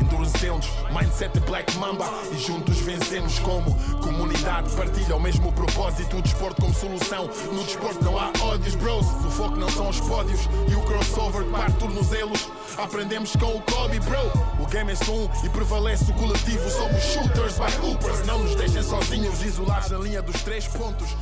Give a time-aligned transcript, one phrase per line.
[0.00, 4.70] endurecemos, mindset Black Mamba e juntos vencemos como comunidade.
[4.70, 7.28] Partilha o mesmo propósito, o desporto como solução.
[7.52, 9.06] No desporto não há ódios, bros.
[9.06, 10.40] O foco não são os pódios
[10.70, 12.48] e o crossover que parte tornozelos.
[12.78, 14.62] Aprendemos com o Kobe, bro.
[14.62, 16.68] O game é só um e prevalece o coletivo.
[16.70, 18.26] Somos shooters by hoopers.
[18.26, 21.14] Não nos deixem sozinhos, isolados na linha dos três pontos.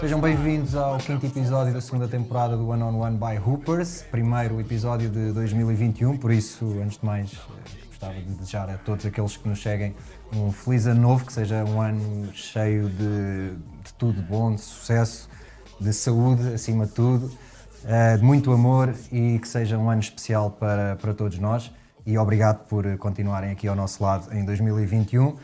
[0.00, 4.60] Sejam bem-vindos ao quinto episódio da segunda temporada do One on One by Hoopers, primeiro
[4.60, 7.30] episódio de 2021, por isso, antes de mais,
[7.98, 9.92] gostava de desejar a todos aqueles que nos seguem
[10.32, 15.28] um feliz ano novo, que seja um ano cheio de, de tudo bom, de sucesso,
[15.80, 17.28] de saúde, acima de tudo,
[17.84, 21.72] eh, de muito amor e que seja um ano especial para, para todos nós.
[22.06, 25.26] E obrigado por continuarem aqui ao nosso lado em 2021.
[25.26, 25.36] Uh,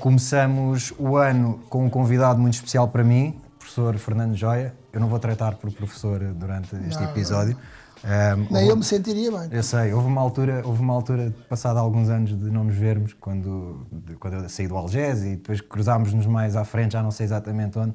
[0.00, 4.74] começamos o ano com um convidado muito especial para mim, professor Fernando Joia.
[4.92, 7.56] Eu não vou tratar por professor durante este Não, episódio.
[8.04, 9.48] Um, Nem houve- eu me sentiria bem.
[9.52, 13.12] eu sei, houve uma altura, houve uma altura, passado alguns anos de não nos vermos,
[13.14, 17.12] quando, de- quando eu saí do Algés e depois cruzámos-nos mais à frente, já não
[17.12, 17.94] sei exatamente onde,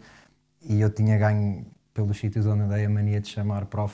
[0.62, 3.94] e eu tinha ganho pelos sítios onde andei a mania de chamar prof,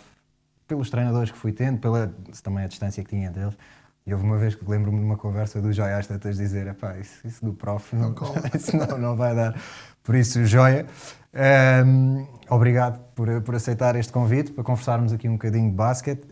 [0.68, 3.58] pelos treinadores que fui tendo, pela também a distância que tinha entre eles.
[4.06, 6.98] E houve uma vez que lembro-me de uma conversa do Joia às tantas dizer: epá,
[6.98, 9.56] isso, isso do prof não, cola." isso não, não vai dar.
[10.04, 10.86] Por isso, Joia,
[11.34, 16.28] hum, obrigado por, por aceitar este convite para conversarmos aqui um bocadinho de basquete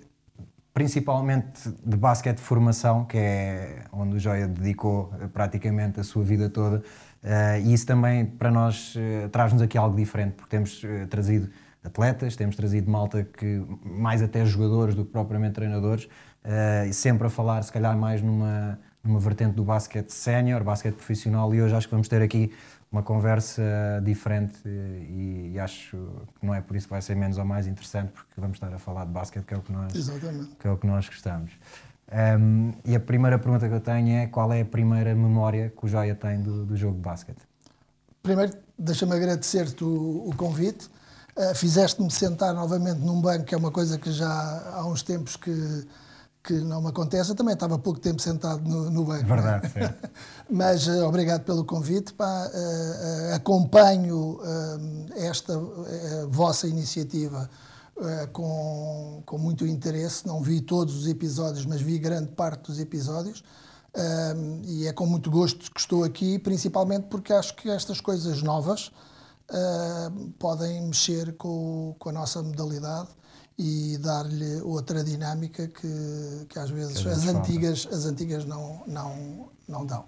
[0.73, 6.23] principalmente de basquete de formação, que é onde o Joia dedicou eh, praticamente a sua
[6.23, 6.81] vida toda.
[7.23, 11.49] Eh, e isso também para nós eh, traz-nos aqui algo diferente, porque temos eh, trazido
[11.83, 16.08] atletas, temos trazido malta que mais até jogadores do que propriamente treinadores,
[16.88, 21.53] e sempre a falar se calhar mais numa, numa vertente do basquete sénior, basquete profissional,
[21.55, 22.52] e hoje acho que vamos ter aqui
[22.92, 23.64] uma conversa
[24.03, 25.98] diferente e, e acho
[26.39, 28.73] que não é por isso que vai ser menos ou mais interessante, porque vamos estar
[28.73, 30.55] a falar de basquete, que é o que nós, Exatamente.
[30.60, 31.52] que é o que nós gostamos.
[32.11, 35.86] Um, e a primeira pergunta que eu tenho é qual é a primeira memória que
[35.86, 37.39] o Joia tem do, do jogo de basquete?
[38.21, 40.89] Primeiro, deixa-me agradecer-te o, o convite.
[41.38, 45.38] Uh, Fizeste-me sentar novamente num banco, que é uma coisa que já há uns tempos
[45.38, 45.88] que,
[46.43, 47.29] que não me acontece.
[47.29, 49.25] Eu também estava há pouco tempo sentado no, no banco.
[49.25, 50.09] Verdade, certo.
[50.49, 52.13] Mas uh, obrigado pelo convite.
[52.13, 52.49] pá.
[52.53, 54.39] Uh, uh, acompanho
[55.15, 55.57] esta
[56.29, 57.49] vossa iniciativa
[58.33, 60.25] com, com muito interesse.
[60.25, 63.43] Não vi todos os episódios, mas vi grande parte dos episódios.
[64.65, 68.91] E é com muito gosto que estou aqui, principalmente porque acho que estas coisas novas
[70.39, 73.09] podem mexer com, com a nossa modalidade
[73.61, 79.49] e dar-lhe outra dinâmica que, que às vezes Que as antigas, as antigas não, não,
[79.67, 80.05] não dão.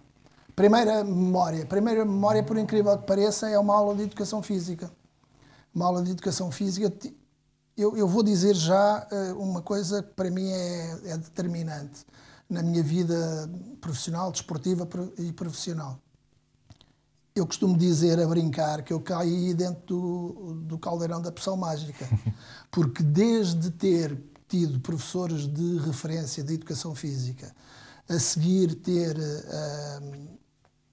[0.56, 1.64] Primeira memória.
[1.66, 4.92] Primeira memória, por incrível que pareça, é uma aula de educação física.
[5.74, 6.92] Uma aula de educação física.
[7.78, 12.06] Eu, eu vou dizer já eh, uma coisa que para mim é, é determinante
[12.50, 13.50] na minha vida
[13.82, 14.88] profissional, desportiva
[15.20, 16.00] e profissional.
[17.36, 22.08] Eu costumo dizer a brincar que eu caí dentro do, do caldeirão da pressão mágica,
[22.70, 27.52] porque desde ter tido professores de referência de educação física,
[28.08, 30.00] a seguir ter eh,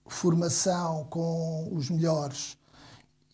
[0.06, 2.56] formação com os melhores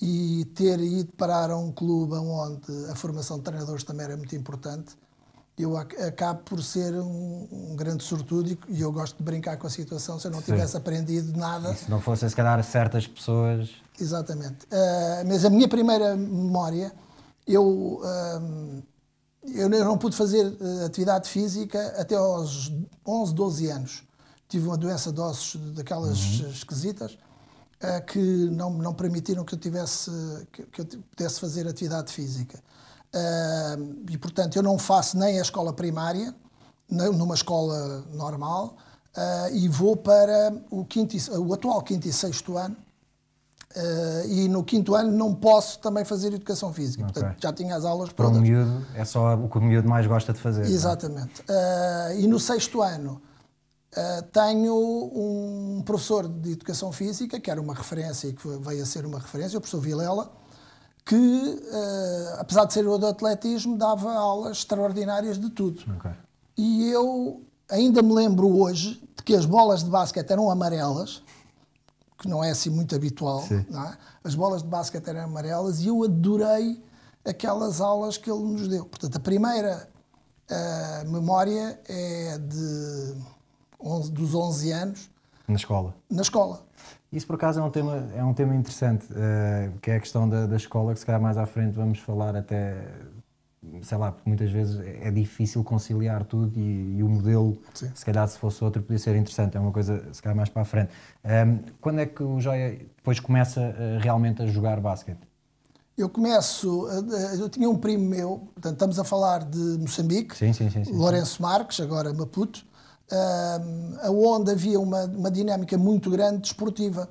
[0.01, 4.35] e ter ido parar a um clube onde a formação de treinadores também era muito
[4.35, 4.97] importante,
[5.59, 9.67] eu ac- acabo por ser um, um grande sortudo e- eu gosto de brincar com
[9.67, 10.53] a situação se eu não Sim.
[10.53, 11.73] tivesse aprendido nada.
[11.73, 13.71] E se não fossem, se calhar, certas pessoas.
[13.99, 14.67] Exatamente.
[14.71, 16.93] Ah, mas a minha primeira memória,
[17.47, 18.41] eu, ah,
[19.47, 22.71] eu não- pude fazer ah, atividade física até aos
[23.07, 24.03] 11, 12 anos.
[24.49, 27.17] Tive uma doença de ossos daquelas esquisitas
[27.81, 28.19] ah, que
[28.51, 30.11] não, não permitiram que eu tivesse
[30.53, 32.59] que, que eu pudesse fazer atividade física.
[34.09, 36.35] E portanto eu não faço nem a escola primária,
[36.89, 38.77] numa escola normal,
[39.17, 42.77] ah, e vou para o, quinto e- o atual quinto e sexto ano,
[43.75, 47.05] Uh, e no quinto ano não posso também fazer educação física.
[47.05, 47.13] Ok.
[47.21, 48.49] Portanto, já tinha as aulas Para um todas.
[48.49, 50.63] miúdo, é só o que o miúdo mais gosta de fazer.
[50.63, 50.67] é?
[50.67, 51.43] Exatamente.
[51.43, 53.21] Uh, e no sexto ano
[53.93, 58.87] uh, tenho um professor de educação física, que era uma referência e que veio a
[58.87, 60.33] ser uma referência, o professor Vilela,
[61.07, 65.81] que, uh, apesar de ser o do atletismo, dava aulas extraordinárias de tudo.
[65.97, 66.11] Ok.
[66.59, 71.23] E eu ainda me lembro hoje de que as bolas de basquete eram amarelas,
[72.19, 73.45] que não é assim muito habitual.
[73.51, 73.97] É?
[74.25, 76.83] As bolas de basquete eram amarelas e eu adorei
[77.25, 78.85] aquelas aulas que ele nos deu.
[78.87, 79.89] Portanto, a primeira
[80.49, 83.15] A memória é de
[83.81, 85.11] 11, dos 11 anos
[85.47, 85.95] Na escola.
[86.11, 86.66] na escola.
[87.17, 90.29] Isso por acaso é um tema, é um tema interessante, eh, que é a questão
[90.29, 92.77] da, da escola, que se calhar mais à frente vamos falar até,
[93.81, 97.91] sei lá, porque muitas vezes é difícil conciliar tudo e, e o modelo, Sim.
[97.95, 100.61] se calhar se fosse outro, podia ser interessante, é uma coisa se calhar mais para
[100.61, 100.91] a frente.
[101.25, 105.21] Ehm, quando é que o Joia depois começa eh, realmente a jogar basquete?
[105.97, 110.53] Eu começo, a- eu tinha um primo meu, portanto, estamos a falar de Moçambique, Sim,
[110.53, 110.85] sim, sim.
[110.85, 110.93] sim.
[110.95, 112.67] Lourenço Marques, agora Maputo,
[113.13, 117.09] ahm, aonde havia uma, uma dinâmica muito grande desportiva.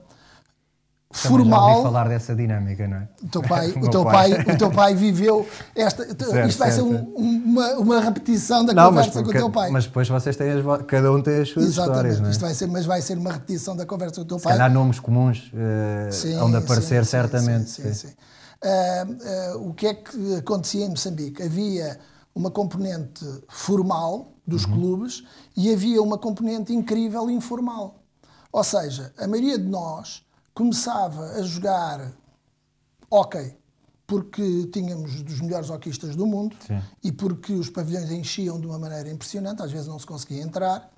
[1.23, 3.07] Também já ouvi Formal, falar dessa dinâmica, não é?
[3.23, 6.03] o teu pai, O o teu pai, o teu pai viveu esta.
[6.11, 7.13] Certo, isto vai ser certo, um- certo.
[7.17, 9.69] uma, uma repetição da Não, mas, conversa com o porque- teu pai.
[9.71, 12.31] mas depois vocês têm as, cada um tem as suas Exatamente, histórias, não é?
[12.31, 14.53] isto vai ser, mas vai ser uma repetição da conversa com o teu Se pai.
[14.57, 15.49] calhar nomes comuns
[16.11, 17.69] Sim, onde aparecer sim, certamente.
[17.69, 18.13] sim, sim, sim.
[18.61, 19.05] Ah,
[19.53, 21.41] ah, o que é que acontecia em Moçambique?
[21.41, 21.97] Havia
[22.35, 24.73] uma componente formal dos Uhum.
[24.73, 25.23] clubes
[25.55, 28.03] e havia uma componente incrível informal.
[28.51, 30.23] Ou seja, a maioria de nós
[30.53, 32.11] começava a jogar
[33.09, 33.57] hóquei
[34.07, 36.79] porque tínhamos dos melhores hoquistas do mundo Sim.
[37.03, 40.91] e porque os pavilhões enchiam de uma maneira impressionante, às vezes não se conseguia entrar.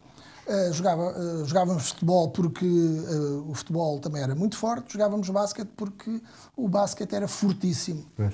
[0.45, 5.69] Uh, jogava, uh, jogávamos futebol porque uh, o futebol também era muito forte, jogávamos basquete
[5.75, 6.21] porque
[6.55, 8.05] o basquete era fortíssimo.
[8.15, 8.33] Pois.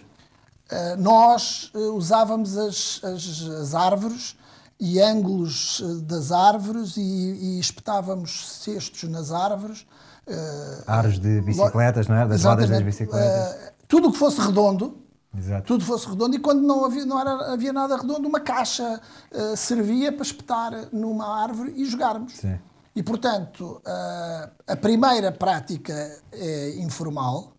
[0.74, 4.36] Uh, nós uh, usávamos as, as, as árvores
[4.80, 9.86] e ângulos uh, das árvores e, e espetávamos cestos nas árvores.
[10.28, 12.28] Uh, Aros de bicicletas, não é?
[12.28, 13.54] Das rodas das bicicletas.
[13.54, 14.98] Uh, tudo o que fosse redondo,
[15.38, 15.66] Exato.
[15.66, 19.00] tudo fosse redondo e quando não havia, não era, havia nada redondo, uma caixa
[19.32, 22.34] eh, servia para espetar numa árvore e jogarmos.
[22.34, 22.60] Sim.
[22.96, 25.94] E, portanto, eh, a primeira prática
[26.32, 27.53] é informal.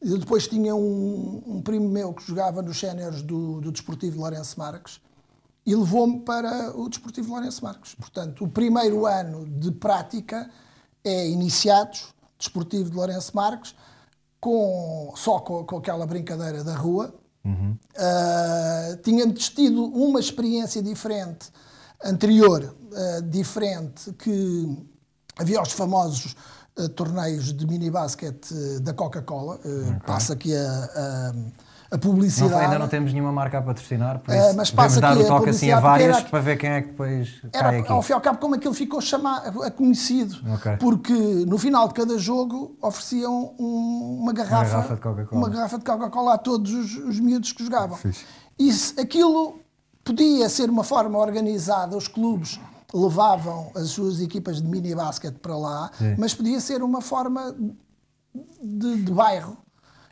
[0.00, 4.58] Eu depois tinha um, um primo meu que jogava nos séniores do, do Desportivo Lourenço
[4.58, 5.00] Marques
[5.66, 7.94] e levou-me para o Desportivo Lourenço Marques.
[7.94, 10.48] Portanto, o primeiro ano de prática
[11.04, 13.74] é iniciados, Desportivo de Lourenço Marques,
[14.40, 17.14] com, só com, com aquela brincadeira da rua.
[17.48, 21.50] Uh, tínhamos tido uma experiência diferente,
[22.04, 24.78] anterior, uh, diferente, que
[25.36, 26.36] havia os famosos
[26.90, 29.58] torneios de mini basquete uh, da Coca-Cola.
[29.64, 31.32] Uh, Passa aqui a, a, a
[31.92, 32.52] Não publicidade.
[32.52, 35.12] foi- ainda não temos nenhuma marca a patrocinar, por Eh, isso mas devemos passa dar
[35.12, 37.64] aqui o a toque assim a várias era- para ver quem é que depois Era,
[37.70, 37.90] cai aqui.
[37.92, 40.36] ao fim e ao cabo, como aquilo ficou chamado, a conhecido.
[40.54, 40.76] Ok.
[40.78, 45.40] Porque no final de cada jogo ofereciam um- uma garrafa, garrafa de Coca-Cola.
[45.40, 47.96] uma garrafa de Coca-Cola a todos os, os miúdos que jogavam.
[47.96, 48.24] Fixe.
[48.58, 49.58] E se- aquilo
[50.04, 52.58] podia ser uma forma organizada, os clubes
[52.92, 56.14] levavam as suas equipas de mini basquete para lá, Sim.
[56.18, 57.54] mas podia ser uma forma
[58.62, 59.56] de, de bairro.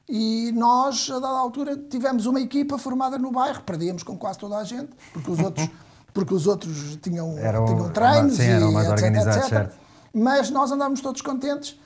[0.09, 4.57] E nós, a dada altura, tivemos uma equipa formada no bairro, perdíamos com quase toda
[4.57, 5.69] a gente, porque os outros,
[6.15, 9.49] porque os outros tinham, Eram- tinham treinos sim, eram e mais etc, etc.
[9.49, 9.77] certo.
[10.15, 11.79] Mas nós andávamos todos contentes.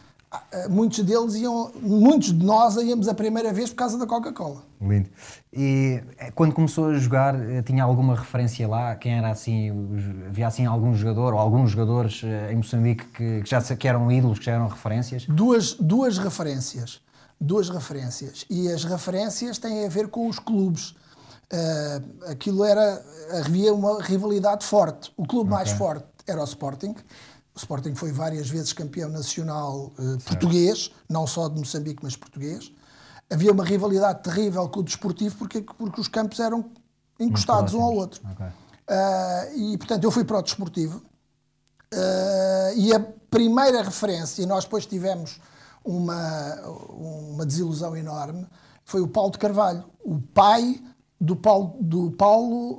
[0.69, 4.63] Muitos deles iam, muitos de nós íamos a primeira vez por causa da Coca-Cola.
[4.81, 5.09] Lindo.
[5.53, 8.95] E eh, quando começou a jogar, eh, tinha alguma referência lá?
[8.95, 9.71] Quem era assim?
[10.29, 14.11] Havia assim algum jogador ou alguns jogadores eh, em Moçambique que, que já que eram
[14.11, 15.27] ídolos, que já eram referências?
[15.27, 17.01] Duas, duas referências.
[17.41, 18.47] Duas referências.
[18.49, 20.95] E as referências têm a ver com os clubes.
[21.53, 23.03] Ah, aquilo era.
[23.41, 25.13] Havia uma rivalidade forte.
[25.17, 26.95] O clube mais forte era o Sporting.
[27.55, 32.73] O Sporting foi várias vezes campeão nacional eh, português, não só de Moçambique, mas português.
[33.29, 36.71] Havia uma rivalidade terrível com o desportivo porque, porque os campos eram
[37.19, 38.21] encostados um ao outro.
[38.33, 38.47] Ok.
[38.89, 41.03] Ah, e portanto eu fui para o desportivo
[41.93, 45.41] Ah, e a primeira referência, e nós depois tivemos
[45.85, 46.55] uma,
[46.91, 48.47] uma desilusão enorme,
[48.85, 50.81] foi o Paulo de Carvalho, o pai
[51.21, 52.79] do Paulo, do, Paulo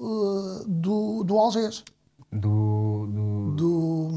[0.61, 1.83] ah, do, do Algés.
[2.31, 4.07] Do, do- Do,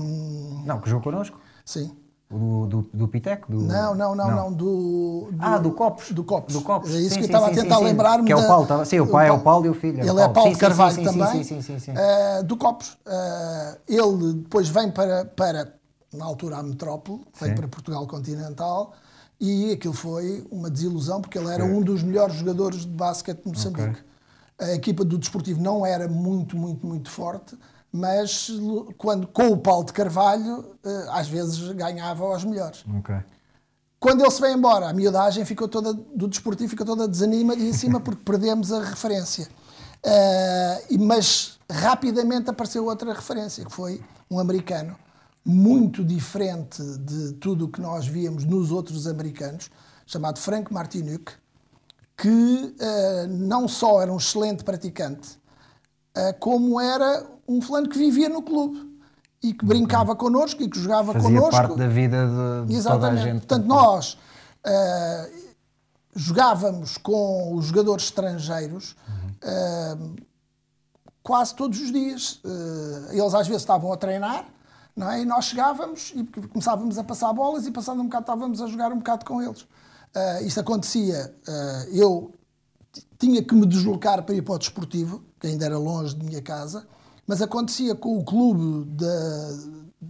[0.64, 1.38] Não, que jogou connosco?
[1.64, 1.90] sim.
[2.30, 3.52] Do, do, do Piteco?
[3.52, 3.60] Do...
[3.62, 6.10] Não, não, não, não, do, do- Ah, do Copos.
[6.10, 6.52] Do Copos.
[6.54, 6.90] Do Copos.
[6.92, 8.24] É isso Sim, que eu estava a tentar lembrar-me.
[8.24, 10.00] Que é o da- Paulo, estava- sim, o pai é o Paulo e o filho
[10.00, 10.32] é o Ele é Paulo.
[10.34, 11.44] Paulo Sim, Carvalho sim, também.
[11.44, 11.92] sim, sim, sim, sim.
[11.96, 12.96] eh, do Copos.
[13.06, 15.74] Eh, ele depois vem para, para,
[16.12, 18.94] na altura, a metrópole, vem para Portugal continental
[19.38, 23.48] e aquilo foi uma desilusão porque ele era um dos melhores jogadores de basquete de
[23.48, 24.00] Moçambique.
[24.58, 27.56] A equipa do Desportivo não era muito, muito, muito forte,
[27.96, 28.50] mas
[28.98, 32.84] quando, com o Paulo de Carvalho, eh, às vezes ganhava aos melhores.
[32.98, 33.14] Ok.
[34.00, 38.20] Quando ele se vai embora, a miudagem ficou toda, do desportivo ficou toda desanimadíssima porque
[38.24, 39.48] perdemos a referência.
[40.90, 44.96] E- mas rapidamente apareceu outra referência, que foi um americano,
[45.44, 49.70] muito diferente de tudo o que nós víamos nos outros americanos,
[50.04, 51.32] chamado Frank Martinuk,
[52.16, 55.43] que ah, não só era um excelente praticante, uh,
[56.38, 58.94] como era um fulano que vivia no clube
[59.44, 61.50] e que brincava connosco e que jogava Fazia connosco.
[61.50, 62.26] parte da vida
[62.66, 63.40] de, de toda a gente.
[63.40, 65.30] Portanto, nós uh,
[66.16, 68.96] jogávamos com os jogadores estrangeiros
[69.42, 70.16] uh,
[71.22, 72.40] quase todos os dias.
[72.42, 74.46] Uh, eles às vezes estavam a treinar
[74.96, 75.20] não é?
[75.20, 78.92] e nós chegávamos e começávamos a passar bolas e passando um bocado estávamos a jogar
[78.92, 79.60] um bocado com eles.
[79.60, 81.34] Uh, isto acontecia,
[81.92, 82.32] eu
[83.18, 86.42] tinha que me deslocar para ir para o desportivo, que ainda era longe de minha
[86.42, 86.86] casa,
[87.26, 88.86] mas acontecia com o clube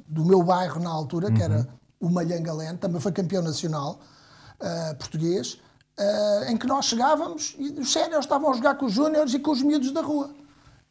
[0.08, 1.68] do meu bairro na altura, que era
[2.00, 2.08] uhum.
[2.08, 4.00] o Malhangalente, também foi campeão nacional
[4.60, 5.60] uh, português,
[5.98, 9.38] uh, em que nós chegávamos e os séniores estavam a jogar com os júniores e
[9.38, 10.30] com os miúdos da rua.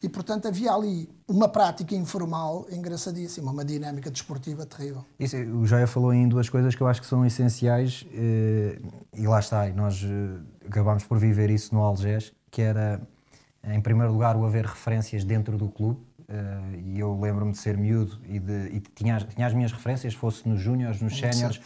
[0.04, 5.02] E, portanto, havia ali uma prática informal engraçadíssima, uma dinâmica desportiva terrível.
[5.18, 8.78] Isso, o Joia falou em duas coisas que eu acho que são essenciais eh,
[9.14, 10.04] e lá está, e nós
[10.66, 13.00] acabámos por viver isso no Algés, que era,
[13.66, 17.76] em primeiro lugar, o haver referências dentro do clube, Uh, e eu lembro-me de ser
[17.76, 21.60] miúdo e, de, e tinha, tinha, as minhas referências, fosse nos júniores, nos séniores,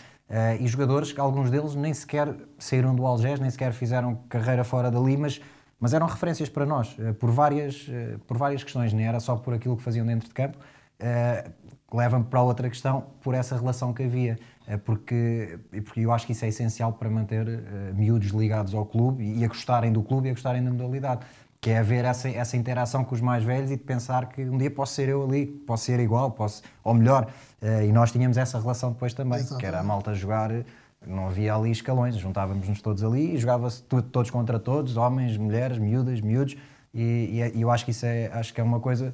[0.58, 4.90] e jogadores que alguns deles nem sequer saíram do Algés, nem sequer fizeram carreira fora
[4.90, 5.40] dali, mas,
[5.80, 7.86] mas eram referências para nós, uh, por, várias,
[8.26, 10.58] por várias questões, nem era só por aquilo que faziam dentro de campo.
[11.92, 14.36] Leva-me para outra questão, por essa relação que havia,
[14.84, 17.46] porque, porque eu acho que isso é essencial para manter
[17.94, 21.24] miúdos ligados ao clube e, a gostarem do clube e a gostarem da modalidade
[21.60, 24.56] que é haver essa, essa interação com os mais velhos e de pensar que um
[24.56, 27.28] dia posso ser eu ali, posso ser igual, posso, ou melhor.
[27.84, 29.60] E nós tínhamos essa relação depois também, Exatamente.
[29.60, 30.50] que era a malta jogar,
[31.06, 36.20] não havia ali escalões, juntávamos-nos todos ali e jogava-se todos contra todos, homens, mulheres, miúdas,
[36.20, 36.56] miúdos,
[36.92, 39.12] e, e, e, eu acho que isso é, acho que é uma coisa.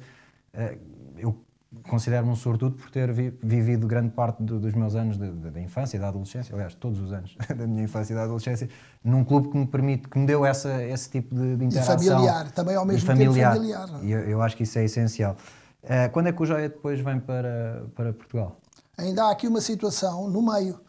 [0.53, 0.77] Uh,
[1.17, 1.45] eu
[1.83, 5.97] considero-me um sortudo por ter vi, vivido grande parte do, dos meus anos da infância
[5.97, 8.69] e da adolescência, aliás, todos os anos da minha infância e da adolescência,
[9.03, 11.95] num clube que me permite, que me deu essa, esse tipo de, de interação.
[11.95, 13.53] E familiar, também ao mesmo familiar.
[13.53, 14.03] tempo familiar.
[14.03, 15.35] E eu, eu, acho que isso é essencial.
[15.83, 18.57] Uh, quando é que o Joia depois vem para, para Portugal?
[18.97, 20.79] Ainda há aqui uma situação no meio,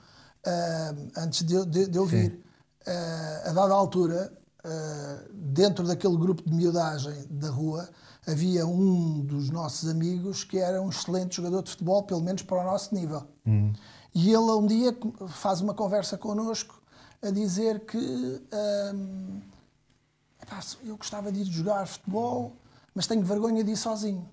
[0.46, 2.42] uh, antes de, de, de eu vir.
[2.86, 4.32] Uh, a dada altura,
[5.32, 7.88] dentro daquele grupo de miudagem da rua,
[8.26, 12.62] havia um dos nossos amigos que era um excelente jogador de futebol, pelo menos para
[12.62, 13.22] o nosso nível.
[13.46, 13.72] Hum.
[14.12, 14.96] E ele um dia
[15.28, 16.82] faz uma conversa connosco
[17.22, 17.96] a dizer que
[18.94, 19.40] hum,
[20.84, 22.56] eu gostava de ir jogar futebol,
[22.94, 24.28] mas tenho vergonha de ir sozinho.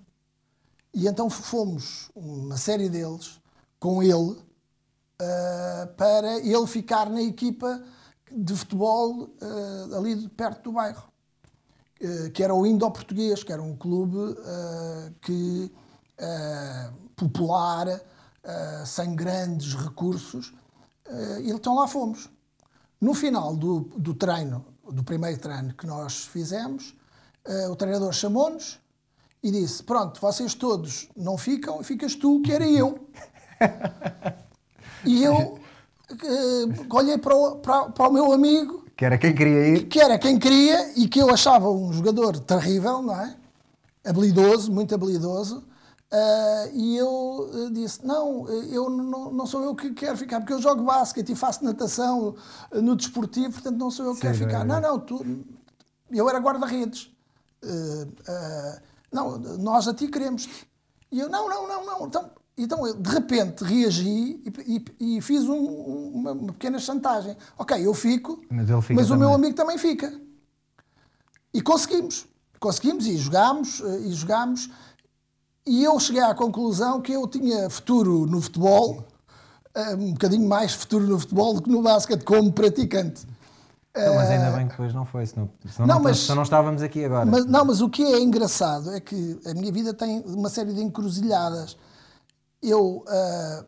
[0.93, 3.41] E então fomos, uma série deles,
[3.79, 4.37] com ele,
[5.21, 7.83] uh, para ele ficar na equipa
[8.31, 11.13] de futebol uh, ali perto do bairro.
[12.03, 15.71] Eh, que era o Indo-Português, que era um clube uh, que,
[16.19, 20.53] uh, popular, uh, sem grandes recursos,
[21.41, 22.29] e então lá fomos.
[22.99, 26.95] No final do, do treino, do primeiro treino que nós fizemos,
[27.69, 28.79] o treinador chamou-nos
[29.43, 33.07] e disse: Pronto, vocês todos não ficam, ficas tu, que era eu.
[35.05, 35.59] e eu
[36.89, 39.87] olhei para o, para, para o meu amigo que era quem queria ir.
[39.87, 43.35] Que era quem queria e que eu achava um jogador terrível, não é?
[44.05, 45.63] Habilidoso, muito habilidoso.
[46.11, 50.53] Uh, e eu uh, disse: Não, eu não, não, sou eu que quero ficar, porque
[50.53, 52.35] eu jogo basquete e faço natação
[52.71, 54.61] uh, no desportivo, portanto não sou eu que Sim, quero ficar.
[54.61, 55.25] É, não, não, tu,
[56.11, 57.11] eu era guarda-redes.
[59.11, 60.47] não, nós a ti queremos.
[61.11, 62.05] E eu: Não, não, não, não.
[62.05, 67.35] Então, então, eu, de repente, reagi e, e, e fiz um, uma, uma, pequena chantagem.
[67.57, 70.13] Ok, eu fico, mas, mas o meu amigo também fica.
[71.53, 72.27] E conseguimos.
[72.59, 74.69] Conseguimos e jogámos, eh, e jogámos.
[75.65, 79.03] E eu cheguei à conclusão que eu tinha futuro no futebol,
[79.73, 83.25] eh, um bocadinho mais futuro no futebol do que no basquete, como praticante.
[83.95, 86.81] Não, mas ainda bem que depois não foi, senão, senão, não, mas, senão não estávamos
[86.81, 87.25] aqui agora.
[87.25, 90.73] Mas, não, mas o que é engraçado é que a minha vida tem uma série
[90.73, 91.77] de encruzilhadas
[92.63, 93.67] eu uh,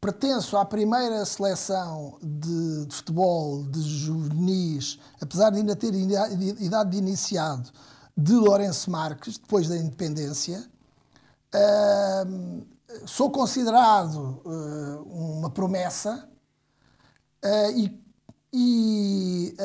[0.00, 6.98] pertenço à primeira seleção de, de, futebol de juvenis, apesar de ainda ter idade de
[6.98, 7.70] iniciado,
[8.16, 10.68] de Lourenço Marques, depois da independência.
[11.54, 12.66] Uh,
[13.06, 16.28] sou considerado uh, uma promessa
[17.74, 18.00] e,
[18.52, 19.56] e,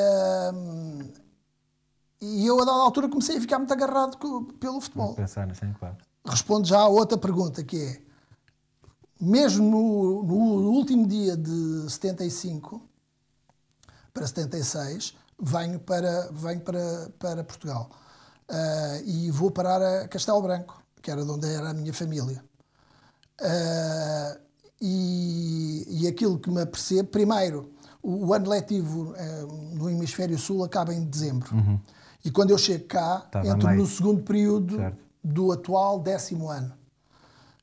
[2.20, 4.18] e, eu, a dada altura, comecei a ficar muito agarrado
[4.60, 5.14] pelo futebol.
[5.14, 5.96] Pensar, sim, claro.
[6.26, 8.07] Respondo já a outra pergunta, que é
[9.20, 12.82] mesmo no, no, último dia de 75
[14.14, 17.90] para 76, venho para, venho para, para Portugal.
[18.50, 22.44] Uh, e vou parar a Castelo Branco, que era de onde era a minha família.
[23.42, 24.40] Uh,
[24.82, 27.72] e, e aquilo que me apercebo, primeiro,
[28.02, 31.54] o, o ano letivo uh, no Hemisfério Sul acaba em dezembro.
[31.56, 31.80] Uhum.
[32.24, 33.82] E quando eu chego cá, Estava entro meio.
[33.82, 36.74] no segundo período certo do atual décimo ano.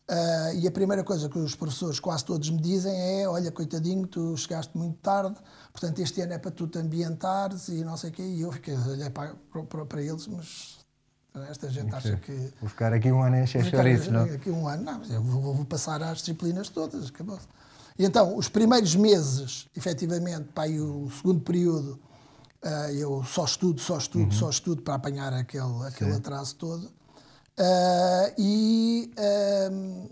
[0.06, 4.06] Uh, e a primeira coisa que os professores quase todos me dizem é: Olha, coitadinho,
[4.06, 5.34] tu chegaste muito tarde,
[5.72, 8.22] portanto este ano é para tu te ambientares e não sei o quê.
[8.22, 10.84] E eu fiquei, olhei para, para, para eles, mas
[11.48, 12.52] esta gente acha que.
[12.60, 14.24] Vou ficar aqui um ano a encher chouriços, não?
[14.24, 17.48] Aqui um ano, não, eu vou, vou passar às disciplinas todas, acabou -se.
[17.98, 21.98] E então, os primeiros meses, efetivamente, para aí o segundo período,
[22.62, 24.32] uh, eu só estudo, só estudo, uhum.
[24.32, 26.90] só estudo para apanhar aquele, aquele atraso todo.
[27.58, 30.10] Uh, e uh,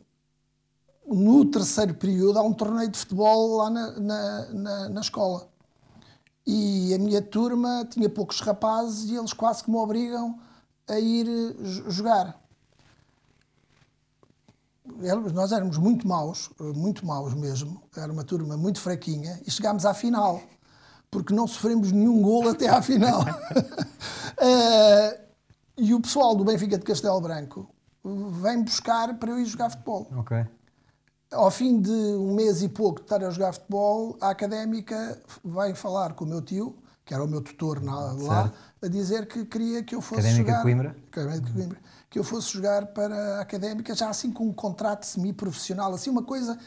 [1.13, 5.49] no terceiro período há um torneio de futebol lá na, na, na, na, escola.
[6.47, 10.39] E a minha turma tinha poucos rapazes e eles quase que me obrigam
[10.89, 11.27] a ir
[11.89, 12.41] jogar.
[15.33, 17.83] Nós éramos muito maus, muito maus mesmo.
[17.97, 20.41] Era uma turma muito fraquinha e chegámos à final,
[21.11, 23.23] porque não sofremos nenhum gol até à final.
[23.23, 25.23] uh,
[25.77, 27.69] E o pessoal do Benfica de Castelo Branco
[28.05, 30.07] vem buscar para eu ir jogar futebol.
[30.17, 30.45] Ok.
[31.33, 35.75] Ao fim de um mês e pouco de estar a jogar futebol, a académica vai
[35.75, 38.53] falar com o meu tio, que era o meu tutor na, lá,
[38.83, 40.63] a dizer que queria que eu fosse académica jogar.
[40.63, 40.97] Coimbra?
[41.11, 41.79] Académica de Coimbra.
[42.11, 46.23] Que eu fosse jogar para a académica, já assim com um contrato semi-profissional, assim, uma
[46.23, 46.59] coisa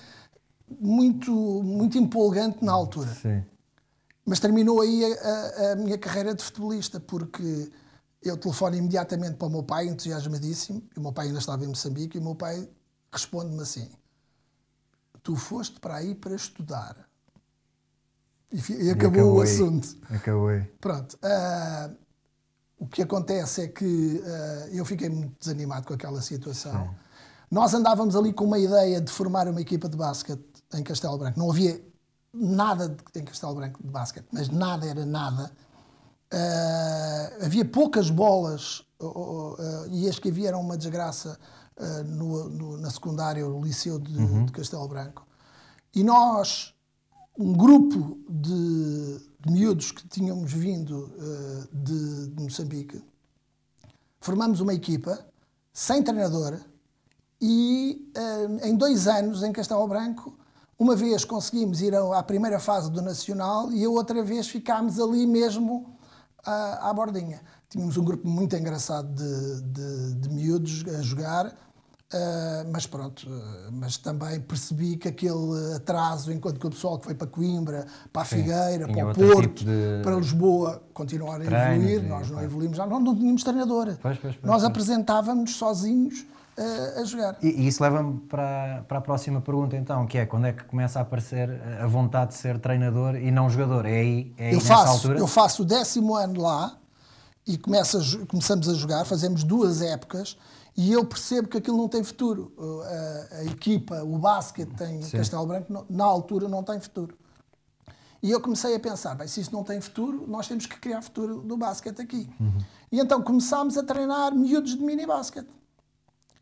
[0.79, 1.31] muito,
[1.63, 3.13] muito empolgante na altura.
[3.13, 3.43] Sim.
[4.25, 7.69] Mas terminou aí a, a, a minha carreira de futebolista, porque
[8.29, 11.67] eu telefono imediatamente para o meu pai, entusiasmadíssimo, e o meu pai ainda estava em
[11.67, 12.67] Moçambique, e o meu pai
[13.11, 13.89] responde-me assim:
[15.23, 16.95] Tu foste para aí para estudar.
[18.51, 19.97] E, e acabou o assunto.
[20.09, 20.49] Acabou.
[20.79, 21.13] Pronto.
[21.15, 21.95] Uh,
[22.77, 23.85] o que acontece é que
[24.23, 26.71] uh, eu fiquei muito desanimado com aquela situação.
[26.71, 26.95] Sim.
[27.49, 31.39] Nós andávamos ali com uma ideia de formar uma equipa de basquete em Castelo Branco.
[31.39, 31.81] Não havia
[32.33, 35.51] nada em Castelo Branco de basquete, mas nada era nada.
[36.35, 39.57] Uh, havia poucas bolas uh, uh,
[39.89, 41.39] e as que havia eram uma desgraça
[42.05, 44.45] no, no, na secundária, o Liceu de, uhum.
[44.45, 45.27] de, Castelo Branco.
[45.93, 46.73] E nós,
[47.37, 51.11] um grupo de, de miúdos que tínhamos vindo
[51.73, 53.03] de, de Moçambique,
[54.21, 55.19] formamos uma equipa
[55.73, 56.61] sem treinador
[57.41, 58.09] e
[58.63, 60.33] em dois anos em Castelo Branco
[60.79, 65.27] uma vez conseguimos ir à primeira fase do Nacional e a outra vez ficámos ali
[65.27, 65.94] mesmo
[66.45, 67.41] à, à bordinha.
[67.69, 73.71] Tínhamos um grupo muito engraçado de, de, de miúdos a jogar, uh, mas pronto, uh,
[73.71, 78.21] mas também percebi que aquele atraso, enquanto que o pessoal que foi para Coimbra, para
[78.21, 80.01] a Figueira, Sim, para o Porto, tipo de...
[80.03, 83.97] para Lisboa, continuaram a evoluir, nós não evoluímos, já não, não tínhamos treinador.
[84.01, 86.25] Pois, pois, pois, nós apresentávamos sozinhos
[86.57, 87.37] a, a jogar.
[87.41, 90.63] E, e isso leva-me para, para a próxima pergunta, então, que é quando é que
[90.63, 91.49] começa a aparecer
[91.81, 93.85] a vontade de ser treinador e não jogador?
[93.85, 95.19] É aí, é aí eu faço, altura?
[95.19, 96.77] Eu faço o décimo ano lá
[97.45, 100.37] e a, começamos a jogar, fazemos duas épocas
[100.77, 102.53] e eu percebo que aquilo não tem futuro.
[102.57, 105.17] A, a equipa, o basquete em Sim.
[105.17, 107.17] Castelo Branco, na altura, não tem futuro.
[108.23, 111.01] E eu comecei a pensar, bem, se isso não tem futuro, nós temos que criar
[111.01, 112.27] futuro do basquete aqui.
[112.39, 112.57] Uhum.
[112.91, 115.47] E então começámos a treinar miúdos de mini basquete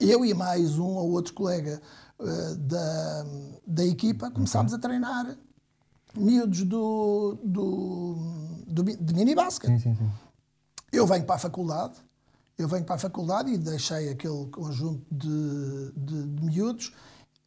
[0.03, 1.81] eu e mais um ou outro colega
[2.19, 3.25] uh, da,
[3.65, 5.37] da equipa começámos a treinar
[6.15, 8.15] miúdos do, do,
[8.67, 9.71] do, de mini basket.
[10.91, 11.95] Eu venho para a faculdade,
[12.57, 16.93] eu venho para a faculdade e deixei aquele conjunto de, de, de miúdos,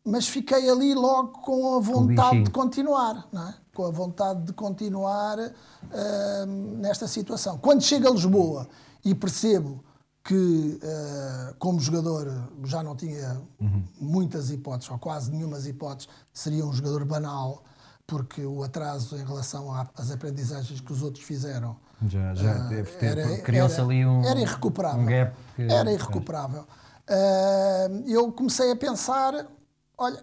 [0.05, 3.55] mas fiquei ali logo com a vontade de continuar, não é?
[3.73, 6.47] com a vontade de continuar uh,
[6.79, 7.59] nesta situação.
[7.59, 8.69] Quando chego a Lisboa
[9.05, 9.85] e percebo
[10.27, 13.85] que, uh, como jogador, já não tinha uhum.
[14.01, 17.63] muitas hipóteses, ou quase nenhumas hipóteses, seria um jogador banal,
[18.05, 21.77] porque o atraso em relação às aprendizagens que os outros fizeram
[22.09, 25.01] já, já uh, criou-se ali um, era irrecuperável.
[25.01, 26.63] Um gap que, era irrecuperável.
[27.09, 29.47] Uh, eu comecei a pensar:
[29.97, 30.23] olha,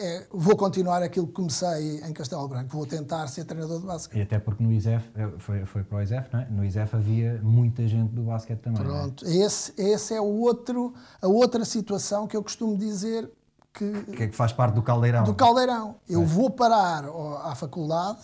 [0.00, 4.18] é, vou continuar aquilo que comecei em Castelo Branco, vou tentar ser treinador de basquete.
[4.18, 6.48] E até porque no ISEF, eh, foi, foi para o ISEF, não é?
[6.48, 8.80] No ISEF havia muita gente do basquete também.
[8.80, 8.84] É?
[8.84, 9.36] Pronto, é?
[9.38, 13.28] esse, esse é o outro, a outra situação que eu costumo dizer
[13.72, 13.90] que...
[14.04, 15.24] Que é que faz parte do caldeirão.
[15.24, 15.96] Do caldeirão.
[16.08, 16.24] Eu é.
[16.24, 17.04] vou parar
[17.42, 18.20] à faculdade,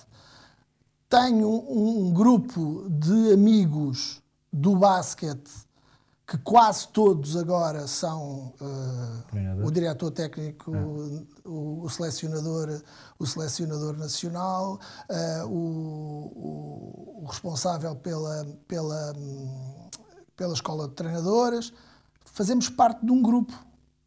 [1.08, 5.50] tenho um, um grupo de amigos do basquete
[6.26, 11.48] que quase todos agora são uh, o diretor técnico, ah.
[11.48, 12.80] o, o, selecionador,
[13.18, 19.12] o selecionador nacional, uh, o, o, responsável pela, pela,
[20.34, 21.72] pela escola de treinadores.
[22.24, 23.52] Fazemos parte de um grupo,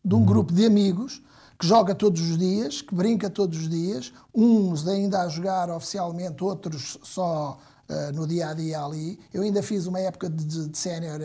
[0.04, 0.26] de um uhum.
[0.26, 1.22] grupo de amigos
[1.60, 6.44] que joga todos os dias, que brinca todos os dias, uns ainda a jogar oficialmente,
[6.44, 9.20] outros só uh, no dia a dia ali.
[9.32, 11.20] Eu ainda fiz uma época de, de, de sénior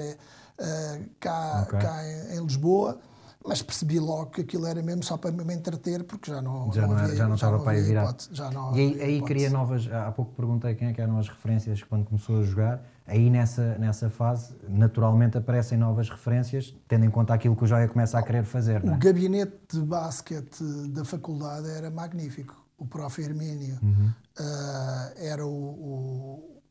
[0.58, 1.78] uh, cá, Ok.
[1.78, 2.98] cá em, em Lisboa,
[3.44, 6.86] mas percebi logo que aquilo era mesmo só para me entreter, porque já não, Já
[6.86, 8.02] não, havia, já não estava para havia virar.
[8.04, 9.90] hipótese, já não e aí, aí cria novas.
[9.92, 12.82] Há pouco perguntei quem é que eram as referências quando começou a jogar.
[13.04, 17.88] Aí nessa, nessa fase, naturalmente aparecem novas referências, tendo em conta aquilo que o Joia
[17.88, 18.82] começa a querer fazer.
[18.84, 18.98] Não O é?
[18.98, 22.54] gabinete de basquete da faculdade era magnífico.
[22.78, 23.20] O prof.
[23.20, 24.10] Hermínio Uhum.
[24.38, 26.62] ah, era o, o-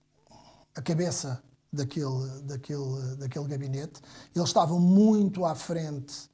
[0.74, 4.02] a cabeça daquele, daquele, daquele gabinete.
[4.36, 6.30] Eles estavam muito à frente,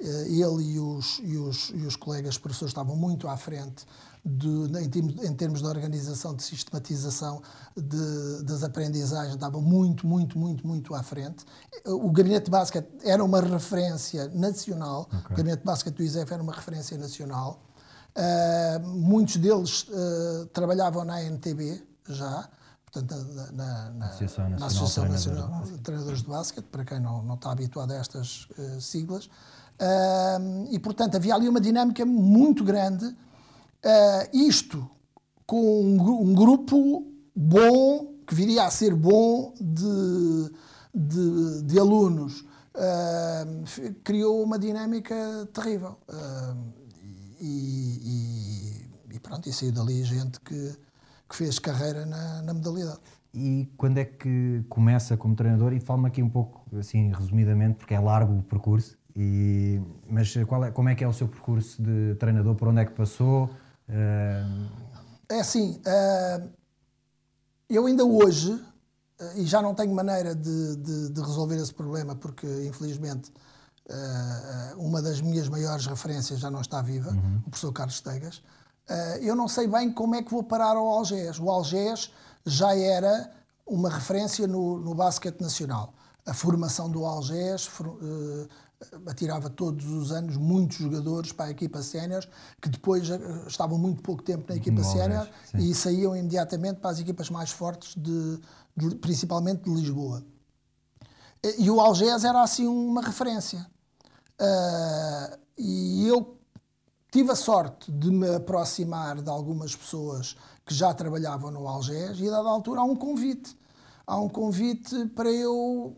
[0.00, 3.86] eh, ele e os, e, os, e os colegas professores estavam muito à frente
[4.24, 7.42] de- em, termos, em termos de organização, de sistematização
[7.76, 11.44] de- das aprendizagens, estavam muito, muito, muito, muito à frente.
[11.86, 16.42] O gabinete de basquete era uma referência nacional, o gabinete de basquete do ISEF era
[16.42, 17.62] uma referência nacional.
[18.14, 22.48] Ah, muitos deles ah, trabalhavam na ANTB já,
[22.92, 26.28] portanto, na, na- na- Associação na Nacional Associação de Treinadores de Nacional de Treinadores de
[26.28, 29.30] Basquete, para quem não, não está habituado a estas eh, siglas.
[29.80, 30.38] Ah,
[30.70, 33.16] e, portanto, havia ali uma dinâmica muito grande.
[33.84, 34.88] Ah, isto
[35.46, 40.52] com um, um grupo bom, que viria a ser bom de,
[40.94, 42.44] de, de alunos,
[44.04, 45.14] criou uma dinâmica
[45.52, 45.98] terrível.
[47.40, 50.76] E, e- e pronto, e saiu dali gente que,
[51.32, 53.00] que fez carreira na, na modalidade.
[53.32, 55.72] E quando é que começa como treinador?
[55.72, 58.98] E fala-me aqui um pouco, assim, resumidamente, porque é largo o percurso.
[59.16, 62.54] E, mas qual é, como é que é o seu percurso de treinador?
[62.54, 63.48] Por onde é que passou?
[63.88, 64.44] Eh,
[65.30, 66.42] É assim, ah,
[67.70, 68.60] eu ainda hoje,
[69.18, 73.32] ah, e já não tenho maneira de, de- de resolver esse problema, porque infelizmente
[73.90, 77.10] ah, uma das minhas maiores referências já não está viva,
[77.46, 78.42] o professor Carlos Tegas.
[78.92, 81.38] Ah, eu não sei bem como é que vou parar ao Algés.
[81.40, 82.10] O Algés
[82.44, 83.30] já era
[83.66, 85.94] uma referência no, no basquete nacional.
[86.26, 87.68] A formação do Algés
[88.02, 88.48] eh,
[89.06, 92.24] atirava todos os anos muitos jogadores para a equipa sénior
[92.60, 95.28] que depois eh, estavam muito pouco tempo na equipa sénior
[95.58, 98.38] e saíam imediatamente para as equipas mais fortes, de,
[98.76, 100.22] de- principalmente de Lisboa.
[101.58, 103.66] E o Algés era assim uma referência.
[104.38, 106.38] Ah, e eu
[107.12, 112.26] tive a sorte de me aproximar de algumas pessoas que já trabalhavam no Algés e,
[112.26, 113.56] a dada altura, há um convite.
[114.06, 115.94] Há um convite para eu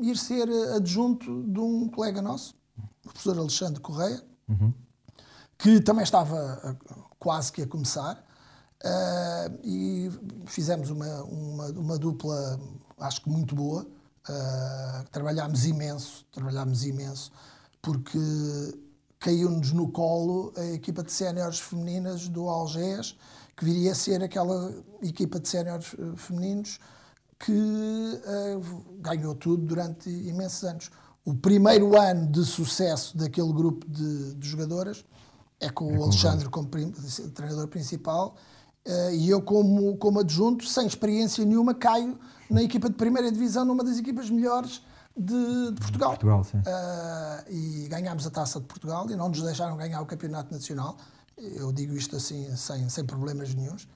[0.00, 2.54] ir ser adjunto de um colega nosso,
[3.04, 4.24] o professor Alexandre Correia,
[5.58, 6.76] que também estava
[7.18, 8.24] quase que a começar.
[8.84, 10.10] ah, e
[10.46, 12.58] fizemos uma, uma, uma dupla,
[12.98, 13.86] acho que muito boa.
[14.26, 17.30] Ah, trabalhámos imenso, trabalhámos imenso,
[17.82, 18.18] porque
[19.24, 23.16] caiu-nos no colo a equipa de séniores femininas do Algés,
[23.56, 26.78] que viria a ser aquela equipa de séniores eh, femininos
[27.38, 28.60] que eh,
[29.00, 30.90] ganhou tudo durante imensos anos.
[31.24, 35.02] O primeiro ano de sucesso daquele grupo de, de jogadoras
[35.58, 38.36] é com o Alexandre como treinador principal
[38.84, 42.18] eh, e eu como, como adjunto, sem experiência nenhuma, caio
[42.50, 44.82] na equipa de primeira divisão, numa das equipas melhores
[45.16, 46.10] de, de Portugal.
[46.10, 46.46] Portugal.
[46.66, 50.96] Ah, e ganhámos a taça de Portugal e não nos deixaram ganhar o campeonato nacional.
[51.36, 53.88] Eu digo isto assim, sem, sem problemas nenhums.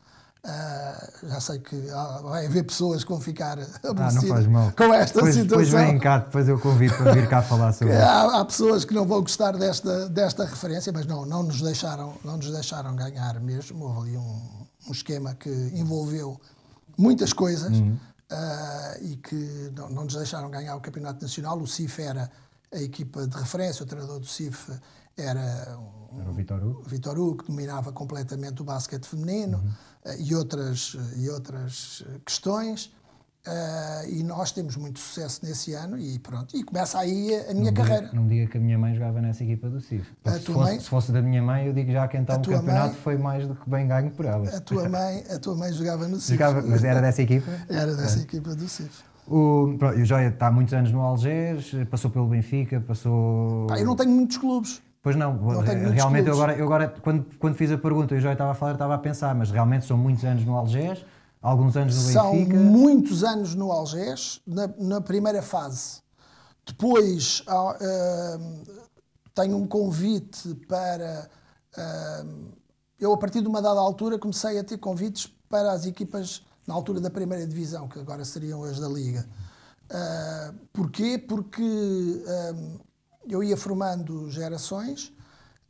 [0.45, 4.71] Ah, já sei que há- vai haver pessoas que vão ficar ah, aborrecidas mal.
[4.73, 5.91] com esta depois, Depois situação.
[5.91, 8.03] vem cá, depois eu convido para vir cá falar sobre isso.
[8.03, 12.15] Há, há pessoas que não vão gostar desta, desta referência, mas não, não nos deixaram,
[12.25, 13.85] não nos deixaram ganhar mesmo.
[13.85, 14.41] Houve ali um,
[14.89, 16.41] um esquema que envolveu
[16.97, 17.73] muitas coisas
[18.31, 21.59] ah, e que não, não nos deixaram ganhar o Campeonato Nacional.
[21.59, 22.31] O CIF era
[22.73, 24.71] a equipa de referência, o treinador do CIF
[25.17, 26.83] era um, Era o Vitor Hugo.
[26.87, 29.63] Vitor Hugo, que dominava completamente o basquete feminino
[30.05, 32.93] eh, e, outras, e outras questões.
[33.51, 36.55] Eh, e nós temos muito sucesso nesse ano e pronto.
[36.55, 38.11] E começa aí a, a minha carreira.
[38.13, 40.07] Não me diga que a minha mãe jogava nessa equipa do CIF.
[40.27, 40.81] A se, fosse, mãe?
[40.81, 43.03] se fosse da minha mãe, eu digo já que então o campeonato mãe?
[43.03, 44.55] foi mais do que bem ganho por elas.
[44.55, 46.33] A tua mãe, a tua mãe jogava no CIF.
[46.33, 47.51] Jogava, mas era dessa equipa?
[47.71, 48.91] Era dessa equipa do CIF.
[49.27, 53.67] O, pronto, o Joia está há muitos anos no Algés, passou pelo Benfica, passou.
[53.67, 54.83] Pá, eu não tenho muitos clubes.
[55.03, 58.21] Pois não, Não realmente eu agora, eu agora quando, quando fiz a pergunta e o
[58.21, 61.05] Joia estava a falar, estava a pensar, mas realmente são muitos anos no Algés,
[61.49, 62.57] alguns anos no São Benfica.
[62.57, 66.01] muitos anos no Algés, na, na primeira fase.
[66.67, 68.63] Depois hum,
[69.35, 71.29] tenho um convite para.
[72.25, 72.51] hum,
[73.01, 76.75] eu, a partir de uma dada altura, comecei a ter convites para as equipas na
[76.75, 79.27] altura da primeira divisão, que agora seriam as da Liga.
[79.91, 81.17] Ah, porquê?
[81.17, 81.63] Porque
[83.29, 85.13] eu ia formando gerações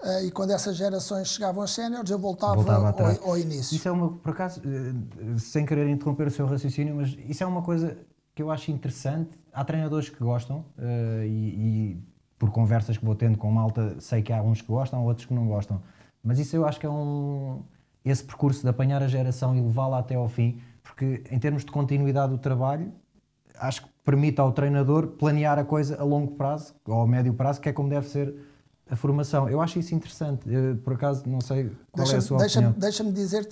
[0.01, 3.75] ah, e quando essas gerações chegavam aos séniores, eu voltava, Voltava ao, ao início.
[3.75, 7.47] Isso é uma, por acaso, eh, sem querer interromper o seu raciocínio, mas isso é
[7.47, 7.99] uma coisa
[8.33, 9.37] que eu acho interessante.
[9.53, 12.03] Há treinadores que gostam uh, e, e,
[12.39, 15.35] por conversas que vou tendo com malta, sei que há uns que gostam, outros que
[15.35, 15.83] não gostam.
[16.23, 17.65] Mas isso eu acho que é um.
[18.05, 21.73] Esse percurso de apanhar a geração e levá-la até ao fim, porque em termos de
[21.73, 22.93] continuidade do trabalho,
[23.59, 27.61] acho que permite ao treinador planear a coisa a longo prazo ou a médio prazo,
[27.61, 28.33] que é como deve ser
[28.91, 29.49] a formação.
[29.49, 30.49] Eu acho isso interessante.
[30.49, 32.79] Eu, por acaso, não sei qual deixa, é a sua deixa, opinião.
[32.79, 33.49] Deixa-me dizer,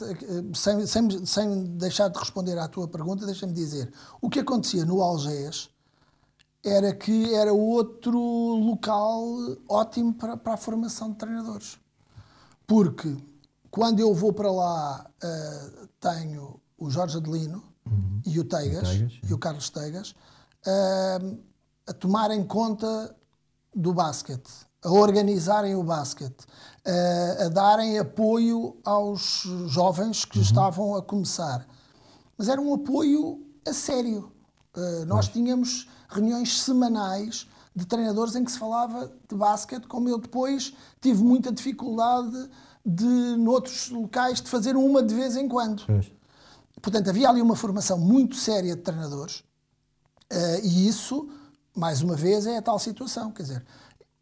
[0.54, 5.02] sem, sem, sem deixar de responder à tua pergunta, deixa-me dizer, o que acontecia no
[5.02, 5.70] Algés
[6.64, 9.22] era que era outro local
[9.68, 11.78] ótimo para, para a formação de treinadores.
[12.66, 13.16] Porque
[13.70, 18.20] quando eu vou para lá, uh, tenho o Jorge Adelino uhum.
[18.26, 20.10] e o Teigas, o Teigas e o Carlos Teigas,
[20.66, 21.38] uh,
[21.86, 23.14] a tomarem conta
[23.72, 26.44] do basquete a organizarem o basquete,
[26.84, 30.44] a, a darem apoio aos jovens que uhum.
[30.44, 31.66] estavam a começar.
[32.36, 34.30] Mas era um apoio a sério.
[34.76, 40.18] Uh, nós tínhamos reuniões semanais de treinadores em que se falava de basquete, como eu
[40.18, 42.48] depois tive muita dificuldade
[42.84, 45.84] de, noutros locais, de fazer uma de vez em quando.
[45.84, 46.10] Pois.
[46.80, 49.40] Portanto, havia ali uma formação muito séria de treinadores
[50.32, 51.28] uh, e isso,
[51.74, 53.32] mais uma vez, é a tal situação.
[53.32, 53.66] Quer dizer,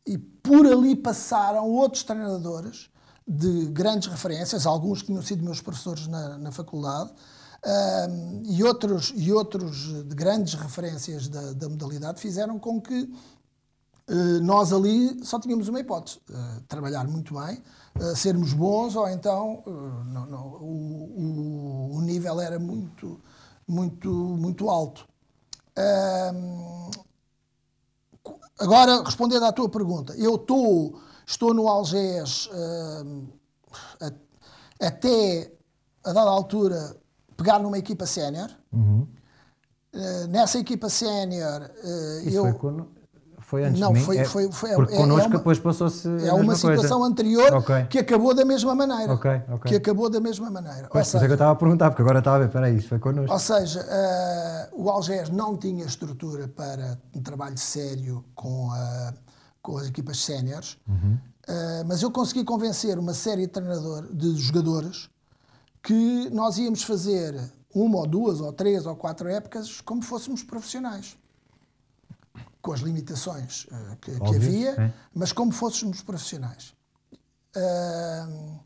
[0.07, 2.91] e por ali passaram outros treinadores
[3.27, 7.13] de grandes referências, alguns que tinham sido meus professores na, na faculdade,
[7.67, 13.11] um, e, outros, e outros de grandes referências da, da modalidade, fizeram com que
[14.11, 17.63] uh, nós ali só tínhamos uma hipótese: uh, trabalhar muito bem,
[17.99, 19.63] uh, sermos bons, ou então
[20.07, 23.19] não, não, o, o, o, nível era muito,
[23.67, 25.09] muito, muito alto.
[25.79, 26.91] Um,
[28.59, 33.33] Agora, respondendo à tua pergunta, eu tô, estou no Algés uh,
[34.81, 35.53] até
[36.05, 36.97] a dada altura
[37.37, 38.49] pegar numa equipa sénior.
[38.73, 39.07] Uhum.
[39.93, 42.43] Uh, nessa equipa sénior, uh, eu.
[42.43, 42.89] Foi quando,
[43.47, 44.05] foi antes não, de mim?
[44.05, 46.09] foi, foi, foi, é, porque é, connosco é uma, depois passou-se.
[46.27, 47.13] É uma situação coisa.
[47.13, 47.85] anterior okay.
[47.85, 49.13] que acabou da mesma maneira.
[49.13, 49.71] Okay, okay.
[49.71, 50.89] Que acabou da mesma maneira.
[50.91, 52.77] Pois, seja, é que eu estava a perguntar, porque agora estava a ver, espera aí,
[52.77, 53.33] isso foi connosco.
[53.33, 59.13] Ou seja, uh, o Algés não tinha estrutura para um trabalho sério com, a,
[59.61, 61.19] com as equipas séniores, uhum.
[61.49, 65.11] uh, mas eu consegui convencer uma série de, treinador, de jogadores
[65.83, 67.39] que nós íamos fazer
[67.75, 71.17] uma ou duas ou três ou quatro épocas como fôssemos profissionais
[72.65, 74.93] com as limitações uh, que, que, havia, é.
[75.15, 76.73] mas como fôssemos profissionais.
[77.55, 78.59] Uh,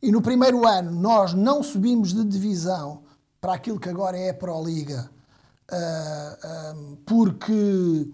[0.00, 3.02] e no primeiro ano nós não subimos de divisão
[3.42, 5.10] para aquilo que agora é a Pro Liga,
[5.70, 8.10] uh, porque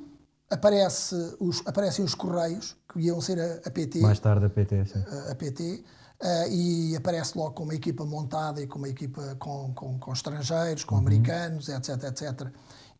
[0.50, 4.00] aparece os, aparecem os Correios, que iam ser a, a PT.
[4.00, 5.04] Mais tarde a PT, sim.
[5.28, 5.84] A, a PT.
[6.20, 10.12] Uh, e aparece logo com uma equipa montada e com uma equipa com, com, com
[10.12, 11.02] estrangeiros, com uhum.
[11.02, 12.48] americanos, etc, etc.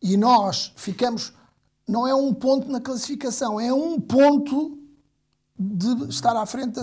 [0.01, 1.33] E nós ficamos
[1.91, 4.77] não é um ponto na classificação, é um ponto
[5.59, 6.79] de estar à frente,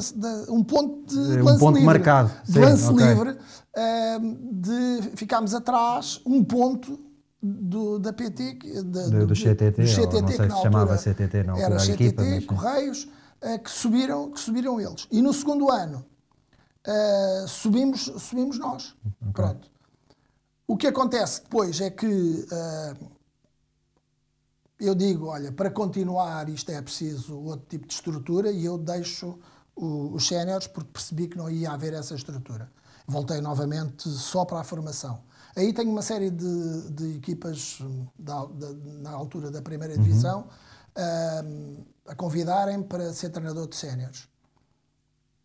[0.49, 2.31] um ponto de é lance um ponto livre, marcado.
[2.45, 3.07] de Sim, lance okay.
[3.07, 7.01] livre, uh, de ficarmos atrás um ponto
[7.43, 11.43] do, da PT, de, do, do, CTT, do CTT não sei que se chamava CTT,
[11.45, 12.45] não era CTT, equipa, mas...
[12.45, 13.09] Correios,
[13.43, 15.09] uh, que, subiram, que subiram eles.
[15.11, 16.05] E no segundo ano
[16.87, 18.95] uh, subimos, subimos nós.
[19.23, 19.33] Okay.
[19.33, 19.71] Pronto.
[20.69, 23.18] O que acontece depois é que uh,
[24.81, 29.39] eu digo, olha, para continuar isto é preciso outro tipo de estrutura e eu deixo
[29.75, 32.71] o, os séniores porque percebi que não ia haver essa estrutura.
[33.07, 35.21] Voltei novamente só para a formação.
[35.57, 37.81] Aí tenho uma série de, de equipas
[38.19, 40.03] da, da, na altura da primeira uhum.
[40.03, 40.49] divisão
[40.97, 41.85] uhum.
[42.07, 44.29] a convidarem para ser treinador de séniores.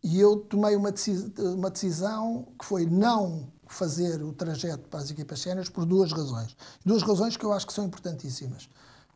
[0.02, 0.92] E eu tomei uma
[1.38, 6.54] uma decisão que foi não fazer o trajeto para as equipas séniores por duas razões.
[6.84, 8.68] Duas razões que eu acho que são importantíssimas.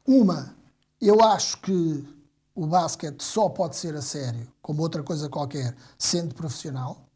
[0.08, 0.54] Uma,
[0.98, 2.02] eu acho que
[2.54, 7.06] o basquete só pode ser a sério, como outra coisa qualquer, sendo profissional.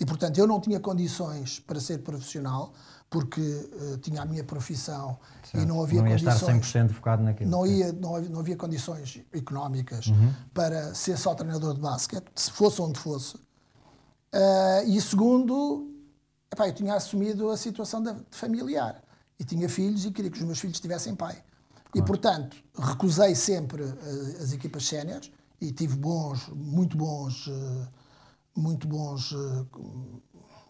[0.00, 2.72] E, portanto, eu não tinha condições para ser profissional,
[3.10, 5.62] porque uh, tinha a minha profissão certo.
[5.62, 6.66] e não havia não ia condições.
[6.66, 7.50] estar 100% focado naquilo.
[7.50, 10.32] Não, ia, não, havia, não havia condições económicas uhum.
[10.54, 13.36] para ser só treinador de basquete, se fosse onde fosse.
[13.36, 15.92] Uh, e segundo,
[16.50, 19.02] epá, eu tinha assumido a situação de, de familiar.
[19.38, 21.42] E tinha filhos e queria que os meus filhos tivessem pai.
[21.94, 27.88] E, portanto, recusei sempre uh, as equipas séniores e tive bons, muito bons, uh,
[28.54, 29.66] muito bons uh,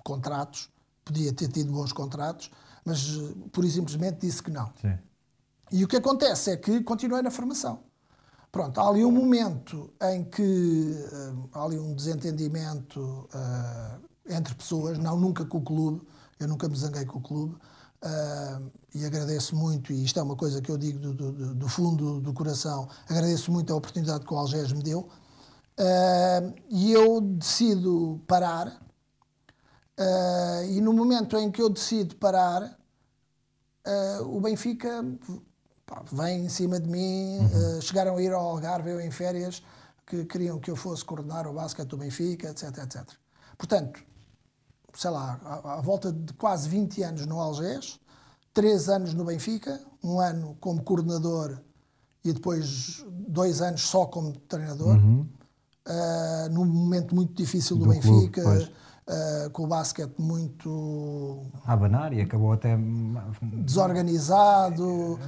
[0.05, 0.71] contratos.
[1.05, 2.51] Podia ter tido bons contratos,
[2.85, 3.07] mas
[3.53, 4.71] por e simplesmente disse que não.
[4.81, 4.99] Sim.
[5.73, 7.81] E o que acontece é que continuei na formação.
[8.53, 10.95] Pronto, há ali um momento em que
[11.53, 13.29] há ali um desentendimento
[14.27, 16.07] entre pessoas, não nunca com o clube,
[16.41, 17.57] eu nunca me zanguei com o clube,
[18.05, 21.69] Uh, e agradeço muito, e isto é uma coisa que eu digo do, do, do
[21.69, 25.09] fundo do coração, agradeço muito a oportunidade que o Algés me deu.
[25.79, 32.77] Uh, e eu decido parar, uh, e no momento em que eu decido parar,
[34.27, 35.03] o Benfica
[35.87, 37.81] pá, vem em cima de mim, uhum.
[37.81, 39.63] chegaram a ir ao Algarve, eu em férias,
[40.07, 43.09] que queriam que eu fosse coordenar o basquete do Benfica, etc, etc.
[43.57, 44.05] Portanto,
[44.99, 48.01] sei lá, à, à volta de quase 20 anos no Algés,
[48.53, 51.57] três anos no Benfica, um ano como coordenador
[52.25, 55.25] e depois dois anos só como treinador, uhum.
[55.87, 58.43] uh, num momento muito difícil do, do Benfica.
[58.43, 58.73] Clube,
[59.09, 61.43] uh, com o basquete muito.
[61.65, 62.79] A abanar e acabou até.
[63.43, 64.85] desorganizado.
[64.85, 65.19] Uh,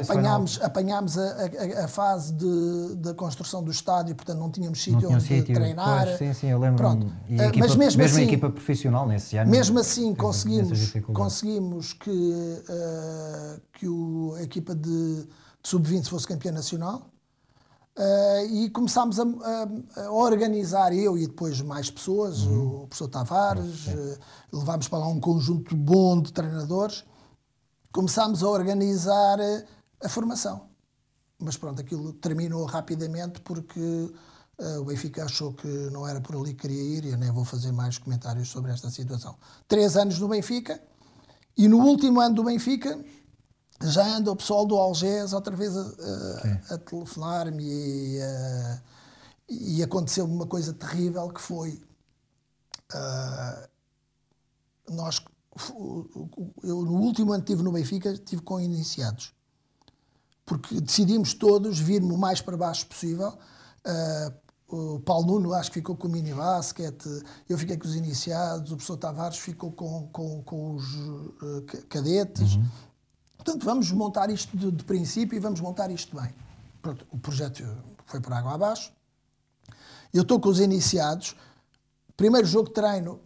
[0.00, 5.10] apanhámos apanhámos a, a, a, fase de, da construção do estádio, portanto não tínhamos sítio
[5.10, 5.54] onde sítio.
[5.54, 6.06] treinar.
[6.06, 6.76] Pois, sim, sim, eu lembro.
[6.76, 7.12] Pronto.
[7.28, 9.50] E a equipa, mas mesmo, mesmo assim, a equipa profissional nesse ano.
[9.50, 15.28] Mesmo assim conseguimos, conseguimos que, uh, que o, a equipa de, de
[15.68, 17.09] sub-20 fosse campeã nacional.
[17.98, 22.82] Uh, e começámos a, a, a, organizar, eu e depois mais pessoas, uhum.
[22.82, 24.18] o professor Tavares, uh,
[24.52, 27.04] levámos para lá um conjunto bom de treinadores,
[27.92, 29.64] começámos a organizar uh,
[30.02, 30.68] a formação.
[31.38, 34.12] Mas pronto, aquilo terminou rapidamente porque
[34.78, 37.46] o Benfica achou que não era por ali que queria ir e eu nem vou
[37.46, 39.34] fazer mais comentários sobre esta situação.
[39.66, 40.78] Três anos no Benfica
[41.56, 43.02] e no último ano do Benfica
[43.82, 48.18] já anda o pessoal do Algés outra vez a, a, a telefonar-me e,
[49.48, 51.82] e aconteceu uma coisa terrível que foi
[52.92, 53.68] uh,
[54.90, 55.20] nós
[56.62, 59.34] eu no último ano que estive no Benfica estive com iniciados.
[60.44, 63.36] Porque decidimos todos vir-me o mais para baixo possível.
[63.86, 67.04] Uh, o Paulo Nuno acho que ficou com o mini basket,
[67.48, 72.54] eu fiquei com os iniciados, o professor Tavares ficou com, com, com os uh, cadetes,
[72.54, 72.68] uhum.
[73.42, 76.34] Portanto, vamos montar isto de, de, princípio e vamos montar isto bem.
[76.82, 77.64] Pronto, o projeto
[78.04, 78.92] foi por água abaixo.
[80.12, 81.34] Eu estou com os iniciados.
[82.18, 83.18] Primeiro jogo de treino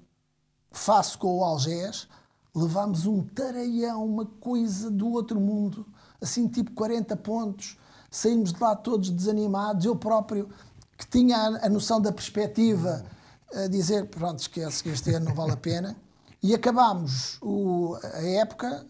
[0.71, 2.07] faço com o Algés.
[2.55, 5.85] Levámos um tareião, uma coisa do outro mundo,
[6.21, 7.77] assim tipo 40 pontos.
[8.09, 9.85] Saímos de lá todos desanimados.
[9.85, 10.49] Eu próprio,
[10.97, 13.05] que tinha a, a noção da perspectiva,
[13.53, 15.97] a dizer: pronto, esquece que este ano não vale a pena.
[16.41, 18.87] E acabámos o, a época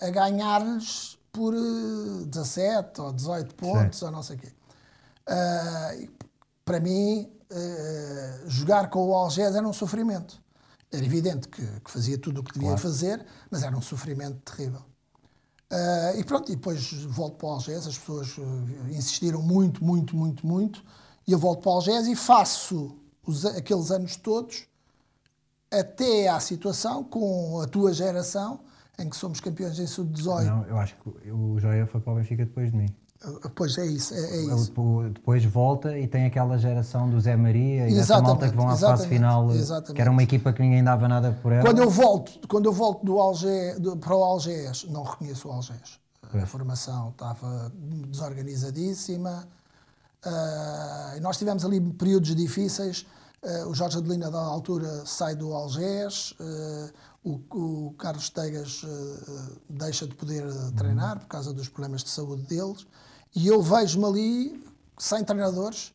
[0.00, 4.04] a ganhar-lhes por uh, eh, 17 ou 18 pontos Sim.
[4.06, 4.52] ou não sei o quê.
[5.28, 6.10] Uh,
[6.64, 7.30] para mim,
[8.46, 10.42] jogar com o Algés era um sofrimento.
[10.90, 12.82] Era evidente que, que fazia tudo o que devia claro.
[12.82, 14.82] fazer, mas era um sofrimento terrível.
[15.72, 18.34] Uh, e pronto, e depois volto para o Algés, as pessoas
[18.90, 20.82] insistiram muito, muito, muito, muito,
[21.26, 24.66] e eu volto para o Algés e faço os, aqueles anos todos
[25.70, 28.60] até à situação com a tua geração
[28.98, 30.44] em que somos campeões em sub-18.
[30.44, 32.88] Não, eu acho que o Joia foi para o Benfica depois de mim.
[33.54, 34.72] Pois é isso, é, é isso.
[35.12, 38.76] Depois volta e tem aquela geração do Zé Maria e essa malta que vão à
[38.76, 39.94] fase final, exatamente.
[39.94, 41.64] que era uma equipa que ninguém dava nada por ela.
[41.64, 45.52] Quando eu volto, quando eu volto do Algé, do, para o Algés, não reconheço o
[45.52, 45.98] Algés.
[46.34, 47.72] A formação estava
[48.08, 49.48] desorganizadíssima.
[50.24, 53.06] Uh, nós tivemos ali períodos difíceis.
[53.42, 56.34] Uh, o Jorge Adelina, da altura, sai do Algés.
[56.40, 56.92] Uh,
[57.26, 62.10] o, o Carlos Tegas uh, deixa de poder eh, treinar por causa dos problemas de
[62.10, 62.86] saúde deles.
[63.34, 64.64] E eu vejo-me ali
[64.96, 65.92] sem treinadores,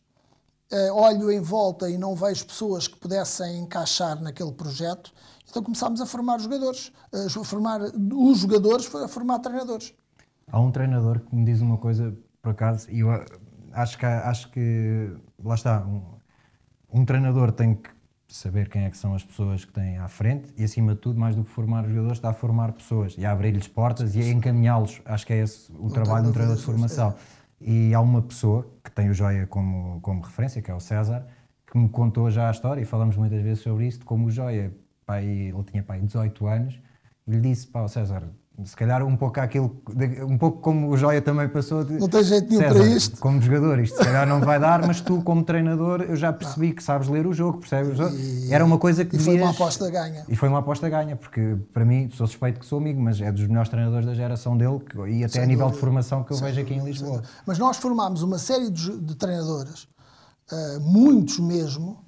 [0.74, 5.14] uh, olho em volta e não vejo pessoas que pudessem encaixar naquele projeto,
[5.50, 9.94] então começámos a formar jogadores, a formar os jogadores a formar treinadores.
[10.48, 13.10] Há um treinador que me diz uma coisa, por acaso, e eu
[13.72, 16.04] acho que, acho que lá está, um,
[16.94, 17.90] um treinador tem que
[18.34, 21.20] saber quem é que são as pessoas que têm à frente e, acima de tudo,
[21.20, 24.30] mais do que formar jogadores, está a formar pessoas e a abrir-lhes portas e a
[24.30, 25.02] encaminhá-los.
[25.06, 27.16] Acho que é esse o, o trabalho um treinador de formação.
[27.62, 27.72] É.
[27.72, 31.26] E há uma pessoa que tem o Joia como, como referência, que é o César,
[31.68, 34.32] que me contou já a história, e falamos muitas vezes sobre isso, de como o
[34.32, 34.74] Joia,
[35.06, 36.82] pai, ele tinha pai 18 anos,
[37.28, 38.24] e lhe disse, pá, César,
[38.66, 39.82] se calhar um pouco aquilo,
[40.28, 41.84] um pouco como o Joia também passou.
[41.84, 43.20] De, não tem jeito nenhum César, para isto.
[43.20, 46.68] Como jogador, isto se calhar não vai dar, mas tu, como treinador, eu já percebi
[46.68, 46.76] não.
[46.76, 47.98] que sabes ler o jogo, percebes?
[48.14, 49.16] E, Era uma coisa que.
[49.16, 50.26] E foi uma aposta ganha.
[50.28, 53.32] E foi uma aposta ganha, porque para mim, sou suspeito que sou amigo, mas é
[53.32, 55.76] dos melhores treinadores da geração dele e até Sem a nível dúvida.
[55.76, 57.24] de formação que eu vejo aqui em Lisboa.
[57.46, 59.88] Mas nós formámos uma série de, de treinadores,
[60.52, 62.04] uh, muitos mesmo,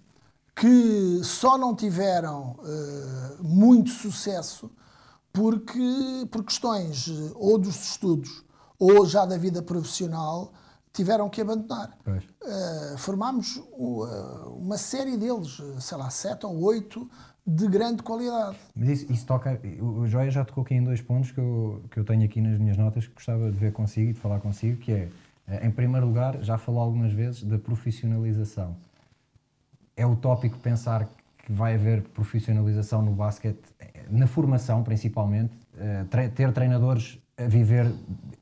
[0.56, 4.70] que só não tiveram uh, muito sucesso
[5.34, 8.44] porque, por questões eh, ou dos estudos
[8.78, 10.54] ou já da vida profissional,
[10.94, 11.98] tiveram que abandonar.
[12.06, 17.10] Uh, formámos uh, uma série deles, sei lá, sete ou oito,
[17.46, 18.58] de grande qualidade.
[18.76, 19.60] Mas isso, isso toca.
[19.82, 22.60] O Joia já tocou aqui em dois pontos que eu, que eu tenho aqui nas
[22.60, 25.10] minhas notas que gostava de ver consigo e de falar consigo, que é,
[25.66, 28.76] em primeiro lugar, já falou algumas vezes da profissionalização.
[29.96, 33.60] É utópico pensar que vai haver profissionalização no basquete,
[34.10, 35.54] na formação principalmente,
[36.36, 37.92] ter treinadores a viver,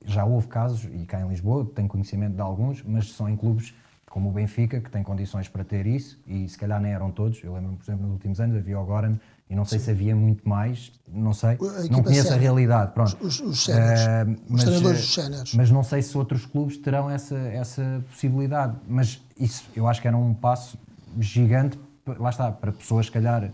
[0.06, 3.74] já houve casos, e cá em Lisboa, tenho conhecimento de alguns, mas são em clubes
[4.10, 7.41] como o Benfica, que tem condições para ter isso, e se calhar nem eram todos.
[7.41, 9.16] Eu lembro-me, por exemplo, nos últimos anos havia o Goran,
[9.49, 9.86] e não sei Sim.
[9.86, 11.58] se havia muito mais, não sei,
[11.89, 12.93] não conheço a realidade.
[12.93, 13.18] Pronto.
[13.22, 15.54] Os, os, séniores, uh, os treinadores dos séniores.
[15.54, 18.76] Mas não sei se outros clubes terão essa, essa possibilidade.
[18.88, 20.78] Mas isso, eu acho que era um passo
[21.20, 23.52] gigante, lá está, para pessoas, se calhar,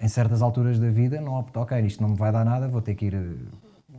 [0.00, 2.82] em certas alturas da vida, não opta, ok, isto não me vai dar nada, vou
[2.82, 3.94] ter que ir eh,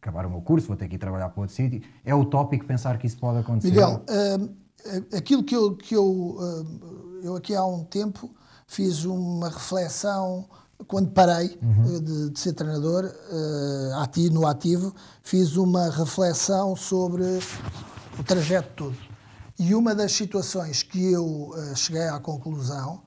[0.00, 1.82] acabar o meu curso, vou ter que ir trabalhar para outro sítio.
[2.04, 3.70] É utópico pensar que isso pode acontecer.
[3.70, 8.30] Miguel, uh, aquilo que eu, que eu, eh, eu aqui há um tempo
[8.66, 10.46] fiz uma reflexão
[10.86, 12.00] quando parei uhum.
[12.00, 17.22] de, de, ser treinador uh, ativo, no ativo, fiz uma reflexão sobre
[18.18, 18.96] o trajeto todo.
[19.58, 23.00] E uma das situações que eu uh, cheguei à conclusão,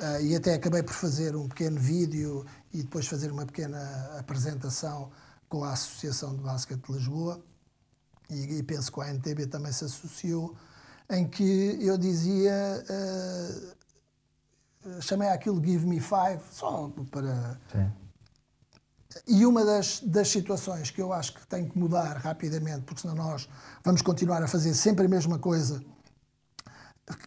[0.00, 5.10] uh, e até acabei por fazer um pequeno vídeo e depois fazer uma pequena apresentação
[5.48, 7.42] com a Associação de Basquete de Lisboa,
[8.30, 10.56] e, e penso que a NTB também se associou,
[11.10, 12.84] em que eu dizia.
[12.88, 13.74] Uh,
[15.00, 17.58] chamei aquilo Give Me Five, só para.
[17.70, 17.92] Sim.
[19.28, 23.14] E uma das, das situações que eu acho que tem que mudar rapidamente, porque senão
[23.14, 23.48] nós
[23.84, 25.80] vamos continuar a fazer sempre a mesma coisa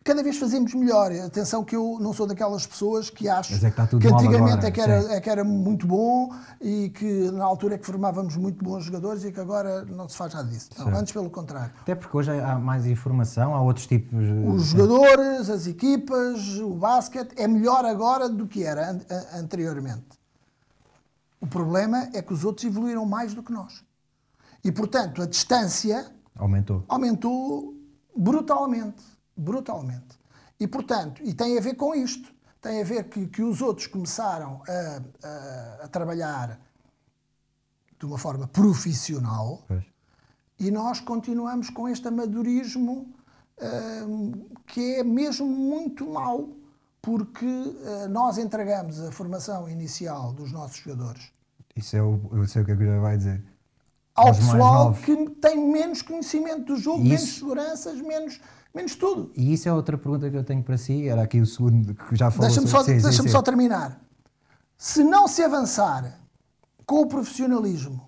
[0.04, 1.12] cada vez fazemos melhor.
[1.12, 4.82] Atenção que eu não sou daquelas pessoas que acham é que, que, antigamente é que,
[4.82, 8.86] era, é que era muito bom e que na altura é que formávamos muito bons
[8.86, 10.70] jogadores e que agora não se faz nada disso.
[10.78, 11.72] Não, antes pelo contrário.
[11.82, 14.18] Até porque hoje há mais informação, há outros tipos...
[14.48, 19.00] Os jogadores, as equipas, o basquete é melhor agora do que era an
[19.40, 20.18] anteriormente.
[21.40, 23.84] O problema é que os outros evoluíram mais do que nós.
[24.64, 26.12] E, portanto, a distância...
[26.36, 26.84] Aumentou.
[26.88, 27.76] Aumentou
[28.16, 30.18] brutalmente brutalmente.
[30.60, 32.34] E, portanto, e tem a ver com isto.
[32.62, 36.60] Tem a ver que, que os outros começaram a, a, a trabalhar
[38.00, 39.84] de uma forma profissional pois.
[40.60, 43.08] e nós continuamos com este amadorismo
[43.60, 46.50] uh, que é mesmo muito mau,
[47.02, 51.32] porque uh, nós entregamos a formação inicial dos nossos jogadores.
[51.76, 53.44] Isso é o, eu sei o que a Guilherme vai dizer.
[54.16, 57.10] Ao pessoal que tem menos conhecimento do jogo, Isso.
[57.10, 58.42] menos seguranças, menos
[58.74, 59.32] menos tudo.
[59.36, 62.16] E isso é outra pergunta que eu tenho para si, era aqui o segundo que
[62.16, 62.48] já falou.
[62.48, 64.02] Deixa-me só, deixa só terminar.
[64.78, 66.20] Se não se avançar
[66.86, 68.08] com o profissionalismo,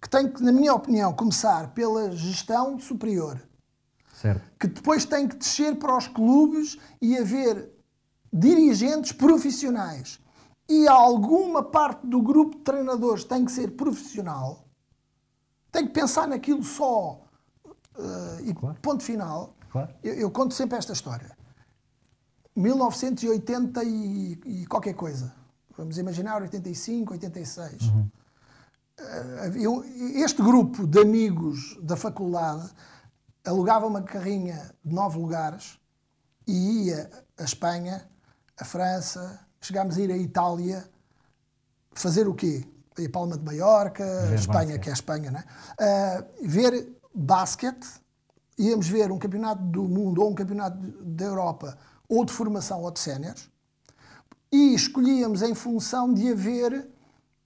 [0.00, 3.40] que tem que, na minha opinião, começar pela gestão superior,
[4.14, 4.42] certo.
[4.58, 7.70] que depois tem que descer para os clubes e haver
[8.32, 10.20] dirigentes profissionais
[10.68, 14.66] e alguma parte do grupo de treinadores tem que ser profissional,
[15.70, 17.22] tem que pensar naquilo só
[17.64, 18.76] uh, e claro.
[18.82, 19.55] ponto final.
[19.76, 19.94] Claro.
[20.02, 21.36] Eu, eu, conto sempre esta história.
[22.56, 25.34] 1980 e, e, qualquer coisa.
[25.76, 27.82] Vamos imaginar 85, 86.
[27.82, 28.10] Uhum.
[28.98, 29.84] Uh, eu,
[30.22, 32.70] este grupo de amigos da faculdade
[33.44, 35.78] alugava uma carrinha de nove lugares
[36.46, 38.08] e ia a Espanha,
[38.58, 40.88] a França, chegámos a ir à Itália
[41.92, 42.66] fazer o quê?
[42.98, 44.02] A Palma de Maiorca,
[44.34, 44.80] Espanha, basquete.
[44.80, 45.44] que é a Espanha, né?
[45.78, 47.86] Uh, ver basquete
[48.58, 51.76] íamos ver um campeonato do mundo ou um campeonato da Europa
[52.08, 53.50] ou de formação ou de séniores
[54.52, 56.88] e escolhíamos em função de haver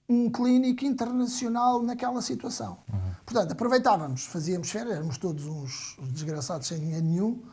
[0.07, 2.79] um clínico internacional naquela situação.
[2.91, 3.11] Uhum.
[3.25, 7.43] Portanto, aproveitávamos, fazíamos férias, éramos todos uns desgraçados sem dinheiro nenhum,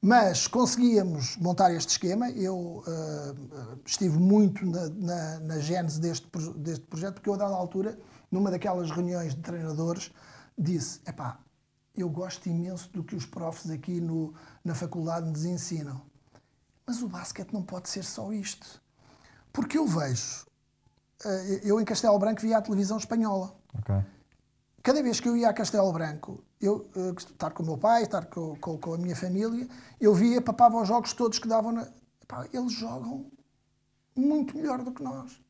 [0.00, 2.28] mas conseguíamos montar este esquema.
[2.30, 7.54] Eu uh, estive muito na, na, na gênese deste, deste projeto, porque eu, a dada
[7.54, 7.98] altura,
[8.30, 10.10] numa daquelas reuniões de treinadores,
[10.58, 11.38] disse: epá,
[11.96, 14.34] eu gosto imenso do que os profs aqui no,
[14.64, 16.00] na faculdade nos ensinam.
[16.86, 18.82] Mas o basquete não pode ser só isto.
[19.52, 20.46] Porque eu vejo,
[21.24, 23.54] eh, eu em Castelo Branco via a televisão espanhola.
[23.78, 24.02] Okay.
[24.82, 28.04] Cada vez que eu ia a Castelo Branco, eu eh, estar com o meu pai,
[28.04, 29.68] estar com, com, com, a minha família,
[30.00, 31.88] eu via, papava os jogos todos que davam na.
[32.22, 33.30] Epá, eles jogam
[34.16, 35.40] muito melhor do que nós.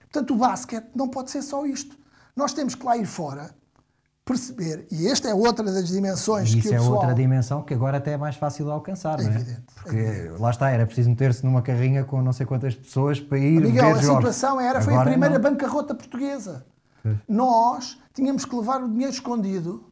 [0.00, 1.96] Portanto, o basquete não pode ser só isto.
[2.34, 3.54] Nós temos que lá ir fora
[4.26, 7.98] perceber, e esta é outra das dimensões e que isso é outra dimensão que agora
[7.98, 9.34] até é mais fácil de alcançar, é não é?
[9.36, 10.42] Evidente, Porque é evidente.
[10.42, 13.72] lá está, era preciso meter-se numa carrinha com não sei quantas pessoas para ir Miguel,
[13.72, 14.16] ver a jogos.
[14.16, 15.50] situação era, foi agora a primeira não.
[15.50, 16.66] bancarrota portuguesa.
[17.28, 19.84] Nós tínhamos que levar o dinheiro escondido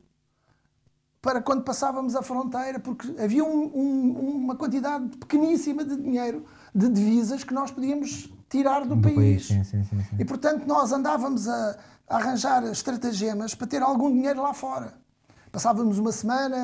[1.22, 6.89] para quando passávamos a fronteira, porque havia um- um- uma quantidade pequeníssima de dinheiro, de
[6.89, 9.16] divisas, que nós podíamos tirar do, Do país.
[9.16, 9.98] país, sim, sim, sim.
[10.16, 11.76] E portanto nós andávamos a,
[12.09, 14.94] a arranjar estratagemas para ter algum dinheiro lá fora.
[15.50, 16.57] Passávamos uma semana,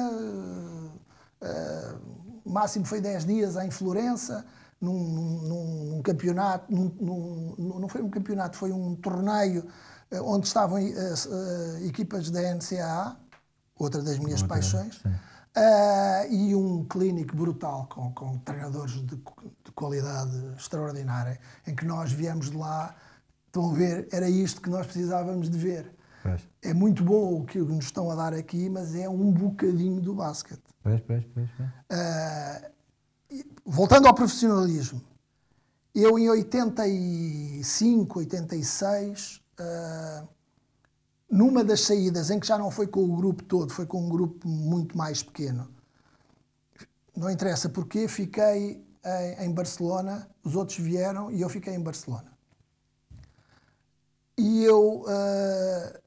[2.45, 4.45] o máximo foi 10 dias em Florença,
[4.81, 4.93] num,
[5.49, 9.65] num- num campeonato, num- não foi um campeonato, foi um torneio
[10.11, 13.17] eh, onde estavam eh, eh, equipas da NCAA,
[13.79, 15.13] outra das minhas Outra, paixões, sim.
[15.57, 22.13] Ah, e um clínico brutal com, com treinadores de, de qualidade extraordinária, em que nós
[22.13, 22.95] viemos de lá,
[23.47, 25.95] estão a ver, era isto que nós precisávamos de ver.
[26.23, 30.01] Pois, É muito bom o que nos estão a dar aqui, mas é um bocadinho
[30.01, 30.63] do basquete.
[30.83, 31.69] pois, pois, pois, pois.
[33.31, 35.01] E- voltando ao profissionalismo,
[35.95, 40.25] eu em 85, 86, ah,
[41.31, 44.09] numa das saídas em que já não foi com o grupo todo, foi com um
[44.09, 45.69] grupo muito mais pequeno,
[47.17, 52.31] não interessa porquê, fiquei em, em Barcelona, os outros vieram e eu fiquei em Barcelona.
[54.37, 56.01] E eu, ah,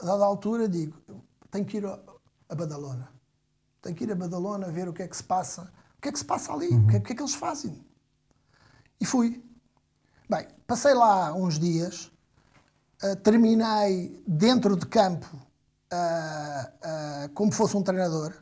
[0.00, 0.96] a dada altura, digo:
[1.50, 3.12] tenho que ir a, Badalona.
[3.82, 5.72] Tenho que ir a Badalona ver o que é que se passa.
[5.98, 6.68] O que é que se passa ali?
[6.68, 7.84] O, que é, o que é que eles fazem?
[9.00, 9.44] E fui.
[10.28, 12.12] Bem, passei lá uns dias,
[13.22, 15.26] terminei dentro de campo
[15.90, 18.32] ah, ah, como fosse um treinador.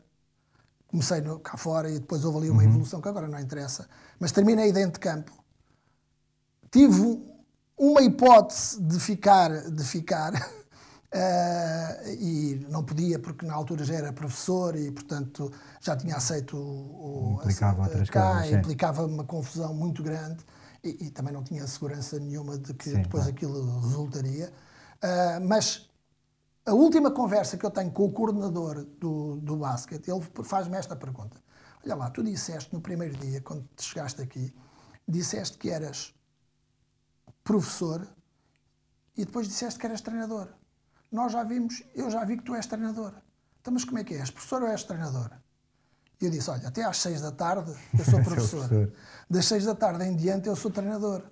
[0.87, 3.87] Comecei no- cá fora e depois houve ali uma evolução que agora não interessa.
[4.19, 5.31] Mas terminei dentro de campo.
[6.71, 7.21] Tive
[7.77, 10.33] uma hipótese de ficar, de ficar
[11.11, 15.51] eh, e não podia porque na altura já era professor e portanto
[15.81, 18.21] já tinha aceito o, o- Implicava a- outras cá,
[18.59, 20.43] implicava uma confusão muito grande
[20.83, 24.51] e, e também não tinha segurança nenhuma de que Sim, depois aquilo resultaria.
[25.01, 25.89] Ah, mas
[26.65, 30.95] a última conversa que eu tenho com o coordenador do, do basquete, ele faz-me esta
[30.95, 31.41] pergunta.
[31.83, 34.53] Olha lá, tu disseste no primeiro dia, quando te chegaste aqui,
[35.07, 36.13] disseste que eras
[37.43, 38.07] professor
[39.15, 40.49] e depois disseste que eras treinador.
[41.11, 43.13] Nós já vimos, eu já vi que tu és treinador.
[43.59, 44.29] Então, mas como é que és?
[44.29, 45.31] Professor ou és treinador?
[46.21, 48.67] E eu disse, olha, até às seis da tarde eu sou professor.
[48.67, 48.93] professor.
[49.29, 51.23] Das seis da tarde em diante eu sou treinador.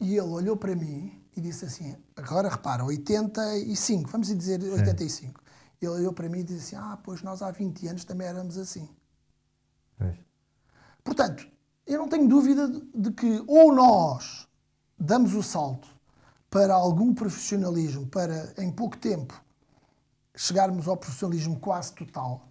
[0.00, 5.40] E ele olhou para mim e disse assim, agora repara, 85, vamos dizer 85.
[5.80, 8.58] Ele olhou para mim e disse assim, ah, pois nós há 20 anos também éramos
[8.58, 8.88] assim.
[11.02, 11.46] Portanto,
[11.86, 14.48] eu não tenho dúvida de que ou nós
[14.98, 15.86] damos o salto
[16.48, 19.42] para algum profissionalismo, para em pouco tempo
[20.36, 22.48] chegarmos ao profissionalismo quase total,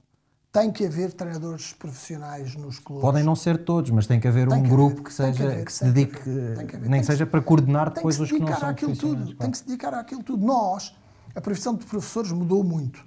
[0.53, 3.01] tem que haver treinadores profissionais nos clubes.
[3.01, 5.31] Podem não ser todos, mas tem que haver Tem um que grupo haver, que, tem
[5.31, 8.37] que seja, haver, que se dedique, haver, nem que seja para coordenar depois os que
[8.37, 9.35] não dedicar são àquilo profissionais, tudo.
[9.35, 9.39] claro.
[9.39, 10.45] Tem que se dedicar àquilo tudo.
[10.45, 10.95] Nós,
[11.35, 13.03] a profissão de professores mudou muito.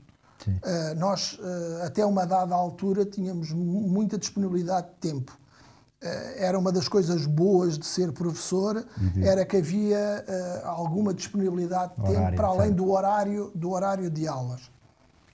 [0.48, 5.32] Uh, nós, uh, até uma dada altura, tínhamos mu- muita disponibilidade de tempo.
[6.02, 8.84] Uh, era uma das coisas boas de ser professor,
[9.22, 10.24] era que havia
[10.64, 12.74] alguma disponibilidade de tempo Horário, para além certo.
[12.76, 14.62] do horário, do horário de aulas.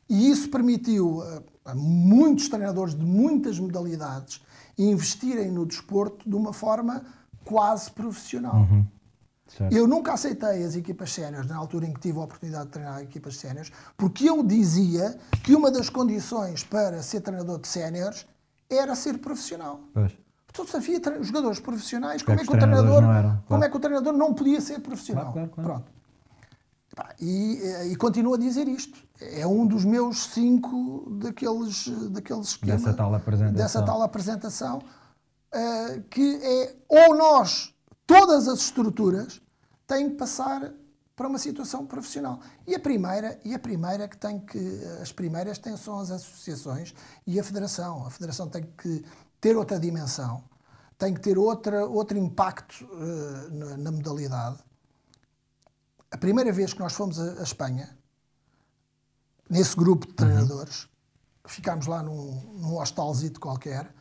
[0.09, 1.23] E isso permitiu
[1.65, 4.43] a muitos treinadores de muitas modalidades
[4.77, 7.05] investirem no desporto de uma forma
[7.45, 8.57] quase profissional.
[8.57, 8.87] Uhum.
[9.71, 13.03] Eu nunca aceitei as equipas séniores na altura em que tive a oportunidade de treinar
[13.03, 18.27] equipas séniores, porque eu dizia que uma das condições para ser treinador de séniores
[18.71, 19.81] era ser profissional.
[19.93, 20.13] Pois.
[20.51, 23.03] Então, se havia jogadores profissionais, como é que o treinador,
[23.47, 25.33] como é que o treinador não podia ser profissional?
[25.33, 25.71] Claro, claro.
[25.71, 25.93] Pronto.
[27.21, 28.99] E, eh, e continuo a dizer isto.
[29.21, 33.55] É um dos meus cinco daqueles, daqueles esquema, Dessa tal apresentação.
[33.55, 34.83] dessa tal apresentação,
[35.53, 37.73] eh, que é ou nós,
[38.07, 39.41] todas as estruturas,
[39.87, 40.73] têm que passar
[41.15, 42.41] para uma situação profissional.
[42.67, 44.59] E a primeira, e a primeira que tem que,
[45.01, 46.95] as primeiras têm, são as associações
[47.27, 48.07] e a federação.
[48.07, 49.05] A federação tem que
[49.41, 50.43] ter outra dimensão,
[50.99, 54.59] tem que ter outra, outro impacto eh, na, na modalidade.
[56.13, 57.97] A primeira vez que nós fomos a, a Espanha,
[59.49, 60.89] nesse grupo de treinadores,
[61.47, 63.93] ficámos lá num, num hostalzito qualquer,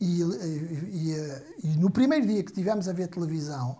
[0.00, 3.78] e, e- e- e no primeiro dia que tivemos a ver televisão,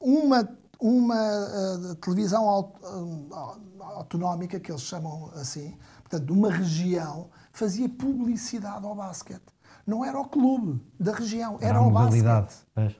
[0.00, 0.48] uma,
[0.80, 7.88] uma eh, televisão aut- eh, autonómica, que eles chamam assim, portanto, de uma região, fazia
[7.88, 9.46] publicidade ao basquete.
[9.86, 12.66] Não era o clube da região, era, a o basquete.
[12.74, 12.96] Pois.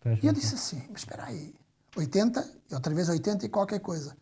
[0.00, 1.54] Pois, E eu disse assim, mas espera aí,
[1.96, 4.16] 80, e outra vez 80 e qualquer coisa.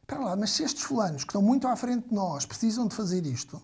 [0.00, 2.94] Espera lá, mas se estes fulanos que estão muito à frente de nós precisam de
[2.94, 3.60] fazer isto,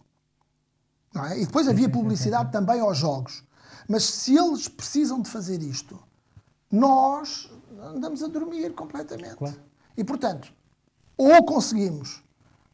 [1.14, 1.40] não é?
[1.40, 3.44] E depois havia publicidade também aos jogos,
[3.88, 6.02] mas se eles precisam de fazer isto,
[6.70, 7.50] nós
[7.80, 9.36] andamos a dormir completamente.
[9.36, 9.60] Claro.
[9.96, 10.52] E portanto,
[11.16, 12.22] ou conseguimos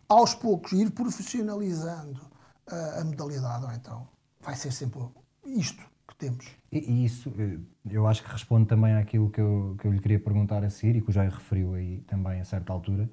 [0.08, 2.20] aos poucos ir profissionalizando
[2.66, 4.08] a, a modalidade, ou então
[4.40, 5.00] vai ser sempre
[5.44, 6.46] isto que temos.
[6.72, 7.58] E, e, isso, eh,
[7.90, 10.96] eu acho que responde também àquilo que eu, que eu lhe queria perguntar a seguir
[10.96, 13.08] e que o Jair referiu aí também a certa altura.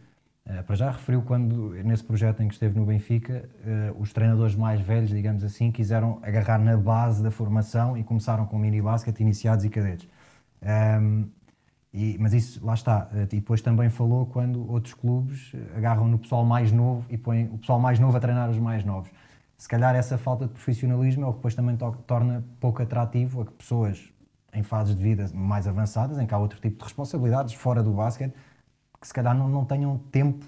[0.45, 3.49] Uh, para já referiu quando, nesse projeto em que esteve no Benfica,
[3.93, 8.45] uh, os treinadores mais velhos, digamos assim, quiseram agarrar na base da formação e começaram
[8.45, 10.07] com mini basket, iniciados e cadetes.
[11.01, 11.27] Um,
[11.91, 13.09] e, mas isso, lá está.
[13.13, 17.57] E depois também falou quando outros clubes agarram no pessoal mais novo e põem o
[17.57, 19.09] pessoal mais novo a treinar os mais novos
[19.57, 23.41] se calhar essa falta de profissionalismo é o que depois também to torna pouco atrativo
[23.41, 24.11] a que pessoas
[24.55, 27.91] em fases de vida mais avançadas, em que há outro tipo de responsabilidades fora do
[27.91, 28.33] basquete,
[28.99, 30.45] que se calhar não, não tenham tempo,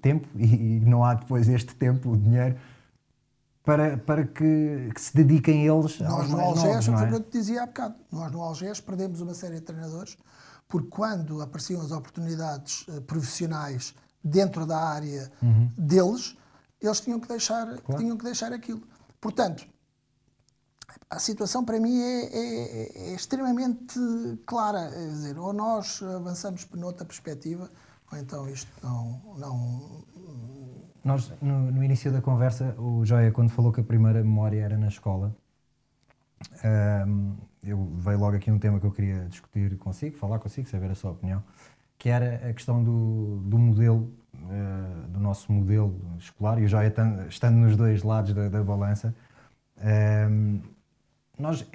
[0.00, 2.56] tempo e, e não há depois este tempo, o dinheiro,
[3.62, 7.06] para, para que, que se dediquem eles Nós aos no mais Algés, novos, não foi
[7.06, 7.08] é?
[7.08, 10.16] o que eu te dizia há bocado, nós no Algés perdemos uma série de treinadores
[10.70, 15.68] porque quando apareciam as oportunidades uh, profissionais dentro da área uhum.
[15.76, 16.36] deles,
[16.80, 18.00] eles tinham que deixar, claro.
[18.00, 18.82] tinham que deixar aquilo.
[19.20, 19.66] Portanto,
[21.08, 23.98] a situação para mim é, é, é, extremamente
[24.46, 24.80] clara.
[24.80, 27.70] É dizer, ou nós avançamos por outra perspectiva,
[28.12, 29.20] ou então isto não.
[29.36, 30.04] não...
[31.02, 34.76] Nós, no, no, início da conversa, o Joia, quando falou que a primeira memória era
[34.76, 35.34] na escola,
[37.06, 40.90] um, eu veio logo aqui um tema que eu queria discutir consigo, falar consigo, saber
[40.90, 41.42] a sua opinião,
[41.98, 46.82] que era a questão do, do modelo uh, do nosso modelo escolar, e eu já
[46.86, 49.14] estando nos dois lados da, da balança,
[49.78, 50.62] uh,
[51.40, 51.66] nós,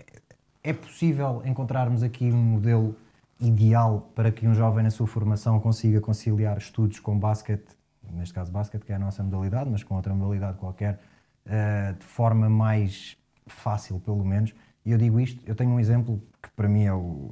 [0.63, 2.95] é possível encontrarmos aqui um modelo
[3.39, 7.67] ideal para que um jovem na sua formação consiga conciliar estudos com basquete,
[8.11, 10.99] neste caso basquete, que é a nossa modalidade, mas com outra modalidade qualquer,
[11.45, 14.53] uh, de forma mais fácil, pelo menos.
[14.85, 17.31] E eu digo isto, eu tenho um exemplo que para mim é o,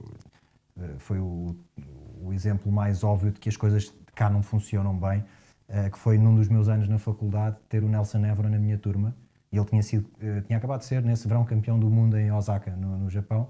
[0.98, 1.56] foi o,
[2.22, 5.24] o exemplo mais óbvio de que as coisas cá não funcionam bem,
[5.70, 8.78] uh, que foi num dos meus anos na faculdade ter o Nelson Évora na minha
[8.78, 9.16] turma.
[9.54, 12.32] E ele tinha, sido, uh, tinha acabado de ser, nesse verão, campeão do mundo em
[12.32, 13.48] Osaka, no, no Japão.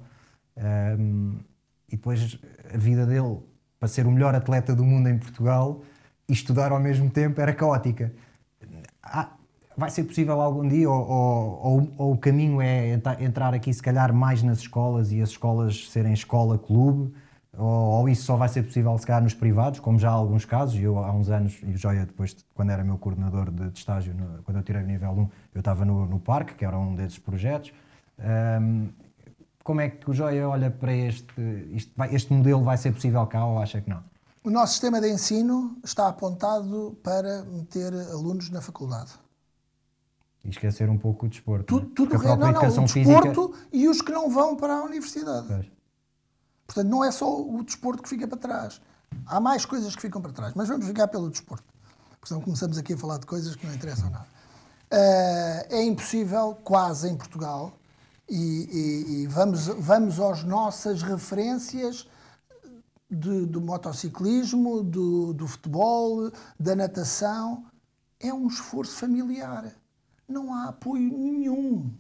[1.00, 1.40] Um,
[1.88, 2.38] e depois
[2.74, 3.40] a vida dele,
[3.80, 5.82] para ser o melhor atleta do mundo em Portugal
[6.28, 8.14] e estudar ao mesmo tempo, era caótica.
[9.02, 9.30] Ah,
[9.78, 14.14] vai ser possível algum dia, ou, ou, ou, o caminho é entrar aqui, se calhar,
[14.14, 17.14] mais nas escolas e as escolas serem escola-clube,
[17.58, 20.44] ou, ou, isso só vai ser possível se calhar nos privados, como já há alguns
[20.44, 23.78] casos, eu há uns anos, e o Joia depois, quando era meu coordenador de, de
[23.78, 26.78] estágio, no, quando eu tirei o nível 1, eu estava no, no parque, que era
[26.78, 27.72] um desses projetos.
[28.20, 28.90] Um,
[29.64, 31.34] como é que o Joia olha para este,
[31.72, 34.04] este, este modelo vai ser possível cá ou acha que não?
[34.44, 39.12] O nosso sistema de ensino está apontado para meter alunos na faculdade.
[40.44, 41.66] E esquecer um pouco o desporto.
[41.66, 41.96] Tudo, é?
[41.96, 43.68] tudo a própria não, educação não, o desporto física...
[43.72, 45.48] e os que não vão para a universidade.
[45.48, 45.83] Pois.
[46.66, 48.82] Portanto, não é só o desporto que fica para trás.
[49.26, 51.66] Há mais coisas que ficam para trás, mas vamos ficar pelo desporto.
[52.12, 54.28] Porque senão começamos aqui a falar de coisas que não interessam nada.
[54.92, 57.74] Uh, é impossível, quase em Portugal,
[58.30, 62.08] e, e, e vamos, vamos às nossas referências
[63.10, 67.66] de, do motociclismo, do, do futebol, da natação.
[68.20, 69.74] É um esforço familiar.
[70.28, 71.94] Não há apoio nenhum.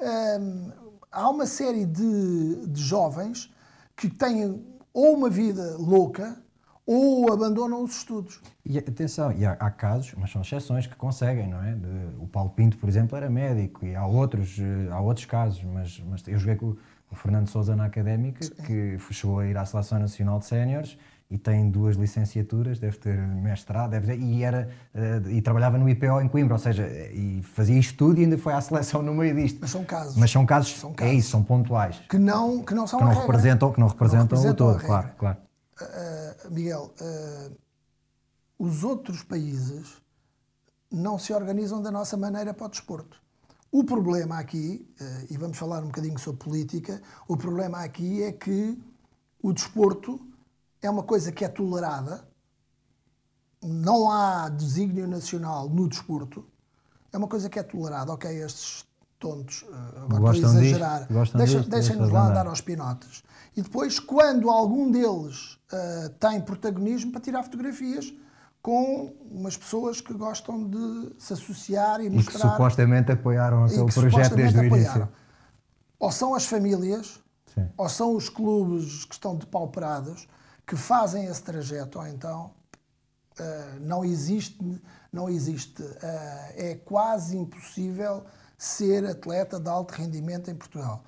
[0.00, 0.85] Um,
[1.16, 3.52] há uma série de, de jovens
[3.96, 4.62] que têm
[4.92, 6.36] ou uma vida louca
[6.84, 8.40] ou abandonam os estudos.
[8.64, 11.74] E atenção, e há, há casos, mas são exceções que conseguem, não é?
[11.74, 15.64] De, o Paulo Pinto, por exemplo, era médico e há outros, eh, há outros casos,
[15.64, 16.76] mas, mas eu joguei com
[17.10, 18.54] o Fernando Souza na Académica, Sim.
[18.64, 20.96] que chegou a ir à Seleção Nacional de Séniores
[21.28, 25.88] e tem duas licenciaturas, deve ter mestrado, deve ter, e, era, uh, e trabalhava no
[25.88, 29.34] IPO em Coimbra, ou seja, e fazia estudo e ainda foi à seleção no meio
[29.34, 29.58] disto.
[29.60, 30.16] Mas são casos.
[30.16, 31.12] Mas são casos, são casos.
[31.12, 32.00] é isso, são pontuais.
[32.08, 34.86] Que não, que não são que não representam, que não representam, não representam o todo,
[34.86, 35.38] claro, claro.
[35.80, 37.56] Uh, Miguel, uh,
[38.58, 40.00] os outros países
[40.90, 43.20] não se organizam da nossa maneira para o desporto.
[43.72, 44.88] O problema aqui,
[45.28, 48.78] e vamos falar um bocadinho sobre política, o problema aqui é que
[49.42, 50.25] o desporto
[50.86, 52.24] é uma coisa que é tolerada,
[53.62, 56.44] não há desígnio nacional no desporto,
[57.12, 58.12] é uma coisa que é tolerada.
[58.12, 58.86] Ok, estes
[59.18, 61.08] tontos, eh, agora gostam estou a exagerar,
[61.68, 63.22] deixem-nos lá andar aos pinotes.
[63.56, 68.12] E depois, quando algum deles uh, tem protagonismo, para tirar fotografias
[68.60, 72.38] com umas pessoas que gostam de se associar e, e mostrar...
[72.38, 75.08] E que supostamente apoiaram aquele projeto desde o início.
[75.98, 77.18] Ou são as famílias,
[77.54, 77.66] Sim.
[77.78, 80.28] ou são os clubes que estão depauperados,
[80.66, 82.52] que fazem esse trajeto, ou então
[83.38, 84.58] uh, não existe,
[85.12, 85.96] não existe, uh,
[86.56, 88.24] é quase impossível
[88.58, 91.04] ser atleta de alto rendimento em Portugal.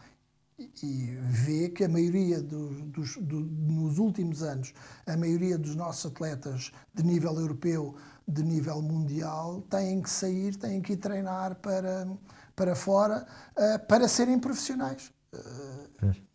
[0.82, 4.72] e vê que a maioria dos, dos do, nos últimos anos,
[5.06, 7.96] a maioria dos nossos atletas de nível europeu,
[8.26, 12.06] de nível mundial, têm que sair, têm que ir treinar para,
[12.54, 15.12] para fora uh, para serem profissionais.
[15.32, 16.27] Uh,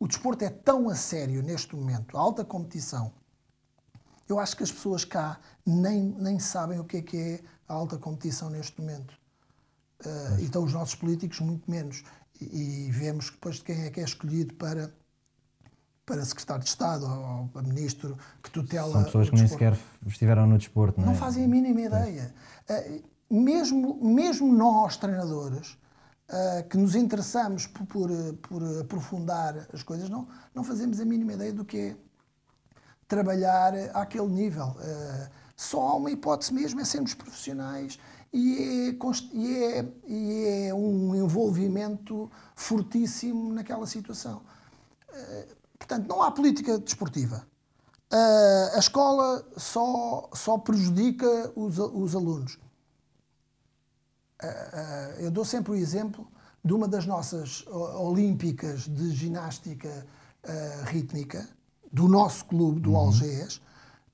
[0.00, 3.12] o desporto é tão a sério neste momento, a alta competição.
[4.28, 7.74] Eu acho que as pessoas cá nem, nem sabem o que é que é a
[7.74, 9.14] alta competição neste momento.
[10.04, 12.04] Uh, então os nossos políticos muito menos
[12.40, 14.92] e, vemos depois de quem é que é escolhido para
[16.06, 18.92] para secretário de Estado ou, ou ministro que tutela.
[18.92, 21.16] São pessoas que nem sequer estiveram no desporto, não, não é?
[21.16, 22.34] fazem a mínima ideia.
[22.70, 25.76] Uh, mesmo, mesmo nós, treinadores,
[26.68, 28.10] que nos interessamos por, por,
[28.42, 31.96] por, aprofundar as coisas, não, não fazemos a mínima ideia do que é
[33.06, 34.76] trabalhar àquele nível.
[34.76, 37.98] Uh, só há uma hipótese mesmo, é sermos profissionais
[38.32, 44.42] e é, e é, e é um envolvimento fortíssimo naquela situação.
[45.12, 45.48] Eh,
[45.78, 47.46] portanto, não há política desportiva.
[48.10, 52.58] Eh, a escola só, só prejudica os, os alunos.
[54.42, 56.26] Eh, eu dou sempre o exemplo
[56.64, 60.06] de uma das nossas olímpicas de ginástica
[60.86, 61.46] rítmica,
[61.92, 62.96] do nosso clube, do uhum.
[62.96, 63.60] Algés,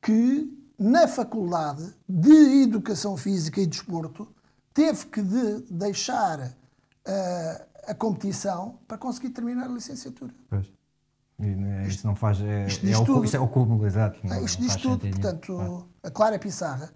[0.01, 4.29] que na Faculdade de Educação Física e Desporto,
[4.72, 10.35] teve que de deixar uh, a competição para conseguir terminar a licenciatura.
[10.51, 10.66] Pois.
[11.39, 12.41] E, né, isto, não faz.
[12.41, 14.25] É, isto, é, o, isto é o cúmulo, exato.
[14.25, 15.01] Não, isto diz tudo.
[15.09, 15.89] Portanto, claro.
[16.03, 16.93] a Clara Pissarra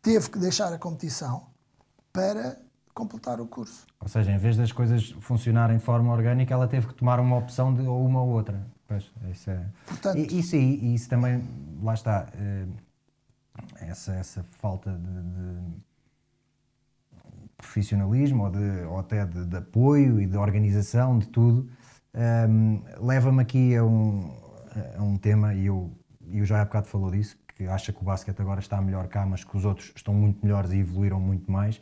[0.00, 1.48] teve que deixar a competição
[2.12, 2.58] para
[2.94, 3.86] completar o curso.
[4.00, 7.36] Ou seja, em vez das coisas funcionarem de forma orgânica, ela teve que tomar uma
[7.36, 8.66] opção de ou uma ou outra.
[8.86, 9.64] Pois, isso é.
[9.86, 11.42] Portanto, e, isso, e, isso também,
[11.82, 12.28] lá está.
[12.34, 12.66] Eh,
[13.80, 15.82] essa, essa falta de, de
[17.56, 21.68] profissionalismo ou, de, ou até de, de, apoio e de organização de tudo
[22.48, 24.34] um, leva-me aqui a um,
[24.98, 25.90] a um tema e eu,
[26.30, 29.24] eu já há bocado falou disso que acha que o basquete agora está melhor cá
[29.26, 31.80] mas que os outros estão muito melhores e evoluíram muito mais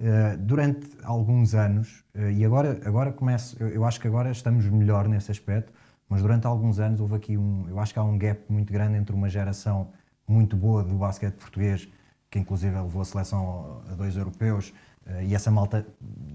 [0.00, 4.64] uh, durante alguns anos uh, e agora, agora começo eu, eu acho que agora estamos
[4.66, 5.72] melhor nesse aspecto
[6.08, 8.96] mas durante alguns anos houve aqui um eu acho que há um gap muito grande
[8.96, 9.88] entre uma geração
[10.26, 11.88] muito boa do basquete português,
[12.30, 14.72] que inclusive levou a seleção a dois europeus,
[15.06, 15.86] eh, e essa malta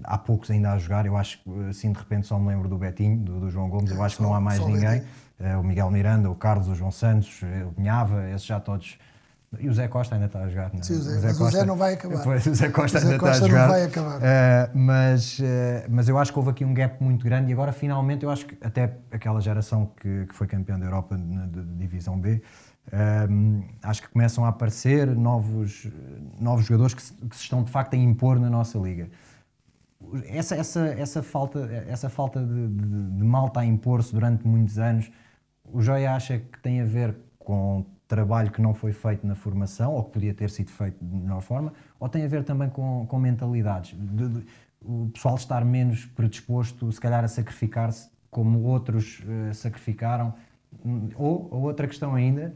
[0.02, 1.04] há poucos ainda a jogar.
[1.06, 3.90] Eu acho que assim de repente só me lembro do Betinho, do, do João Gomes.
[3.90, 5.02] Eu acho que não há mais ninguém.
[5.38, 8.98] Eh, o Miguel Miranda, o Carlos, o João Santos, eh, o Pinhava, esses já todos.
[9.60, 10.70] E o Zé Costa ainda está a jogar.
[10.72, 10.82] Não é?
[10.82, 12.22] Sim, o Zé, o Zé Costa, o Zé não vai acabar.
[12.24, 13.62] Pois, o Zé Costa, o Zé ainda Costa está a jogar.
[13.62, 14.16] não vai acabar.
[14.18, 15.42] Uh, mas, uh,
[15.90, 18.46] mas eu acho que houve aqui um gap muito grande e agora finalmente eu acho
[18.46, 21.46] que até aquela geração que, que foi campeã da Europa na
[21.76, 22.42] Divisão B
[23.30, 25.88] um, acho que começam a aparecer novos,
[26.40, 29.08] novos jogadores que se, que se, estão de facto a impor na nossa liga.
[30.26, 35.10] Essa, essa, essa falta, essa falta de, de, de malta a impor-se durante muitos anos,
[35.64, 39.94] o Joia acha que tem a ver com trabalho que não foi feito na formação,
[39.94, 43.06] ou que podia ter sido feito de melhor forma, ou tem a ver também com,
[43.06, 43.98] com mentalidades?
[43.98, 44.46] De, de,
[44.82, 50.34] o pessoal estar menos predisposto, se calhar, a sacrificar-se como outros uh, sacrificaram?
[51.16, 52.54] Ou, ou outra questão ainda,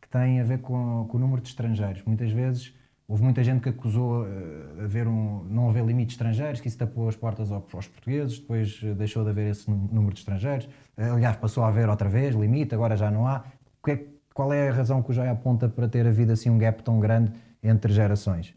[0.00, 2.02] que tem a ver com, com o número de estrangeiros.
[2.04, 2.74] Muitas vezes
[3.06, 6.78] houve muita gente que acusou uh, haver um, não haver limite de estrangeiros, que isso
[6.78, 10.68] tapou as portas aos, aos portugueses, depois uh, deixou de haver esse número de estrangeiros.
[10.96, 13.44] Aliás, passou a haver outra vez limite, agora já não há.
[13.86, 16.80] É, qual é a razão que o Jai aponta para ter havido assim um gap
[16.84, 18.54] tão grande entre gerações?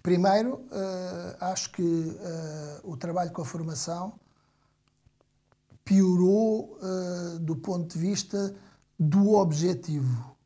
[0.00, 0.64] Primeiro,
[1.40, 2.16] acho que
[2.84, 4.12] o trabalho com a formação
[5.84, 6.78] piorou
[7.40, 8.54] do ponto de vista
[8.96, 10.36] do objetivo.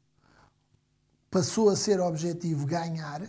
[1.31, 3.21] Passou a ser objetivo ganhar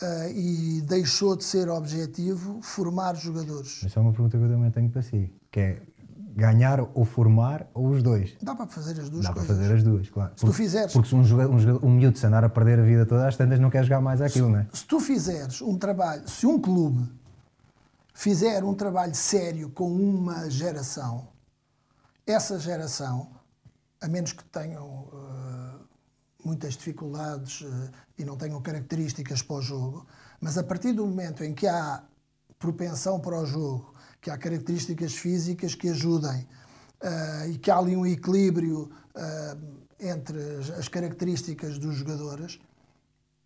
[0.00, 3.82] uh, e deixou de ser objetivo formar jogadores.
[3.84, 5.82] Essa é uma pergunta que eu também tenho para si, que é
[6.40, 8.34] ganhar ou formar ou os dois?
[8.42, 9.46] Dá para fazer as duas Dá coisas.
[9.46, 10.32] para fazer as duas, claro.
[10.34, 10.92] Se porque, tu fizeres...
[10.92, 13.28] Porque se um, jogador, um, jogador, um miúdo se andar a perder a vida toda,
[13.28, 14.66] às tantas não quer jogar mais aquilo, se, não é?
[14.72, 17.08] Se tu fizeres um trabalho, se um clube
[18.14, 21.28] fizer um trabalho sério com uma geração,
[22.26, 23.30] essa geração
[24.00, 25.80] a menos que tenham uh,
[26.44, 30.06] muitas dificuldades uh, e não tenham características para o jogo,
[30.40, 32.02] mas a partir do momento em que há
[32.58, 36.46] propensão para o jogo, que há características físicas que ajudem
[37.02, 38.90] uh, e que há ali um equilíbrio
[39.98, 40.38] entre
[40.78, 42.58] as características dos jogadores,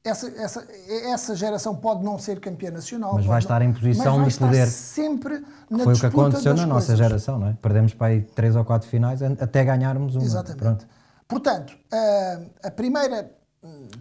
[0.04, 0.68] essa, essa,
[1.10, 3.14] essa geração pode não ser campeã nacional.
[3.14, 4.66] Mas vai estar em posição de poder.
[4.66, 7.56] sempre na Foi o que aconteceu na nossa geração, não é?
[7.60, 10.24] Perdemos para aí três ou quatro finais até ganharmos uma.
[10.24, 10.58] Exatamente.
[10.58, 10.86] Pronto.
[11.26, 13.32] Portanto, a, a primeira,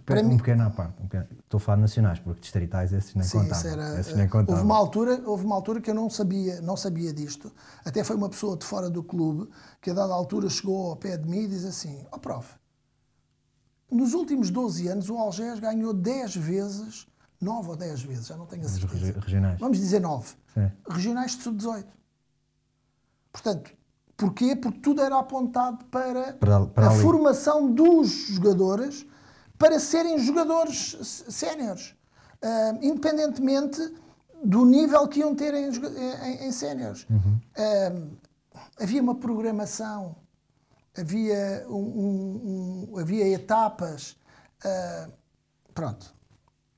[0.04, 1.00] para um mim- pequeno à parte.
[1.00, 3.70] um pequeno- Estou a falar de nacionais, porque distritais esses nem Sim, contavam.
[3.70, 4.54] era, esses nem contavam.
[4.54, 7.52] houve, uma altura, houve uma altura que eu não sabia, não sabia disto.
[7.84, 9.48] Até foi uma pessoa de fora do clube
[9.80, 12.54] que, a dada altura, chegou ao pé de mim e diz assim: Ó prof,
[13.90, 17.06] nos últimos 12 anos o Algés ganhou 10 vezes,
[17.40, 18.94] 9 ou 10 vezes, já não tenho a certeza.
[19.06, 19.60] regi- regionais.
[19.60, 20.34] Vamos dizer 9.
[20.54, 20.70] Sim.
[20.88, 21.84] Regionais de sub-18.
[23.32, 23.70] Portanto,
[24.16, 24.54] porquê?
[24.56, 27.02] Porque tudo era apontado para, Para- para a ali.
[27.02, 29.06] formação dos jogadores
[29.64, 30.98] para serem jogadores
[31.30, 31.94] séniores.
[32.42, 33.80] Ah, independentemente
[34.44, 37.06] do nível que iam ter em, em, em séniores.
[37.56, 37.92] Ah,
[38.78, 40.16] havia uma programação,
[40.98, 41.72] havia, um-
[42.04, 44.16] um- um- havia etapas.
[44.66, 45.08] ah,
[45.72, 46.14] pronto.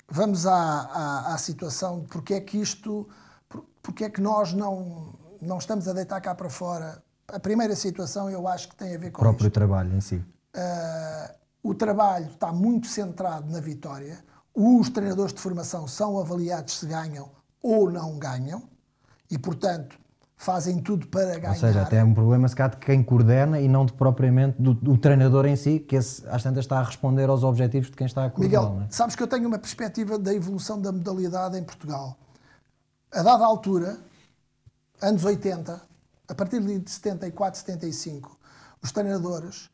[0.08, 3.08] Vamos à, à, à situação de porque é que isto,
[3.48, 5.12] por- porque é que nós não,
[5.42, 7.02] não estamos a deitar cá para fora.
[7.26, 9.54] A primeira situação eu acho que tem a ver O com próprio isto.
[9.54, 10.24] trabalho em si.
[10.54, 11.34] Ah,
[11.68, 14.18] o trabalho está muito centrado na vitória.
[14.54, 17.30] Os treinadores de formação são avaliados se ganham
[17.62, 18.62] ou não ganham
[19.30, 19.98] e, portanto,
[20.36, 21.54] fazem tudo para ganhar.
[21.54, 24.62] Ou seja, até é um problema se calhar de quem coordena e não de propriamente
[24.62, 27.96] do, do treinador em si, que esse, às tantas está a responder aos objetivos de
[27.96, 28.70] quem está a coordená-lo.
[28.70, 28.90] Miguel, é?
[28.90, 32.16] sabes que eu tenho uma perspectiva da evolução da modalidade em Portugal.
[33.12, 33.98] A dada altura,
[35.02, 35.80] anos 80,
[36.28, 38.38] a partir de 74, 75,
[38.82, 39.70] os treinadores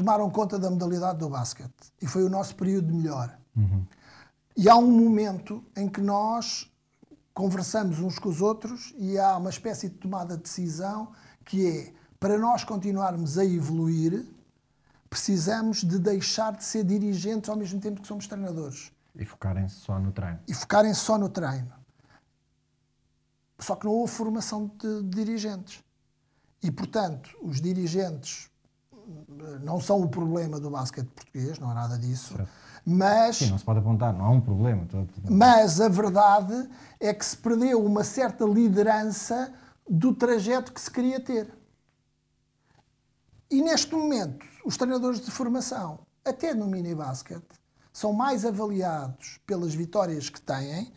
[0.00, 3.38] tomaram conta da modalidade do basquete e foi o nosso período de melhor.
[4.56, 6.70] E há um momento em que nós
[7.34, 11.12] conversamos uns com os outros e há uma espécie de tomada de decisão
[11.44, 14.26] que é para nós continuarmos a evoluir,
[15.08, 19.98] precisamos de deixar de ser dirigentes ao mesmo tempo que somos treinadores E focarem-se só
[19.98, 20.38] no treino.
[20.48, 21.72] e focarem só no treino.
[23.58, 25.82] Só que não houve formação de dirigentes.
[26.62, 28.49] E, portanto, os dirigentes
[29.62, 32.36] não são o problema do basquete português, não há nada disso,
[32.84, 34.86] mas, Sim, não se pode apontar, não há um problema.
[35.28, 39.52] Mas a verdade é que se perdeu uma certa liderança
[39.88, 41.52] do trajeto que se queria ter.
[43.50, 47.60] E neste momento, os treinadores de formação, até no mini basquete,
[47.92, 50.92] são mais avaliados pelas vitórias que têm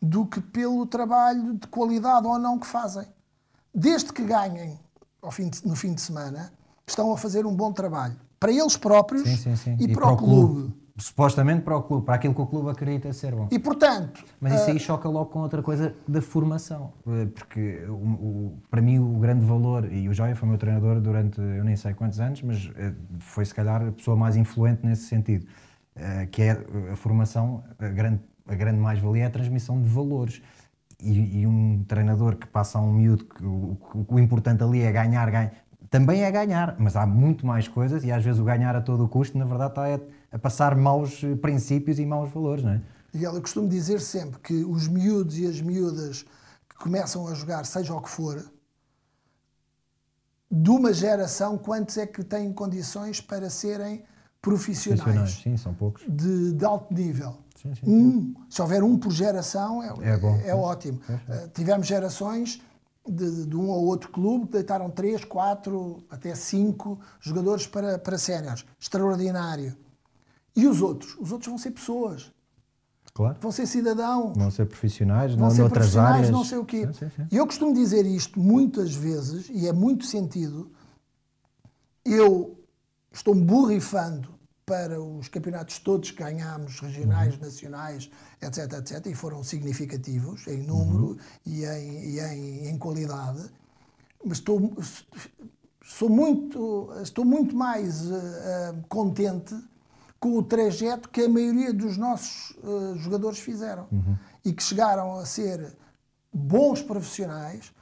[0.00, 3.06] do que pelo trabalho de qualidade ou não que fazem.
[3.74, 4.78] Desde que ganhem
[5.20, 6.52] ao fim de- no fim de semana,
[6.90, 9.76] estão a fazer um bom trabalho para eles próprios Sim, sim, sim.
[9.80, 10.72] e, para, o clube.
[10.96, 13.46] Supostamente para o clube, para aquilo que o clube acredita ser bom.
[13.52, 16.92] E portanto, Mas isso aí choca logo com outra coisa da formação.
[17.06, 21.00] Eh, Porque o- o- para mim o grande valor, e o Joia foi meu treinador
[21.00, 24.84] durante eu nem sei quantos anos, mas eh, foi se calhar a pessoa mais influente
[24.84, 25.46] nesse sentido,
[26.30, 26.52] que é
[26.92, 30.40] a formação, a grande, a grande mais-valia é a transmissão de valores.
[31.00, 34.80] E, e um treinador que passa a um miúdo que o, o- o importante ali
[34.82, 35.52] é ganhar, ganhar,
[35.90, 39.04] também é ganhar, mas há muito mais coisas e às vezes o ganhar a todo
[39.04, 39.98] o custo, na verdade, está a,
[40.36, 42.80] a passar maus eh, princípios e maus valores, não é?
[43.14, 46.24] Miguel, eu costumo dizer sempre que os miúdos e as miúdas
[46.68, 48.44] que começam a jogar, seja o que for,
[50.50, 54.02] de uma geração, quantos é que têm condições para serem
[54.40, 56.02] profissionais, Profissionais, sim, são poucos.
[56.08, 57.36] de, de alto nível?
[57.60, 57.80] Sim, sim.
[57.86, 60.40] Um, se houver um por geração, é, É bom.
[60.44, 61.00] é ótimo.
[61.08, 62.62] Uh, tivemos gerações
[63.06, 68.64] de, de um ou outro clube deitaram três, quatro, até cinco jogadores para, para séniores.
[68.80, 69.76] Extraordinário.
[70.56, 71.16] E os outros?
[71.20, 72.32] Os outros vão ser pessoas,
[73.14, 73.36] Claro.
[73.40, 76.30] vão ser cidadãos, Vão ser profissionais, vão não ser noutras profissionais, áreas.
[76.30, 76.88] não sei o quê.
[77.30, 80.70] E eu costumo dizer isto muitas vezes, e é muito sentido.
[82.04, 82.58] Eu
[83.12, 84.37] estou-me borrifando
[84.68, 87.40] para os campeonatos todos que ganhámos, regionais, Uhum.
[87.40, 88.10] nacionais,
[88.42, 91.18] etc, etc, e foram significativos em número Uhum.
[91.46, 93.50] e, em, e em, em qualidade.
[94.24, 94.76] Mas estou,
[95.82, 99.54] sou muito, estou muito mais eh, contente
[100.20, 103.86] com o trajeto que a maioria dos nossos eh, jogadores fizeram
[104.44, 105.74] e que chegaram a ser
[106.32, 107.72] bons profissionais,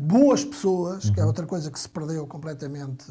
[0.00, 3.04] boas pessoas, que é outra coisa que se perdeu completamente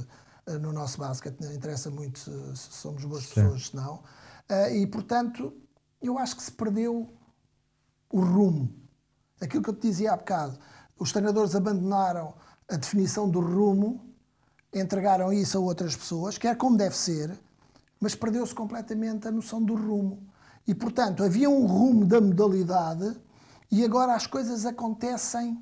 [0.47, 4.03] no nosso basquete, não interessa muito se, se somos boas pessoas, se não.
[4.49, 5.53] Eh, e, portanto,
[6.01, 7.09] eu acho que se perdeu
[8.11, 8.73] o rumo.
[9.41, 10.57] Aquilo que eu te dizia há bocado,
[10.97, 12.33] os treinadores abandonaram
[12.69, 14.13] a definição do rumo,
[14.73, 17.37] entregaram isso a outras pessoas, que é como deve ser,
[17.99, 20.27] mas perdeu-se completamente a noção do rumo.
[20.67, 23.19] E, portanto, havia um rumo da modalidade
[23.71, 25.61] e agora as coisas acontecem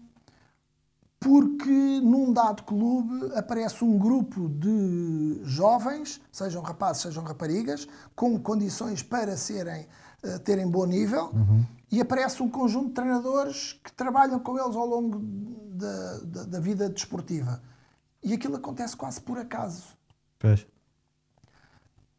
[1.22, 9.03] porque num dado clube aparece um grupo de jovens, sejam rapazes, sejam raparigas, com condições
[9.03, 9.88] para serem,
[10.24, 11.32] eh, terem bom nível,
[11.91, 15.19] e aparece um conjunto de treinadores que trabalham com eles ao longo
[15.76, 17.61] da, da, da vida desportiva.
[18.24, 19.95] E aquilo acontece quase por acaso.
[20.39, 20.65] Pois.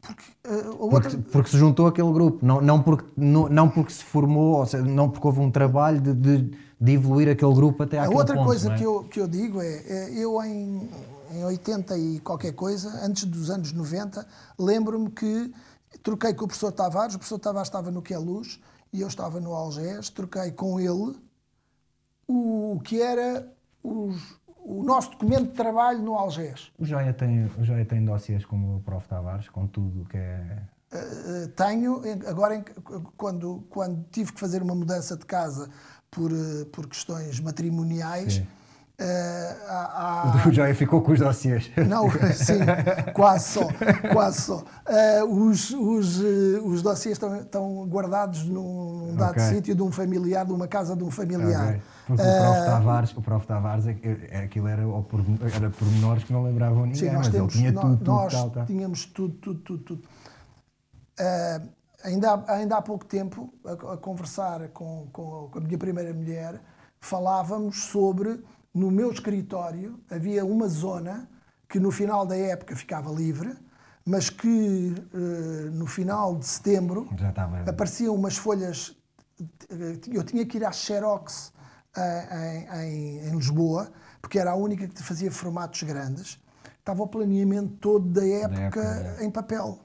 [0.03, 1.17] Porque, uh, outra...
[1.31, 4.83] porque, se juntou aquele grupo, não, não, porque, não, não porque se formou, ou seja,
[4.83, 8.47] não porque houve um trabalho de, de, de evoluir aquele grupo até A outra ponto,
[8.47, 8.77] coisa é?
[8.77, 10.89] que, eu, que eu digo é, é, eu em,
[11.31, 14.27] em 80 e qualquer coisa, antes dos anos 90,
[14.59, 15.53] lembro-me que
[16.03, 18.59] troquei com o professor Tavares, o professor Tavares estava no Que é Luz
[18.91, 21.15] e eu estava no Algés, troquei com ele
[22.27, 23.49] o que era
[23.81, 24.21] os,
[24.63, 26.71] o nosso documento de trabalho no Algés.
[26.79, 29.07] O Joia tem, o Joia tem dossiês como o Prof.
[29.07, 30.63] Tavares, com tudo o que é.
[30.93, 32.63] Uh, tenho, agora
[33.17, 35.69] quando, quando tive que fazer uma mudança de casa
[36.09, 38.35] por, uh, por questões matrimoniais.
[38.35, 38.47] Sim.
[38.99, 40.47] Uh, há, há...
[40.47, 41.71] O Joia ficou com os dossiês.
[41.87, 42.59] Não, sim,
[43.13, 43.67] quase só.
[44.11, 44.57] Quase só.
[44.57, 49.43] Uh, os, os, uh, os dossiês estão, estão guardados num dado okay.
[49.45, 51.69] sítio de um familiar, de uma casa de um familiar.
[51.69, 51.81] Okay.
[52.09, 52.21] O Prof.
[52.21, 53.47] Uh, Tavares, o Prof.
[53.47, 53.97] Tavares é,
[54.29, 55.21] é, aquilo era, por,
[55.55, 58.33] era pormenores que não lembravam ninguém, sim, nós mas temos, ele tinha tudo, tudo, nós
[58.33, 58.65] tal, tal.
[58.65, 60.03] tínhamos tudo, tudo, tudo, tudo.
[62.03, 66.13] Ainda, há, ainda há pouco tempo, a, a conversar com, com, com, a minha primeira
[66.13, 66.59] mulher,
[66.99, 71.29] falávamos sobre, no meu escritório, havia uma zona
[71.69, 73.55] que no final da época ficava livre,
[74.05, 74.47] mas que
[75.13, 77.07] uh, no final de setembro
[77.67, 78.95] apareciam umas folhas.
[80.11, 81.53] Eu tinha que ir à Xerox
[81.97, 86.41] em, em, em, Lisboa, porque era a única que fazia formatos grandes,
[86.79, 89.25] estava o planeamento todo da época, da época é.
[89.25, 89.79] em papel.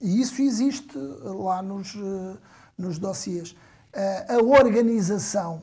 [0.00, 2.38] E isso existe lá nos, eh,
[2.76, 3.56] nos dossiês.
[3.92, 5.62] Eh, a organização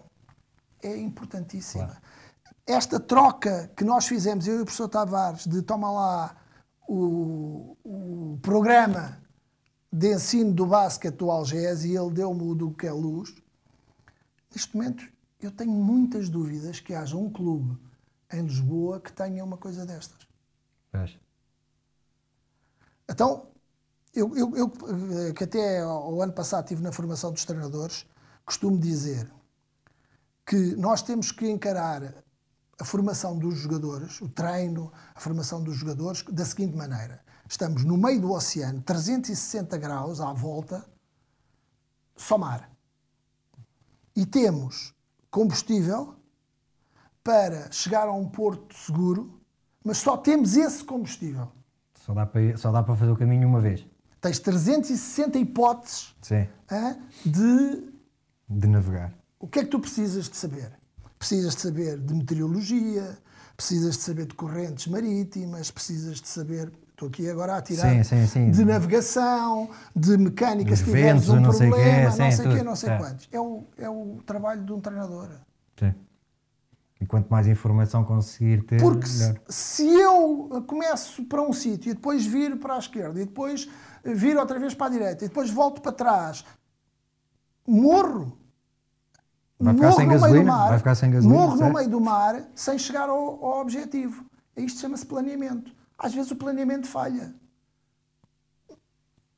[0.84, 1.86] é importantíssima.
[1.86, 2.02] Claro.
[2.66, 6.36] Esta troca que nós fizemos, eu e o professor Tavares, de toma lá
[6.88, 9.22] o, o programa
[9.92, 13.34] de ensino do basquete do Algés e ele deu-me o do que é luz,
[14.54, 15.06] neste momento
[15.40, 17.78] eu tenho muitas dúvidas que haja um clube
[18.34, 20.28] em Lisboa que tenha uma coisa destas.
[23.08, 23.48] Então,
[24.14, 28.06] eu, eu, eu, que até o ano passado estive na formação dos treinadores,
[28.46, 29.32] costumo dizer
[30.46, 32.25] que nós temos que encarar
[32.80, 37.98] a formação dos jogadores, o treino, a formação dos jogadores, da seguinte maneira: estamos no
[37.98, 40.86] meio do oceano, 360 graus à volta,
[42.16, 42.70] só mar.
[44.16, 44.94] E temos
[45.30, 46.16] combustível
[47.24, 49.42] para chegar a um porto seguro,
[49.84, 51.52] mas só temos esse combustível.
[52.06, 53.86] Só dá para, só dá para fazer o caminho uma vez.
[54.22, 56.48] Tens 360 hipóteses Sim.
[57.26, 57.94] de...
[58.48, 59.14] De navegar.
[59.40, 60.72] O que é que tu precisas de saber?
[61.26, 63.18] Precisas de saber de meteorologia,
[63.58, 68.04] precisas de saber de correntes marítimas, precisas de saber Estou aqui agora a tirar sim,
[68.04, 68.52] sim, sim.
[68.52, 72.76] de navegação, de mecânica, Os se tiveres um problema, quê, não sei o quê, não
[72.76, 72.98] sei é.
[72.98, 73.30] quantos.
[73.34, 75.28] É o, é o trabalho de um treinador.
[75.78, 75.94] Sim.
[77.02, 79.36] E quanto mais informação conseguir ter, Porque melhor.
[79.50, 83.68] se eu começo para um sítio e depois viro para a esquerda e depois
[84.06, 86.46] viro outra vez para a direita e depois volto para trás,
[87.68, 88.45] morro.
[89.60, 90.52] Vai ficar sem gasolina?
[90.52, 91.40] Mar, vai ficar sem gasolina?
[91.40, 91.68] Morro certo?
[91.70, 94.26] no meio do mar sem chegar ao, ao objetivo.
[94.58, 95.72] Isto chama-se planeamento.
[95.98, 97.34] Às vezes o planeamento falha.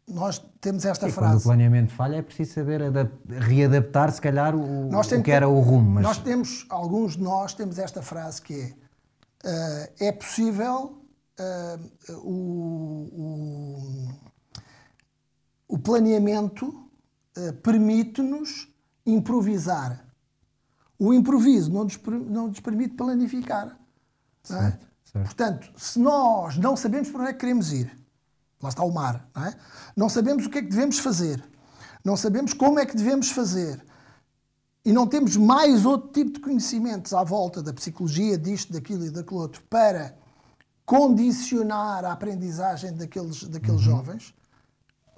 [0.08, 1.34] Nós temos esta e frase.
[1.34, 2.82] Quando o planeamento falha, é preciso saber
[3.28, 5.96] readaptar, se calhar, o, nós o que era o rumo.
[5.96, 6.04] Mas...
[6.04, 11.04] Nós temos, alguns de nós temos esta frase que é: uh, é possível
[11.38, 13.10] uh, o,
[15.68, 18.70] o, o, planeamento uh, permite-nos
[19.06, 20.07] improvisar.
[21.00, 23.78] O improviso não nos, não nos permite planificar.
[24.44, 24.88] Certo.
[25.12, 27.98] Portanto, se nós não sabemos para onde é que queremos ir,
[28.62, 29.56] lá está o mar, não, é?
[29.96, 31.44] não sabemos o que é que devemos fazer,
[32.04, 33.84] não sabemos como é que devemos fazer,
[34.86, 39.10] e não temos mais outro tipo de conhecimentos à volta da psicologia, disto, daquilo e
[39.10, 40.18] daquilo outro, para
[40.86, 43.98] condicionar a aprendizagem daqueles, daqueles uhum.
[43.98, 44.34] jovens,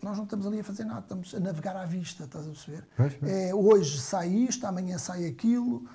[0.01, 2.87] nós não estamos ali a fazer nada, estamos a navegar à vista, estás a perceber?
[2.95, 3.31] Pois, pois.
[3.31, 5.85] É, hoje sai isto, amanhã sai aquilo,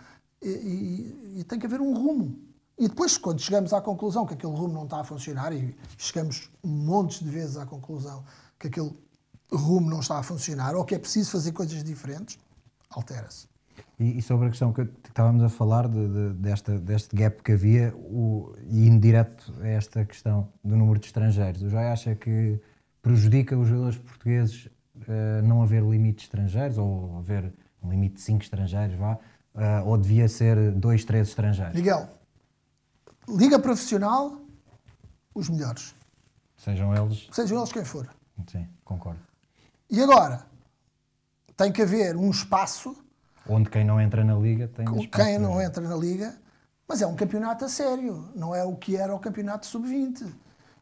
[0.43, 2.39] e, e, e tem que haver um rumo.
[2.79, 6.51] E depois, quando chegamos à conclusão que aquele rumo não está a funcionar, e chegamos
[6.63, 8.25] montes de vezes à conclusão
[8.59, 8.93] que aquele
[9.51, 12.39] rumo não está a funcionar, ou que é preciso fazer coisas diferentes,
[12.91, 13.47] altera-se.
[13.99, 17.53] E, e, sobre a questão que estávamos a falar de, de, desta, deste gap que
[17.53, 22.61] havia, o, e indireto a esta questão do número de estrangeiros, o Joy acha que
[23.05, 28.43] prejudica os jogadores portugueses uh, não haver limites estrangeiros, ou haver um limite de 5
[28.43, 29.13] estrangeiros, vá,
[29.55, 31.77] uh, ou devia ser 2, 3 estrangeiros?
[31.77, 32.09] Miguel,
[33.29, 34.39] Liga profissional,
[35.35, 35.95] os melhores.
[36.57, 37.29] Sejam eles.
[37.33, 38.09] Sejam eles quem for.
[38.51, 39.21] Sim, concordo.
[39.91, 40.47] E agora?
[41.57, 42.97] Tem que haver um espaço.
[43.49, 44.85] Onde quem não entra na liga tem.
[45.09, 46.37] Quem não entra na liga.
[46.87, 48.31] Mas é um campeonato a sério.
[48.35, 50.31] Não é o que era o campeonato sub-20.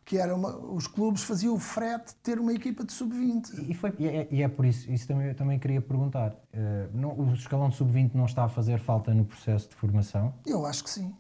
[0.05, 3.69] Que era uma, os clubes faziam o frete de ter uma equipa de sub-20.
[3.69, 6.33] E, foi, e, é, e é por isso, isso também, eu também queria perguntar.
[6.53, 10.35] Uh, não, o escalão de sub-20 não está a fazer falta no processo de formação?
[10.45, 11.15] Eu acho que sim.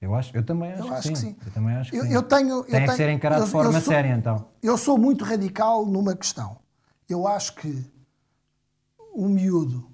[0.00, 1.36] Eu, acho, eu também acho, eu acho que, que, sim.
[1.46, 2.12] Eu também acho que eu, sim.
[2.12, 4.48] Eu tenho, Tem eu que ser encarado de forma sou, séria, então.
[4.60, 6.58] Eu sou muito radical numa questão.
[7.08, 7.84] Eu acho que
[9.14, 9.88] o miúdo,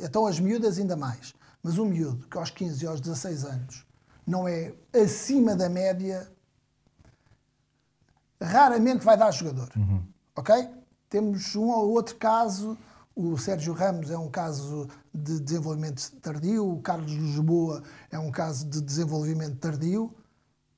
[0.00, 3.86] então as miúdas ainda mais, mas o miúdo que aos 15 e aos 16 anos
[4.26, 6.30] não é acima da média,
[8.40, 9.68] raramente vai dar jogador.
[9.76, 10.02] Uhum.
[10.36, 10.68] Ok?
[11.08, 12.76] Temos um ou outro caso,
[13.14, 18.66] o Sérgio Ramos é um caso de desenvolvimento tardio, o Carlos Lisboa é um caso
[18.66, 20.14] de desenvolvimento tardio,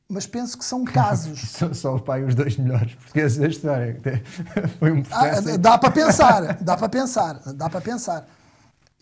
[0.08, 1.40] mas penso que são casos.
[1.50, 4.00] são só o pai os dois melhores portugueses da história.
[4.78, 5.50] Foi um processo.
[5.50, 8.26] Ah, dá para pensar, dá para pensar, dá para pensar.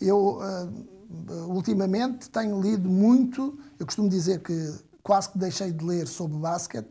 [0.01, 6.07] Eu uh, ultimamente tenho lido muito, eu costumo dizer que quase que deixei de ler
[6.07, 6.91] sobre basquete,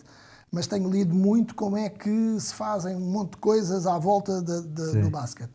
[0.52, 4.42] mas tenho lido muito como é que se fazem um monte de coisas à volta
[4.42, 5.52] de, de, do basquete.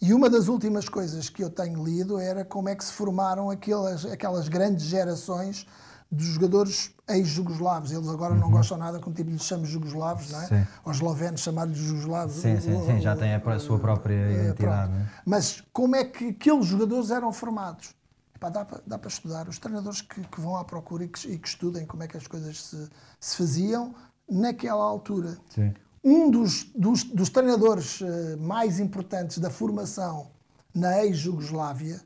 [0.00, 3.50] E uma das últimas coisas que eu tenho lido era como é que se formaram
[3.50, 5.66] aquelas, aquelas grandes gerações
[6.10, 7.90] dos jogadores ex-jugoslavos.
[7.90, 8.40] Eles agora uhum.
[8.40, 10.46] não gostam nada com o tipo lhes chama jugoslavos, não é?
[10.46, 10.66] Sim.
[10.84, 12.34] Os eslovenos chamar-lhes jugoslavos.
[12.34, 14.92] Sim, sim, sim, já tem a sua própria é, identidade.
[14.92, 17.94] É, Mas como é que aqueles jogadores eram formados?
[18.34, 19.48] Epá, dá para dá para estudar.
[19.48, 22.16] Os treinadores que, que vão à procura e que, e que, estudem como é que
[22.16, 22.88] as coisas se,
[23.20, 23.94] se faziam
[24.28, 25.38] naquela altura.
[25.50, 25.74] Sim.
[26.02, 30.30] Um dos, dos, dos treinadores uh, mais importantes da formação
[30.74, 32.00] na ex-Jugoslávia,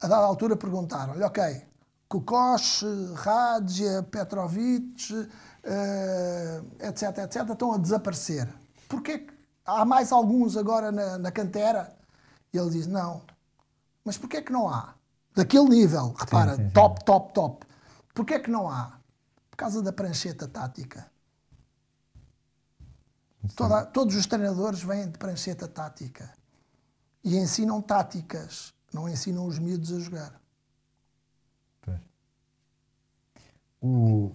[0.00, 1.62] a dada altura perguntaram-lhe, ok,
[2.08, 2.84] Kukoc,
[3.14, 8.48] Radja, Petrovic, uh, etc, etc, estão a desaparecer.
[8.88, 9.34] Porquê que
[9.64, 11.96] há mais alguns agora na, na cantera?
[12.52, 13.22] E ele diz, não.
[14.04, 14.94] Mas porquê que não há?
[15.34, 16.70] Daquele nível, repara, sim, sim.
[16.70, 17.66] top, top, top.
[18.14, 18.97] Porquê que não há?
[19.58, 21.10] Causa da prancheta tática.
[23.56, 26.32] Toda, todos os treinadores vêm de prancheta tática
[27.24, 30.40] e ensinam táticas, não ensinam os miúdos a jogar.
[33.80, 34.32] O,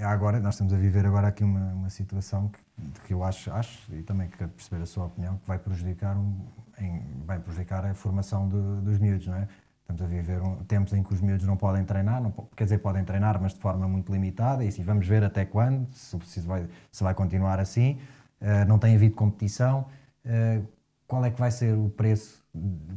[0.00, 2.60] agora, nós estamos a viver agora aqui uma, uma situação que,
[3.06, 6.46] que eu acho, acho, e também quero perceber a sua opinião, que vai prejudicar, um,
[6.78, 9.48] em, vai prejudicar a formação de, dos miúdos, não é?
[9.90, 12.78] Estamos a viver um, tempos em que os miúdos não podem treinar, não, quer dizer,
[12.78, 16.40] podem treinar, mas de forma muito limitada, e se vamos ver até quando, se, se,
[16.40, 17.98] vai, se vai continuar assim.
[18.40, 19.86] Uh, não tem havido competição.
[20.24, 20.64] Uh,
[21.06, 22.44] qual é que vai ser o preço,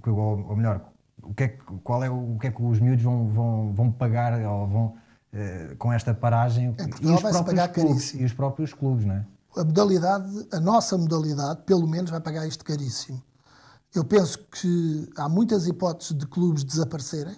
[0.06, 0.82] ou, ou melhor,
[1.24, 1.48] o que é,
[1.82, 4.98] qual é o, o que é que os miúdos vão, vão, vão pagar ou vão
[5.34, 9.16] eh, com esta paragem em Portugal e, os pagar clubes, e os próprios clubes, não
[9.16, 9.26] é?
[9.56, 13.22] A modalidade, a nossa modalidade, pelo menos vai pagar isto caríssimo.
[13.94, 17.36] Eu penso que há muitas hipóteses de clubes desaparecerem.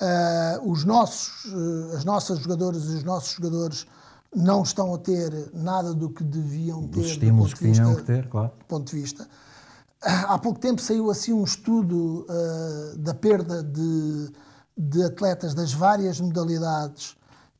[0.00, 3.86] Uh, os nossos, uh, as nossas jogadoras e os nossos jogadores
[4.34, 7.00] não estão a ter nada do que deviam ter.
[7.00, 8.52] Os estímulos que tinham que ter, claro.
[8.66, 9.28] ponto de vista.
[10.00, 14.32] Há pouco tempo saiu assim um estudo uh, da perda de
[14.80, 17.16] de atletas das várias modalidades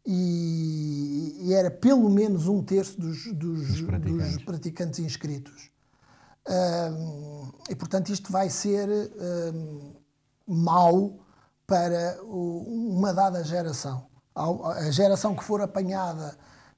[0.06, 4.34] e, e era pelo menos um terço dos, dos, dos, praticantes.
[4.34, 4.98] dos praticantes.
[5.00, 5.69] inscritos.
[7.68, 8.88] E portanto isto vai ser
[9.54, 9.94] um,
[10.46, 11.20] mau
[11.66, 14.06] para o, uma dada geração.
[14.34, 16.36] A geração que for apanhada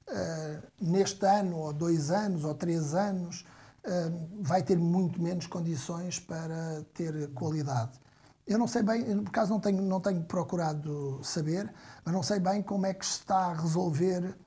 [0.09, 3.45] uh, neste ano, ou dois anos, ou três anos,
[3.85, 7.99] uh, vai ter muito menos condições para ter qualidade.
[8.45, 12.39] Eu não sei bem, por acaso não tenho, não tenho procurado saber, mas não sei
[12.39, 14.37] bem como é que está a resolver.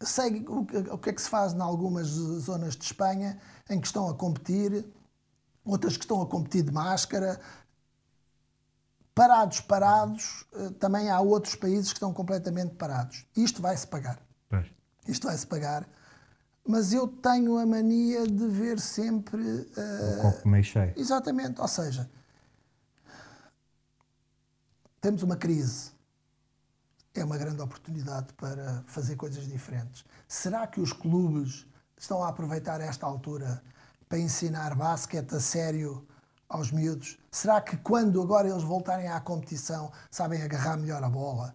[0.00, 3.38] Sei o que é que se faz em algumas zonas de Espanha
[3.68, 4.84] em que estão a competir,
[5.64, 7.40] outras que estão a competir de máscara.
[9.14, 13.26] Parados, parados, eh, também há outros países que estão completamente parados.
[13.36, 14.18] Isto vai-se pagar.
[14.48, 14.66] Pois.
[15.06, 15.86] Isto vai-se pagar.
[16.66, 19.40] Mas eu tenho a mania de ver sempre.
[19.42, 20.94] Uh, o copo meio cheio.
[20.96, 22.08] Exatamente, ou seja
[25.02, 25.90] temos uma crise.
[27.12, 30.02] É uma grande oportunidade para fazer coisas diferentes.
[30.26, 31.66] Será que os clubes
[32.02, 33.62] estão a aproveitar esta altura
[34.08, 36.04] para ensinar basquete a sério
[36.48, 37.18] aos miúdos?
[37.30, 41.54] Será que quando agora eles voltarem à competição sabem agarrar melhor a bola?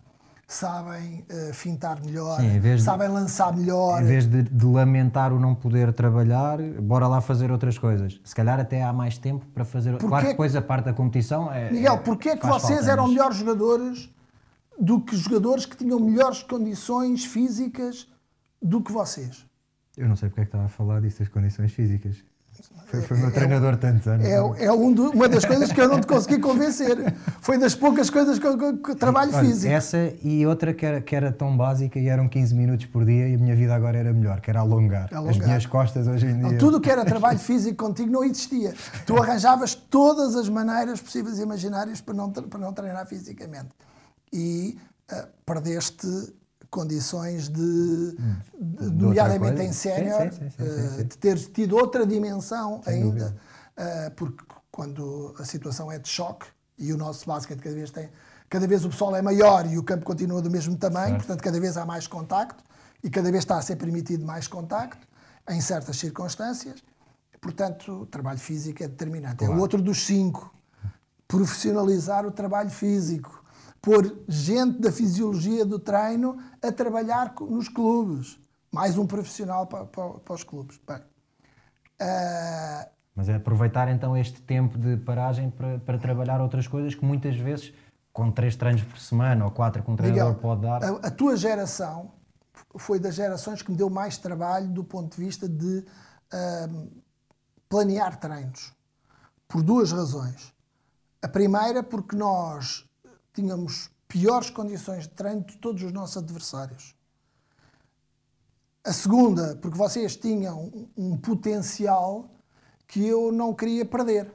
[0.49, 4.01] sabem uh, fintar melhor, Sim, sabem lançar melhor.
[4.01, 8.17] Em vez de, de, lamentar o não poder trabalhar, bora lá fazer outras coisas.
[8.23, 9.91] Se calhar até há mais tempo para fazer.
[9.91, 11.69] Porquê claro que depois a parte da competição é.
[11.69, 14.09] Miguel, é, porquê é que vocês falta, eram melhores jogadores
[14.79, 18.07] do que jogadores que tinham melhores condições físicas
[18.61, 19.46] do que vocês?
[19.97, 22.23] Eu não sei porque é que estava a falar disso, das condições físicas.
[22.87, 24.25] Foi, foi meu treinador é, tantos anos.
[24.25, 27.13] É, é um do, uma das coisas que eu não te consegui convencer.
[27.41, 29.71] Foi das poucas coisas que eu, que, trabalho Olha, físico.
[29.71, 33.27] Essa e outra que era, que era tão básica e eram 15 minutos por dia
[33.27, 35.09] e a minha vida agora era melhor, que era alongar.
[35.13, 35.31] alongar.
[35.31, 36.51] As minhas costas hoje em dia.
[36.51, 38.73] Não, tudo que era trabalho físico contigo não existia.
[39.05, 43.69] Tu arranjavas todas as maneiras possíveis e imaginárias para não, para não treinar fisicamente.
[44.31, 44.77] E
[45.11, 46.07] uh, perdeste
[46.69, 48.17] condições de,
[48.59, 53.35] de, de nomeadamente em sénior, uh, de ter tido outra dimensão Sem ainda,
[53.77, 58.09] uh, porque quando a situação é de choque e o nosso basquete cada vez tem,
[58.49, 61.25] cada vez o pessoal é maior e o campo continua do mesmo tamanho, certo.
[61.25, 62.63] portanto cada vez há mais contacto
[63.03, 65.07] e cada vez está a ser permitido mais contacto
[65.49, 66.83] em certas circunstâncias.
[67.39, 69.37] Portanto, o trabalho físico é determinante.
[69.37, 69.53] Claro.
[69.53, 70.53] É o outro dos cinco.
[71.27, 73.43] Profissionalizar o trabalho físico
[73.87, 78.37] pôr gente da fisiologia do treino a trabalhar nos clubes.
[78.69, 80.77] Mais um profissional para, para, para os clubes.
[80.85, 82.89] Bem, uh...
[83.15, 87.37] Mas é aproveitar então este tempo de paragem para, para trabalhar outras coisas que muitas
[87.37, 87.73] vezes,
[88.11, 90.83] com três treinos por semana ou quatro que um treinador Miguel, pode dar.
[90.83, 92.11] A, a, tua geração
[92.75, 95.85] foi das gerações que me deu mais trabalho do ponto de vista de
[96.33, 96.91] uh,
[97.69, 98.73] planear treinos.
[99.47, 100.53] Por duas razões.
[101.21, 102.86] A primeira, porque nós
[103.37, 106.95] tínhamos piores condições de treino de todos os nossos adversários.
[108.83, 112.31] A segunda, porque vocês tinham um potencial
[112.87, 114.33] que eu não queria perder.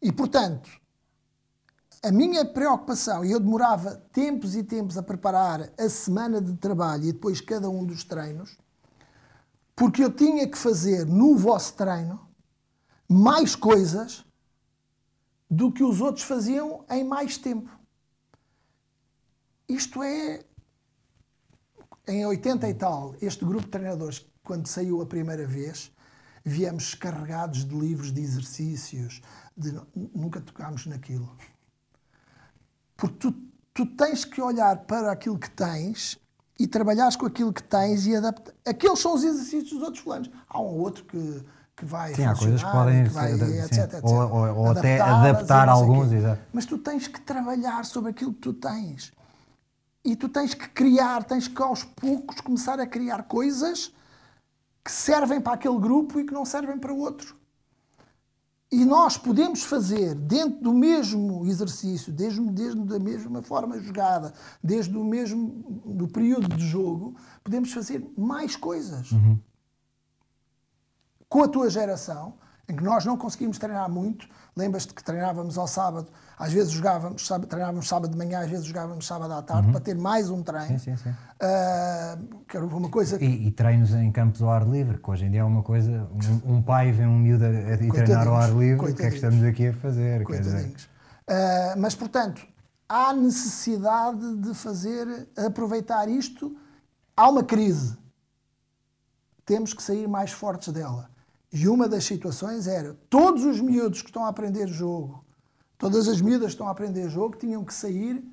[0.00, 0.70] E, portanto,
[2.04, 7.04] a minha preocupação, e eu demorava tempos e tempos a preparar a semana de trabalho
[7.04, 8.56] e depois cada um dos treinos,
[9.74, 12.20] porque eu tinha que fazer no vosso treino
[13.08, 14.24] mais coisas
[15.52, 17.70] do que os outros faziam em mais tempo.
[19.68, 20.42] Isto é.
[22.08, 25.92] Em 80 e tal, este grupo de treinadores, quando saiu a primeira vez,
[26.42, 29.20] viemos carregados de livros de exercícios,
[29.54, 31.36] de, nunca tocámos naquilo.
[32.96, 33.32] Porque tu,
[33.74, 36.18] tu tens que olhar para aquilo que tens
[36.58, 38.54] e trabalhares com aquilo que tens e adaptar.
[38.66, 40.30] Aqueles são os exercícios dos outros planos.
[40.48, 41.44] Há um outro que
[41.82, 44.70] que vai sim, há coisas que podem que vai, ser, etc, etc, Ou, ou, ou
[44.70, 46.12] até adaptar alguns.
[46.12, 46.40] Exato.
[46.52, 49.12] Mas tu tens que trabalhar sobre aquilo que tu tens.
[50.04, 53.92] E tu tens que criar, tens que aos poucos começar a criar coisas
[54.84, 57.36] que servem para aquele grupo e que não servem para outro.
[58.70, 64.32] E nós podemos fazer, dentro do mesmo exercício, desde, desde da mesma forma jogada,
[64.62, 67.14] desde o mesmo do período de jogo,
[67.44, 69.10] podemos fazer mais coisas.
[69.10, 69.36] Uhum
[71.32, 72.34] com a tua geração,
[72.68, 74.28] em que nós não conseguimos treinar muito.
[74.54, 79.06] Lembras-te que treinávamos ao sábado, às vezes jogávamos, treinávamos sábado de manhã, às vezes jogávamos
[79.06, 79.72] sábado à tarde, uhum.
[79.72, 80.78] para ter mais um treino.
[80.78, 81.08] Sim, sim, sim.
[81.08, 83.24] Uh, que era uma coisa que...
[83.24, 86.06] e, e, treinos em campos ao ar livre, que hoje em dia é uma coisa.
[86.46, 89.08] Um, um pai vê um miúdo a, a treinar ao ar livre, o que é
[89.08, 90.24] que estamos aqui a fazer?
[90.24, 90.84] Coitadinhos.
[90.84, 92.46] Uh, mas, portanto,
[92.86, 96.54] há necessidade de fazer, aproveitar isto.
[97.16, 97.96] Há uma crise.
[99.46, 101.10] Temos que sair mais fortes dela.
[101.52, 105.22] E uma das situações era todos os miúdos que estão a aprender jogo,
[105.76, 108.24] todas as miúdas que estão a aprender jogo, tinham que sair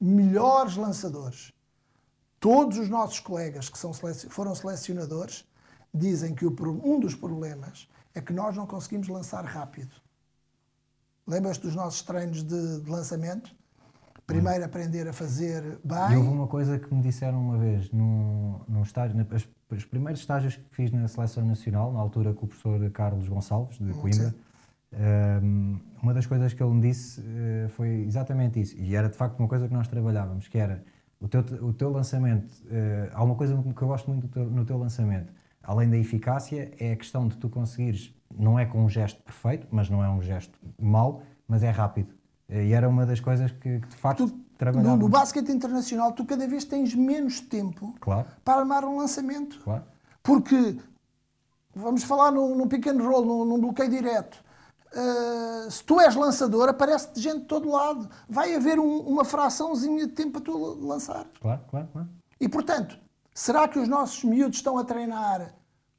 [0.00, 1.52] melhores lançadores.
[2.40, 5.44] Todos os nossos colegas que são, foram selecionadores
[5.94, 9.94] dizem que um dos problemas é que nós não conseguimos lançar rápido.
[11.26, 13.54] Lembras-te dos nossos treinos de, de lançamento?
[14.26, 16.12] Primeiro aprender a fazer bem.
[16.12, 20.20] E houve uma coisa que me disseram uma vez, num, num estágio, nas, os primeiros
[20.20, 24.34] estágios que fiz na Seleção Nacional, na altura com o professor Carlos Gonçalves, de Coimbra,
[24.92, 28.76] um, uma das coisas que ele me disse uh, foi exatamente isso.
[28.78, 30.82] E era de facto uma coisa que nós trabalhávamos, que era
[31.20, 32.50] o teu, o teu lançamento.
[32.64, 35.32] Uh, há uma coisa que eu gosto muito teu, no teu lançamento,
[35.62, 39.66] além da eficácia, é a questão de tu conseguires, não é com um gesto perfeito,
[39.70, 42.14] mas não é um gesto mau, mas é rápido.
[42.48, 44.96] E era uma das coisas que, que de facto tu, trabalhava.
[44.96, 48.26] No, no basquete internacional, tu cada vez tens menos tempo claro.
[48.44, 49.60] para armar um lançamento.
[49.60, 49.84] Claro.
[50.22, 50.76] Porque,
[51.74, 54.44] vamos falar num, num pick and roll, num, num bloqueio direto.
[54.92, 58.08] Uh, se tu és lançador, aparece gente de todo lado.
[58.28, 61.26] Vai haver um, uma fraçãozinha de tempo para tu lançar.
[61.40, 62.08] Claro, claro, claro.
[62.40, 62.98] E portanto,
[63.34, 65.54] será que os nossos miúdos estão a treinar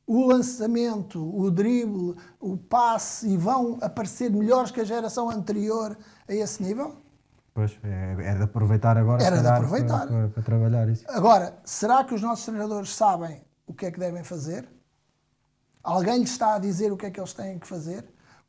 [0.08, 5.96] o lançamento, o drible, o passe e vão aparecer melhores que a geração anterior
[6.28, 6.98] a esse nível?
[7.60, 10.08] Pois, é, é de aproveitar agora Era de aproveitar.
[10.08, 11.04] Para, para, para, trabalhar isso.
[11.10, 14.66] Agora, será que os nossos treinadores sabem o que é que devem fazer?
[15.84, 18.06] Alguém lhes está a dizer o que é que eles têm que fazer?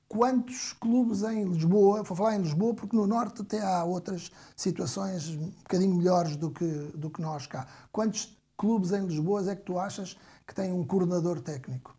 [0.07, 5.29] Quantos clubes em Lisboa, vou falar em Lisboa porque no Norte até há outras situações
[5.31, 7.67] um bocadinho melhores do que, do que nós cá.
[7.91, 10.17] Quantos clubes em Lisboa é que tu achas
[10.47, 11.97] que têm um coordenador técnico?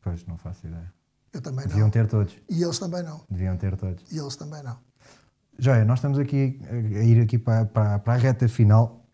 [0.00, 0.92] Pois, não faço ideia.
[1.32, 1.90] Eu também Deviam não.
[1.90, 2.36] ter todos.
[2.50, 3.20] E eles também não.
[3.30, 4.10] Deviam ter todos.
[4.10, 4.87] E eles também não.
[5.58, 9.04] Joia, nós estamos aqui a ir aqui para, para, para a reta final.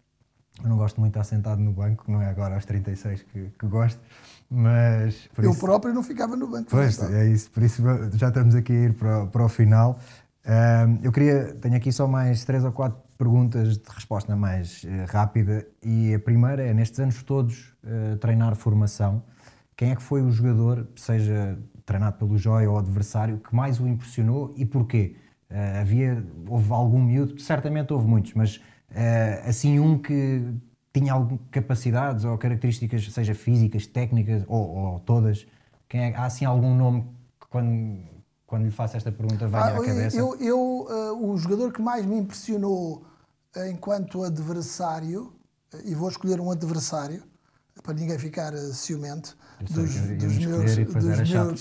[0.63, 3.51] Eu não gosto muito de estar sentado no banco, não é agora aos 36 que,
[3.59, 4.01] que gosto,
[4.49, 5.29] mas...
[5.39, 6.71] eu isso- próprio não ficava no banco.
[6.71, 7.83] Pois, é isso, por isso
[8.15, 9.99] já estamos aqui a ir para, o- para o final.
[10.47, 15.07] Ahm, eu queria, tenho aqui só mais três ou quatro perguntas de resposta mais eh,
[15.09, 19.23] rápida e a primeira é, nestes anos todos, eh, treinar formação,
[19.77, 23.89] quem é que foi o jogador, seja treinado pelo Joy ou adversário, que mais o
[23.89, 25.17] impressionou e porquê?
[25.55, 28.61] Eh, havia, houve algum miúdo, certamente houve muitos, mas
[28.91, 30.43] eh, assim um que
[30.93, 35.47] tinha algumas capacidades ou características, seja físicas, técnicas ou, ou todas,
[35.89, 37.03] quem é, há assim algum nome
[37.41, 38.01] que quando,
[38.49, 40.17] quando lhe faço esta pergunta venha Ah, à cabeça?
[40.17, 43.07] eu, eu, eh, o jogador que mais me impressionou
[43.71, 45.33] enquanto adversário,
[45.85, 47.23] e vou escolher um adversário,
[47.81, 51.61] para ninguém ficar ciumento, dos, dos meus, dos, meus,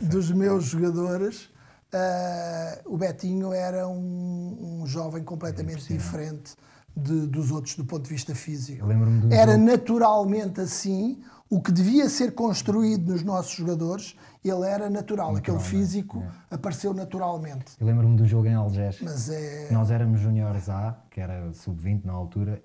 [0.00, 1.50] dos meus jogadores,
[1.94, 6.54] eh, o Betinho era um, um jovem completamente diferente
[6.96, 8.82] de- dos outros do ponto de vista físico.
[8.82, 13.52] Eu lembro-me de um Era jogo- naturalmente assim, o que devia ser construído nos nossos
[13.52, 15.36] jogadores, ele era natural.
[15.36, 17.76] Aquele físico apareceu naturalmente.
[17.78, 18.98] Eu lembro-me do jogo em Algés.
[19.00, 19.68] Mas é.
[19.70, 22.60] Nós éramos juniores A, que era sub-20 na altura,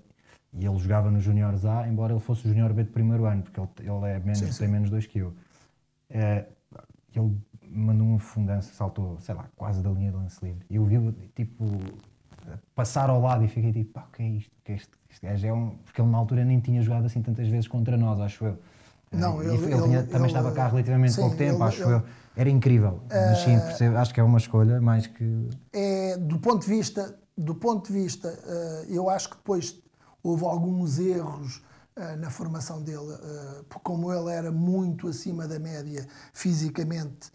[0.52, 3.42] e ele jogava nos juniores A, embora ele fosse o junior B de primeiro ano,
[3.44, 5.32] porque ele, ele é menos, tem menos dois que eu.
[6.10, 6.46] Eh,
[7.14, 7.36] ele
[7.70, 10.64] mandou uma fundança, saltou, sei lá, quase da linha de lance livre.
[10.68, 11.64] E eu vi, tipo,
[12.74, 14.50] passar ao lado e fiquei tipo, pá, o que é isto?
[14.58, 15.70] O que é este, este gajo é um...
[15.84, 18.58] Porque ele na altura nem tinha jogado assim tantas vezes contra nós, acho eu.
[19.12, 21.54] Não, Eh, ele- e foi- ele- tinha- também ele- estava cá relativamente sim, pouco tempo,
[21.56, 22.02] ele- acho ele- eu.
[22.36, 25.48] Era incrível, mas sim, percebo, acho que é uma escolha mais que...
[25.72, 29.80] é, do ponto de vista, do ponto de vista, eh, eu acho que depois
[30.22, 31.60] houve alguns erros
[31.96, 37.30] eh, na formação dele, eh, porque como ele era muito acima da média fisicamente,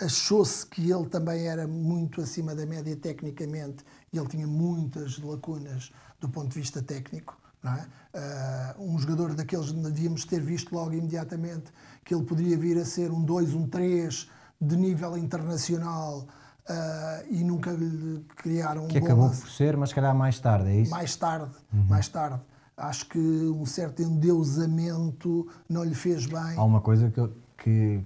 [0.00, 5.92] achou-se que ele também era muito acima da média tecnicamente e ele tinha muitas lacunas
[6.20, 7.36] do ponto de vista técnico.
[7.62, 7.86] Não é?
[8.12, 11.72] Eh, um jogador daqueles devíamos ter visto logo imediatamente
[12.04, 14.28] que ele poderia vir a ser um 2, um 3
[14.60, 16.26] de nível internacional
[16.68, 20.80] eh, e nunca lhe criaram um Que acabou por ser, mas calhar mais tarde, é
[20.82, 20.90] isso?
[20.90, 21.84] mais tarde, Uhum.
[21.84, 22.40] mais tarde.
[22.76, 26.56] Acho que um certo endeusamento não lhe fez bem.
[26.56, 28.04] Há uma coisa que, eu- que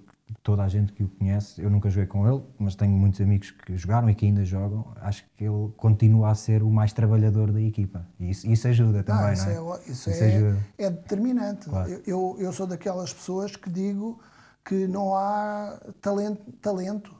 [0.48, 3.50] toda a gente que o conhece, eu nunca joguei com ele, mas tenho muitos amigos
[3.50, 7.52] que jogaram e que ainda jogam, acho que ele continua a ser o mais trabalhador
[7.52, 8.06] da equipa.
[8.18, 9.54] E isso, isso ajuda também, Ah, não isso é?
[9.54, 10.58] é, ó- isso Isso é- ajuda.
[10.78, 11.68] é determinante.
[11.68, 11.90] Claro.
[11.90, 14.18] Eu, eu, eu sou daquelas pessoas que digo
[14.64, 17.14] que não há talento, talento,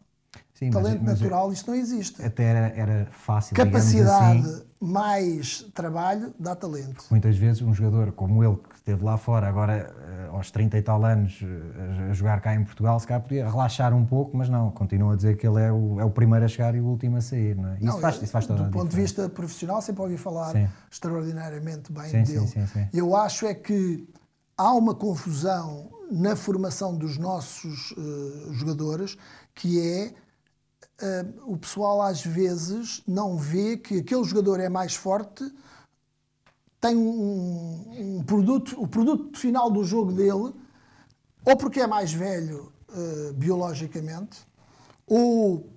[0.59, 2.21] Sim, mas- talento mas natural, isto não existe.
[2.21, 4.63] Até era, era fácil, Capacidade assim.
[4.81, 7.05] mais trabalho dá talento.
[7.13, 10.83] Muitas vezes um jogador como ele, que esteve lá fora, agora eh, aos 30 e
[10.83, 14.49] tal anos, eh, a jogar cá em Portugal, se calhar podia relaxar um pouco, mas
[14.49, 16.87] não, continua a dizer que ele é o, é o primeiro a chegar e o
[16.87, 17.55] último a sair.
[17.55, 17.77] Não é?
[17.77, 20.17] Isso, Não, faz, eu, isso faz toda a Do ponto de vista profissional, sempre ouvi
[20.17, 20.67] falar Sim.
[20.91, 22.47] extraordinariamente bem Sim, dele.
[22.49, 22.89] sim, sim.
[22.93, 24.09] Eu acho é que
[24.57, 29.17] há uma confusão na formação dos nossos eh, jogadores
[29.55, 30.15] que é
[31.47, 35.45] o pessoal às vezes não vê que aquele jogador é mais forte,
[36.81, 40.53] tem um, um produto, o produto final do jogo dele,
[41.45, 44.47] ou porque é mais velho eh, biologicamente,
[45.07, 45.71] ou,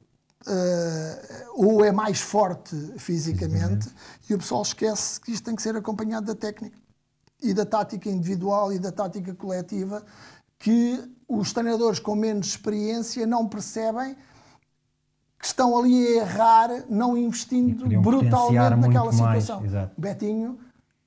[0.47, 3.89] eh, ou é mais forte fisicamente,
[4.29, 6.77] e o pessoal esquece que isto tem que ser acompanhado da técnica
[7.41, 10.05] e da tática individual e da tática coletiva,
[10.59, 14.15] que os treinadores com menos experiência não percebem
[15.41, 19.63] que estão ali a errar, não investindo brutalmente naquela situação.
[19.97, 20.59] Betinho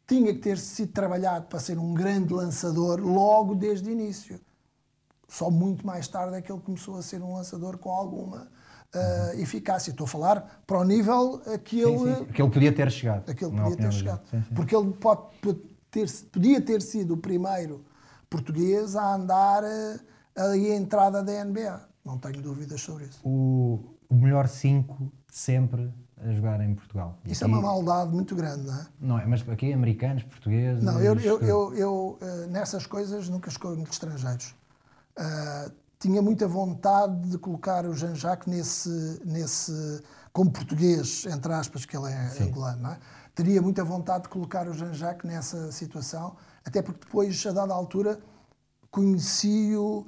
[0.07, 4.41] tinha que ter sido trabalhado para ser um grande lançador logo desde o início.
[5.29, 8.49] Só muito mais tarde é que ele começou a ser um lançador com alguma
[8.93, 9.91] ah, eficácia.
[9.91, 12.25] Estou a falar para o nível a que ele, sim, sim.
[12.27, 13.31] Que ele podia ter chegado.
[13.31, 14.23] a que ele podia ter do chegado.
[14.31, 14.43] Sim.
[14.55, 15.23] Porque ele pode
[15.91, 17.85] ter, podia ter sido o primeiro
[18.29, 19.99] português a andar ah,
[20.37, 21.81] ali à entrada da NBA.
[22.05, 23.21] Não tenho dúvidas sobre isso.
[23.25, 27.19] O, o melhor 5 de sempre a jogar em Portugal.
[27.25, 28.87] E Isso é aqui- uma maldade muito grande, não é?
[29.01, 30.83] Não é, mas aqui americanos, portugueses.
[30.83, 34.55] Não, eu, eu, eu, eu, eh, nessas coisas nunca escolho estrangeiros.
[35.17, 40.03] Ah, tinha muita vontade de colocar o Jean-Jacques nesse, nesse,
[40.33, 42.99] como português, entre aspas, que ele é angolano, não é?
[43.35, 48.19] Teria muita vontade de colocar o Jean-Jacques nessa situação, até porque depois, a dada altura,
[48.91, 50.07] conheci-o,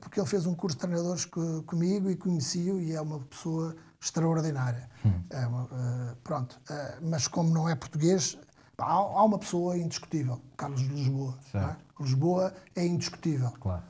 [0.00, 3.74] porque ele fez um curso de treinadores co- comigo e conheci-o e é uma pessoa
[4.00, 4.88] extraordinária.
[5.30, 8.38] É uma, eh, pronto, eh, mas como não é português,
[8.78, 11.38] há, uma pessoa indiscutível, Carlos de Lisboa.
[11.54, 12.02] é?
[12.02, 13.50] Lisboa é indiscutível.
[13.60, 13.82] Claro.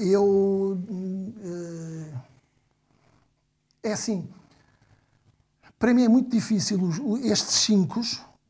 [0.00, 0.80] Eu.
[3.82, 4.28] É assim.
[5.78, 6.78] Para mim é muito difícil
[7.22, 8.00] estes cinco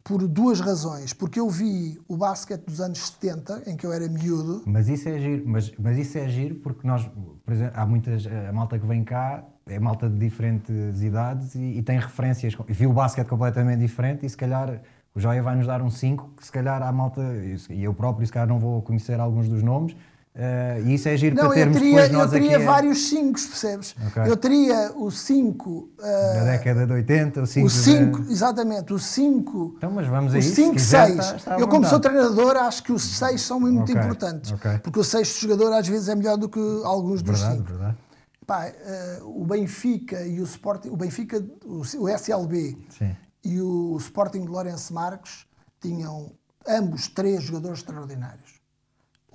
[0.06, 1.12] por duas razões.
[1.12, 4.62] Porque eu vi o basquete dos anos 70, em que eu era miúdo.
[4.64, 7.04] Mas isso é giro, mas, mas isso é giro porque nós,
[7.44, 8.26] por exemplo, há muitas.
[8.26, 12.56] A malta que vem cá é malta de diferentes idades e, e tem referências.
[12.68, 14.80] Viu o basquete completamente diferente e se calhar
[15.12, 17.22] o Joia vai nos dar um 5 que se calhar a malta,
[17.70, 19.96] e eu próprio se calhar não vou conhecer alguns dos nomes,
[20.36, 23.08] Uh, e isso é giro não, para termos eu teria, depois nós eu teria vários
[23.08, 23.96] 5, percebes?
[24.08, 24.30] Okay.
[24.30, 28.32] Eu teria o 5 uh, da década de 80, o 5 o 5, da...
[28.32, 29.74] exatamente, o 5.
[29.78, 30.54] Então, mas vamos a o isso.
[30.54, 31.16] 5, 6.
[31.58, 33.94] Eu como sou treinador, acho que os 6 são muito okay.
[33.94, 34.78] importantes, okay.
[34.80, 37.48] porque o sexto jogador às vezes é melhor do que alguns dos 5.
[37.48, 37.96] Verdade, verdade.
[38.46, 38.66] Pá,
[39.22, 43.16] uh, o Benfica e o Sporting, o Benfica, o, o SLB Sim.
[43.42, 45.46] e o Sporting de Lourenço Marques
[45.80, 46.32] tinham
[46.68, 48.55] ambos três jogadores extraordinários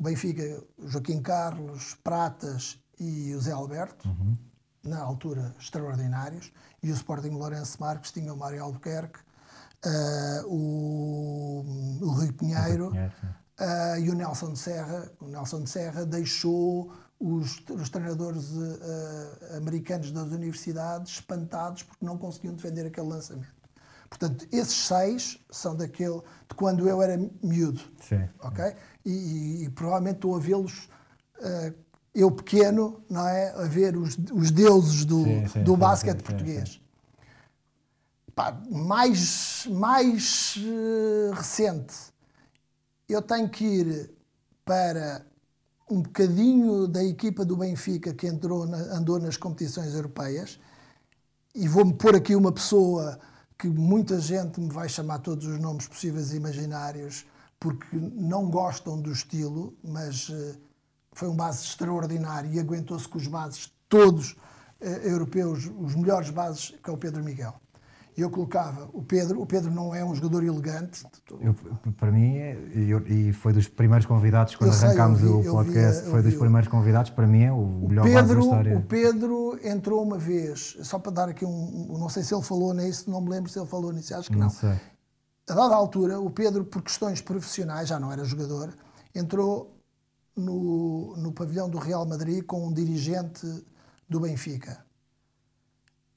[0.01, 4.35] o Benfica, Joaquim Carlos, Pratas e o Zé Alberto, uhum.
[4.83, 6.51] na altura extraordinários,
[6.81, 9.19] e o Sporting Lourenço Marques tinha o Mário Albuquerque,
[9.85, 15.11] uh, o, o Rui Pinheiro, uh, e o Nelson de Serra.
[15.19, 22.17] O Nelson de Serra deixou os, os treinadores uh, americanos das universidades espantados porque não
[22.17, 23.61] conseguiam defender aquele lançamento.
[24.09, 26.19] Portanto, esses seis são daquele
[26.49, 27.79] de quando eu era miúdo.
[28.01, 28.27] Sim.
[28.41, 28.75] Ok?
[29.05, 30.89] E, e, provavelmente estou a vê-los,
[31.39, 31.73] uh,
[32.13, 33.49] eu pequeno, não é?
[33.51, 36.81] A ver os, os deuses do, sim, sim, do sim, basquete português.
[38.35, 41.95] Pá, mais mais uh, recente,
[43.09, 44.11] eu tenho que ir
[44.63, 45.25] para
[45.89, 50.59] um bocadinho da equipa do Benfica que entrou na, andou nas competições europeias
[51.53, 53.19] e vou-me pôr aqui uma pessoa
[53.57, 57.25] que muita gente me vai chamar todos os nomes possíveis e imaginários
[57.61, 60.57] porque não gostam do estilo, mas uh,
[61.13, 66.73] foi um base extraordinário e aguentou-se com os bases todos uh, europeus, os melhores bases,
[66.83, 67.53] que é o Pedro Miguel.
[68.17, 71.05] Eu colocava o Pedro, o Pedro não é um jogador elegante.
[71.39, 71.55] Eu,
[71.93, 76.11] para mim, eu, e foi dos primeiros convidados, quando sei, arrancámos vi, o podcast, vi,
[76.11, 78.77] foi dos primeiros convidados, para mim é o, o melhor Pedro, base da história.
[78.77, 82.73] O Pedro entrou uma vez, só para dar aqui um, não sei se ele falou
[82.73, 84.47] nisso, não me lembro se ele falou nisso, acho que não.
[84.47, 84.79] não.
[85.49, 88.73] A dada altura, o Pedro, por questões profissionais, já não era jogador,
[89.13, 89.77] entrou
[90.35, 93.45] no, no pavilhão do Real Madrid com um dirigente
[94.07, 94.85] do Benfica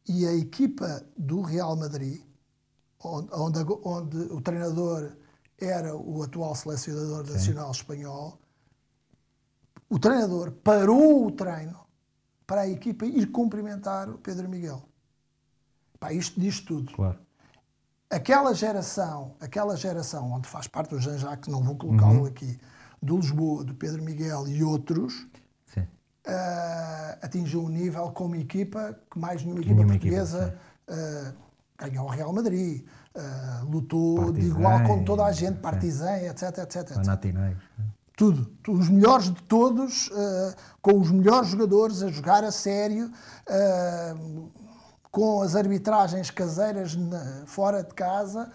[0.07, 2.23] e a equipa do Real Madrid,
[3.03, 5.17] onde, onde, onde o treinador
[5.59, 7.33] era o atual selecionador Sim.
[7.33, 8.39] nacional espanhol,
[9.89, 11.79] o treinador parou o treino
[12.47, 14.83] para a equipa ir cumprimentar o Pedro Miguel.
[15.99, 16.93] Pá, isto diz tudo.
[16.93, 17.24] Claro.
[18.11, 22.27] Aquela geração, aquela geração onde faz parte o Jean Jacques, não vou colocá-lo uhum.
[22.27, 22.59] aqui,
[23.03, 25.27] do Lisboa, do Pedro Miguel e outros,
[26.27, 31.45] uh, atingiu um nível como equipa que mais nenhuma equipa nenhuma portuguesa equipa, uh,
[31.79, 36.59] ganhou o Real Madrid, uh, lutou Partizan, de igual com toda a gente, Partizan, etc,
[36.59, 36.97] etc, etc.
[38.17, 38.49] Tudo.
[38.69, 43.11] Os melhores de todos, uh, com os melhores jogadores a jogar a sério,
[45.15, 48.51] com as arbitragens caseiras na, fora de casa,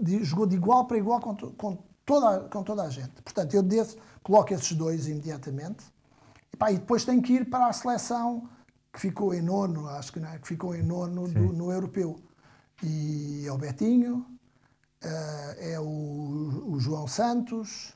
[0.00, 3.22] de, jogou de igual para igual com, com, toda, com toda a gente.
[3.22, 5.84] Portanto, eu desço, coloco esses dois imediatamente.
[6.52, 8.48] E, pá, e depois tem que ir para a seleção
[8.92, 12.20] que ficou em nono, acho que não é, que ficou em nono do, no europeu.
[12.82, 14.26] E é o Betinho,
[15.04, 17.94] uh, é o, o, João Santos,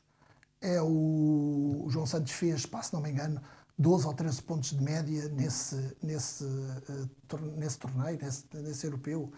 [0.61, 3.41] é o, o João Santos fez, pá, se não me engano,
[3.79, 9.31] 12 ou 13 pontos de média nesse, nesse, uh, tor nesse torneio, nesse, nesse europeu.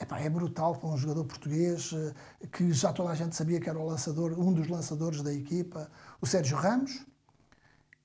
[0.00, 2.14] Epá, é brutal para um jogador português uh,
[2.50, 5.90] que já toda a gente sabia que era o lançador, um dos lançadores da equipa,
[6.20, 7.04] o Sérgio Ramos,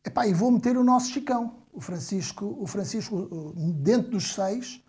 [0.06, 4.84] Epá, e vou meter o nosso Chicão, o Francisco, o Francisco dentro dos seis,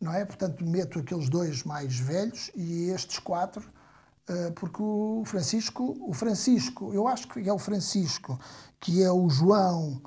[0.00, 0.24] não é?
[0.24, 3.68] Portanto, meto aqueles dois mais velhos e estes quatro,
[4.54, 8.38] porque o Francisco, o Francisco, eu acho que é o Francisco,
[8.78, 10.00] que é o João,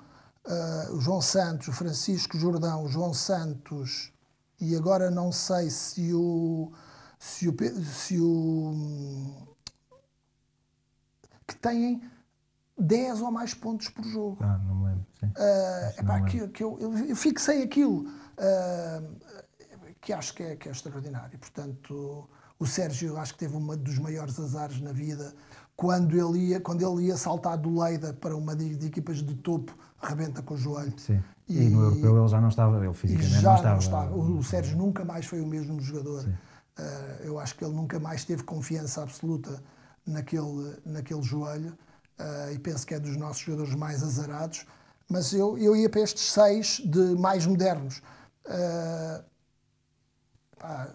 [0.47, 4.13] uh, o João Santos, o Francisco Jordão, o João Santos,
[4.59, 6.71] e agora não sei se o.
[7.19, 7.55] Se o,
[7.85, 9.47] se o
[11.47, 12.01] que têm
[12.77, 14.37] 10 ou mais pontos por jogo.
[14.41, 15.05] Ah, não me lembro.
[15.19, 15.27] Sim.
[15.27, 19.19] Uh, epá, que, que eu, eu, fixei aquilo uh,
[20.01, 21.37] que acho que é, que é extraordinário.
[21.39, 22.29] Portanto,
[22.63, 25.33] o Sérgio acho que teve um dos maiores azares na vida
[25.75, 29.35] quando ele ia, quando ele ia saltar do Leida para uma de, de equipas de
[29.35, 30.93] topo, rebenta com o joelho.
[30.97, 31.21] Sim.
[31.49, 33.73] E, e, no europeu ele já não estava, ele fisicamente já não estava.
[33.73, 34.15] Não estava.
[34.15, 36.23] O, o Sérgio nunca mais foi o mesmo jogador.
[36.23, 39.61] Uh, eu acho que ele nunca mais teve confiança absoluta
[40.05, 41.77] naquele, naquele joelho.
[42.19, 44.65] uh, e penso que é dos nossos jogadores mais azarados,
[45.09, 48.01] mas eu, eu ia para estes seis de mais modernos.
[48.45, 49.23] Uh,
[50.57, 50.87] pá,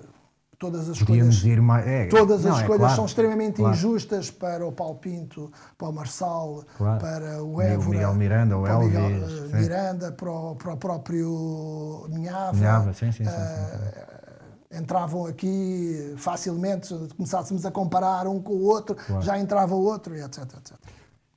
[0.59, 1.87] todas as Podíamos escolhas, ir mais.
[1.87, 3.75] É, todas não, as é escolhas claro, são extremamente claro.
[3.75, 7.01] injustas para o Paulo Pinto, para o Marçal, Claro.
[7.01, 9.57] para o Évora, Miguel Miranda, o para o Miguel, Elvis, eh, sim.
[9.57, 12.53] Miranda, para o, para o próprio Minhava.
[12.57, 18.63] Minhava, sim, sim, sim, Eh, entravam aqui facilmente, se começássemos a comparar um com o
[18.65, 20.77] outro, já entrava o outro, e etc, etc.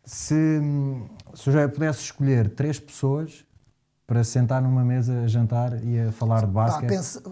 [0.03, 0.59] Se,
[1.35, 3.45] se o José pudesse escolher três pessoas
[4.05, 7.23] para sentar numa mesa a jantar e a falar de basquete,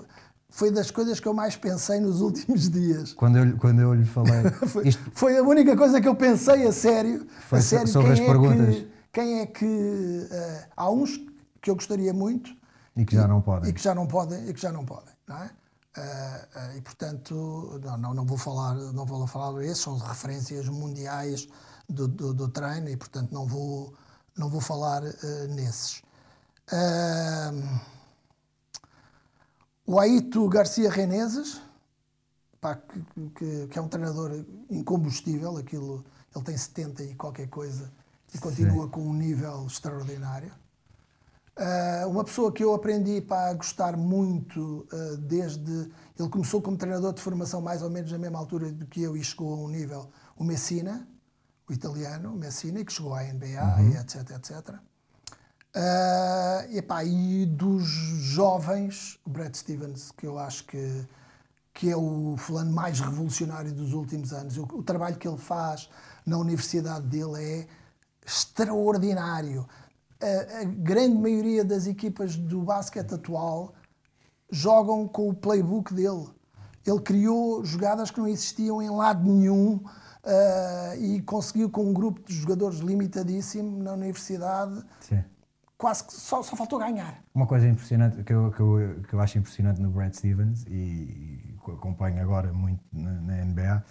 [0.49, 3.13] foi das coisas que eu mais pensei nos últimos dias.
[3.13, 4.49] quando, eu, quando eu lhe falei.
[4.67, 7.26] Foi, isto, foi a única coisa que eu pensei a sério.
[7.47, 8.76] Foi a sério sobre as quem perguntas.
[8.76, 10.27] É que, quem é que.
[10.31, 11.17] eh, há uns
[11.61, 12.51] que eu gostaria muito
[12.95, 13.69] e que já não podem.
[13.69, 15.49] e que já não podem e que já não podem, não é?
[15.97, 20.67] Eh, eh, e portanto não, não, não vou falar não vou falar esses são referências
[20.69, 21.47] mundiais
[21.88, 23.93] do, do, do treino e portanto não vou
[24.38, 25.01] não vou falar
[25.49, 26.01] nesses
[26.71, 27.80] Ahm,
[29.91, 31.49] o Aito Garcia Reneses
[32.61, 32.99] pá, que,
[33.37, 34.29] que- que é um treinador
[34.69, 36.05] incombustível aquilo
[36.35, 37.91] ele tem 70 e qualquer coisa
[38.33, 40.51] e continua com um nível extraordinário
[41.59, 45.91] Uh, uma pessoa que eu aprendi para gostar muito uh, desde.
[46.17, 49.17] Ele começou como treinador de formação mais ou menos na mesma altura do que eu
[49.17, 50.09] e chegou a um nível.
[50.37, 51.05] O Messina,
[51.69, 54.75] o italiano, o Messina, que chegou à NBA e etc, etc.
[55.75, 61.07] Uh, e, pá, e dos jovens, o Brad Stevens, que eu acho que,
[61.73, 64.57] que é o fulano mais revolucionário dos últimos anos.
[64.57, 65.89] O, o trabalho que ele faz
[66.25, 67.67] na universidade dele é
[68.25, 69.67] extraordinário.
[70.21, 73.73] A, a grande maioria das equipas do basquete atual
[74.51, 76.27] jogam com o playbook dele.
[76.85, 79.79] Ele criou jogadas que não existiam em lado nenhum
[80.23, 85.23] ah, e conseguiu com um grupo de jogadores limitadíssimo na universidade, Sim.
[85.80, 87.23] Quase que só, só faltou ganhar.
[87.34, 91.56] Uma coisa impressionante que eu, que, eu, que eu acho impressionante no Brad Stevens e,
[91.73, 93.84] acompanho agora muito na, na NBA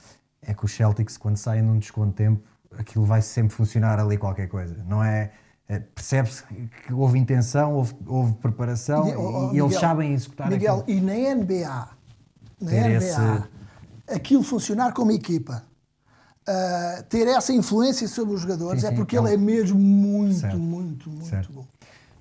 [0.42, 2.42] é que os Celtics, quando saem num desconto de tempo,
[2.78, 4.76] aquilo vai sempre funcionar ali qualquer coisa.
[4.86, 5.32] Não é.
[5.68, 6.44] é- Percebe-se
[6.86, 10.98] que houve intenção, houve, houve preparação E, oh, e eles Miguel, sabem executar Miguel, aquilo.
[10.98, 11.88] e na NBA,
[12.60, 15.64] na NBA, esse- aquilo funcionar como equipa,
[16.46, 19.78] ah, ter essa influência sobre os jogadores, Sim, é sim, porque é ele é mesmo
[19.78, 20.58] muito, Certo.
[20.58, 21.52] muito, muito Certo.
[21.52, 21.66] bom.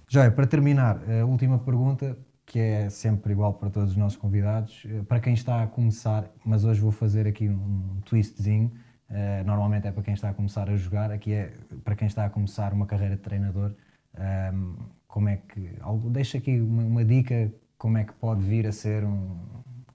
[0.10, 4.84] Joia, para terminar, a última pergunta, que é sempre igual para todos os nossos convidados,
[4.86, 8.72] eh, para quem está a começar, mas hoje vou fazer aqui um twistzinho,
[9.10, 11.54] eh, normalmente é para quem está a começar a jogar, aqui é
[11.84, 13.74] para quem está a começar uma carreira de treinador,
[14.18, 14.76] ahm,
[15.10, 19.04] como é que, deixa aqui uma, uma dica, como é que pode vir a ser
[19.04, 19.38] um,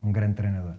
[0.02, 0.76] um grande treinador.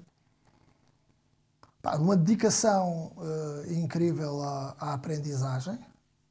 [2.00, 5.80] Uma dedicação eh, incrível à, à aprendizagem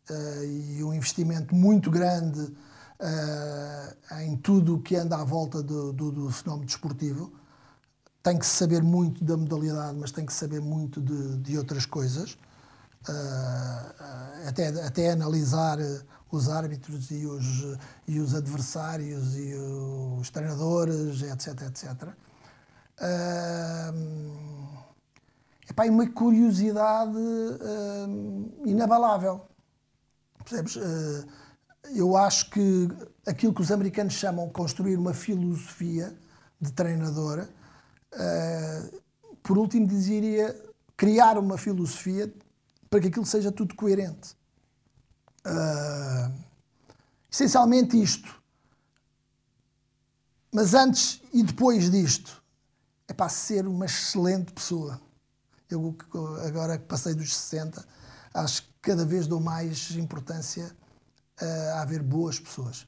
[0.08, 0.44] eh,
[0.76, 2.54] e um investimento muito grande
[3.02, 7.32] eh, em tudo o que anda à volta do, do- do fenómeno desportivo.
[8.22, 12.38] Tem que saber muito da modalidade, mas tem que saber muito de, de outras coisas.
[13.08, 15.78] Eh, até, até analisar
[16.30, 19.54] os árbitros e os, e os adversários e
[20.20, 22.16] os treinadores, etc, etc.
[23.00, 24.68] Ahm,
[25.70, 29.42] Epá, uma curiosidade hum, inabalável.
[30.44, 30.76] Percebes?
[30.76, 31.24] Eh,
[31.90, 32.88] eu acho que
[33.26, 36.16] aquilo que os americanos chamam construir uma filosofia
[36.60, 37.46] de treinador,
[38.12, 38.90] eh,
[39.42, 40.54] por último diria
[40.96, 42.32] criar uma filosofia
[42.88, 44.36] para que aquilo seja tudo coerente.
[45.44, 46.30] Ah,
[47.30, 48.40] essencialmente isto.
[50.52, 52.42] Mas antes e depois disto,
[53.09, 55.00] é para ser uma excelente pessoa.
[55.68, 55.96] Eu,
[56.46, 57.84] agora que passei dos 60,
[58.34, 60.70] acho que cada vez dou mais importância
[61.40, 62.86] a haver boas pessoas.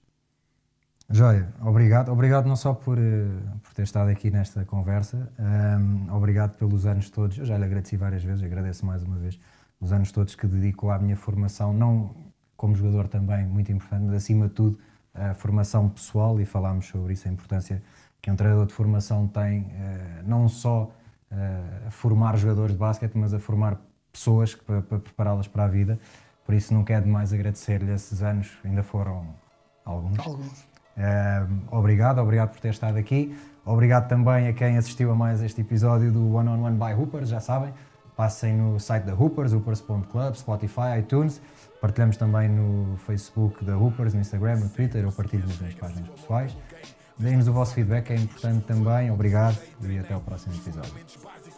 [1.11, 2.11] Joia, obrigado.
[2.11, 3.27] Obrigado não só por, eh,
[3.63, 7.37] por ter estado aqui nesta conversa, ahm, obrigado pelos anos todos.
[7.37, 9.39] Eu já lhe agradeci várias vezes, agradeço mais uma vez
[9.81, 12.15] os anos todos que dedico à minha formação, não
[12.57, 14.79] como jogador também, muito importante, mas acima de tudo
[15.13, 17.83] a formação pessoal e falámos sobre isso, a importância
[18.21, 20.91] que um treinador de formação tem, eh, não só
[21.31, 23.79] eh, a formar jogadores de basquete, mas a formar
[24.11, 25.99] pessoas para, para prepará-las para a vida.
[26.45, 29.27] Por isso não quero demais agradecer-lhe esses anos, ainda foram
[29.85, 30.19] alguns.
[30.19, 30.67] Alguns.
[30.97, 33.37] Eh, obrigado, obrigado por ter estado aqui.
[33.65, 37.29] Obrigado também a quem assistiu a mais este episódio do One on One by Hoopers,
[37.31, 37.73] já sabem.
[38.17, 41.41] Passem no site da Hoopers, hoopers.club, Spotify, iTunes.
[41.81, 45.03] Partilhamos também no Facebook da Hoopers, no Instagram, no Twitter.
[45.03, 46.57] Eu partilho nas minhas páginas pessoais.
[47.19, 49.11] Deem-nos o vosso feedback, é importante também.
[49.11, 50.93] Obrigado e até o próximo episódio.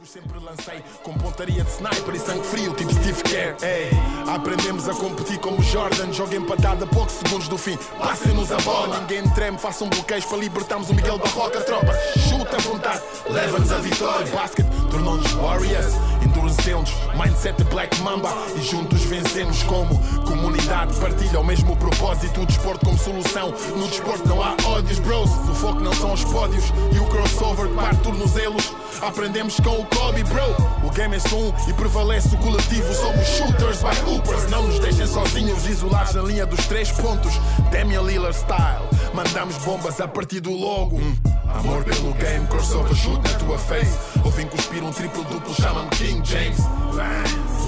[0.06, 3.56] Básicos sempre lancei com pontaria de sniper e sangue frio, tipo Steve Kerr.
[3.62, 3.90] Ei,
[4.32, 7.76] aprendemos a competir como Jordan, jogo empatado a poucos segundos do fim.
[7.98, 11.60] Passem-nos a bola, ninguém treme, façam bloqueios para libertarmos o Miguel Barroca.
[11.60, 11.92] Tropa,
[12.28, 14.26] chuta à vontade, leva-nos a vitória.
[14.32, 14.66] Basket
[14.96, 15.94] tornou-nos Warriors,
[16.24, 20.94] endurecemos, mindset Black Mamba e juntos vencemos como comunidade.
[20.98, 23.52] Partilha o mesmo propósito, o desporto como solução.
[23.76, 25.30] No desporto não há ódios, bros.
[25.30, 26.64] O foco não são os pódios
[26.94, 28.72] e o crossover parte tornozelos.
[29.02, 30.56] Aprendemos com o Kobe, bro.
[30.82, 31.36] O game é só
[31.68, 32.92] e prevalece o coletivo.
[32.94, 34.50] Somos shooters by hoopers.
[34.50, 37.34] Não nos deixem sozinhos, isolados na linha dos três pontos.
[37.70, 38.88] Damian Lillard style.
[39.12, 40.96] Mandamos bombas a partir do logo.
[40.96, 41.16] Hum.
[41.54, 43.96] Amor pelo game, crossover shoot na tua face.
[44.24, 46.58] Ouvem cuspir um triplo duplo, chama-me King James.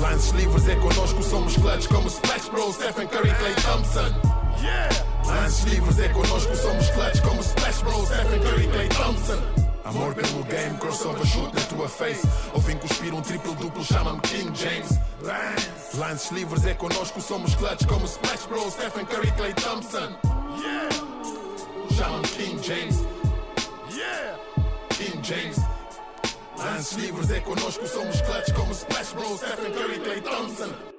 [0.00, 4.14] Lances livres é connosco, somos clutch como Splash Bros, Stephen Curry, Clay Thompson.
[5.26, 9.42] Lances livres é connosco, somos clutch como Splash Bros, Stephen Curry, Clay Thompson.
[9.84, 12.26] Amor pelo game, crossover shoot na tua face.
[12.54, 15.00] Ouvem cuspir um triplo duplo, chama-me King James.
[15.94, 20.14] Lances livres é connosco, somos clutch como Splash Bros, Stephen Curry, Clay Thompson.
[21.96, 23.02] Chama-me King James.
[24.90, 25.57] King James.
[26.68, 30.97] Lances livres é connosco, somos clutch como Splash Bros, Stephen Curry, Clay Thompson.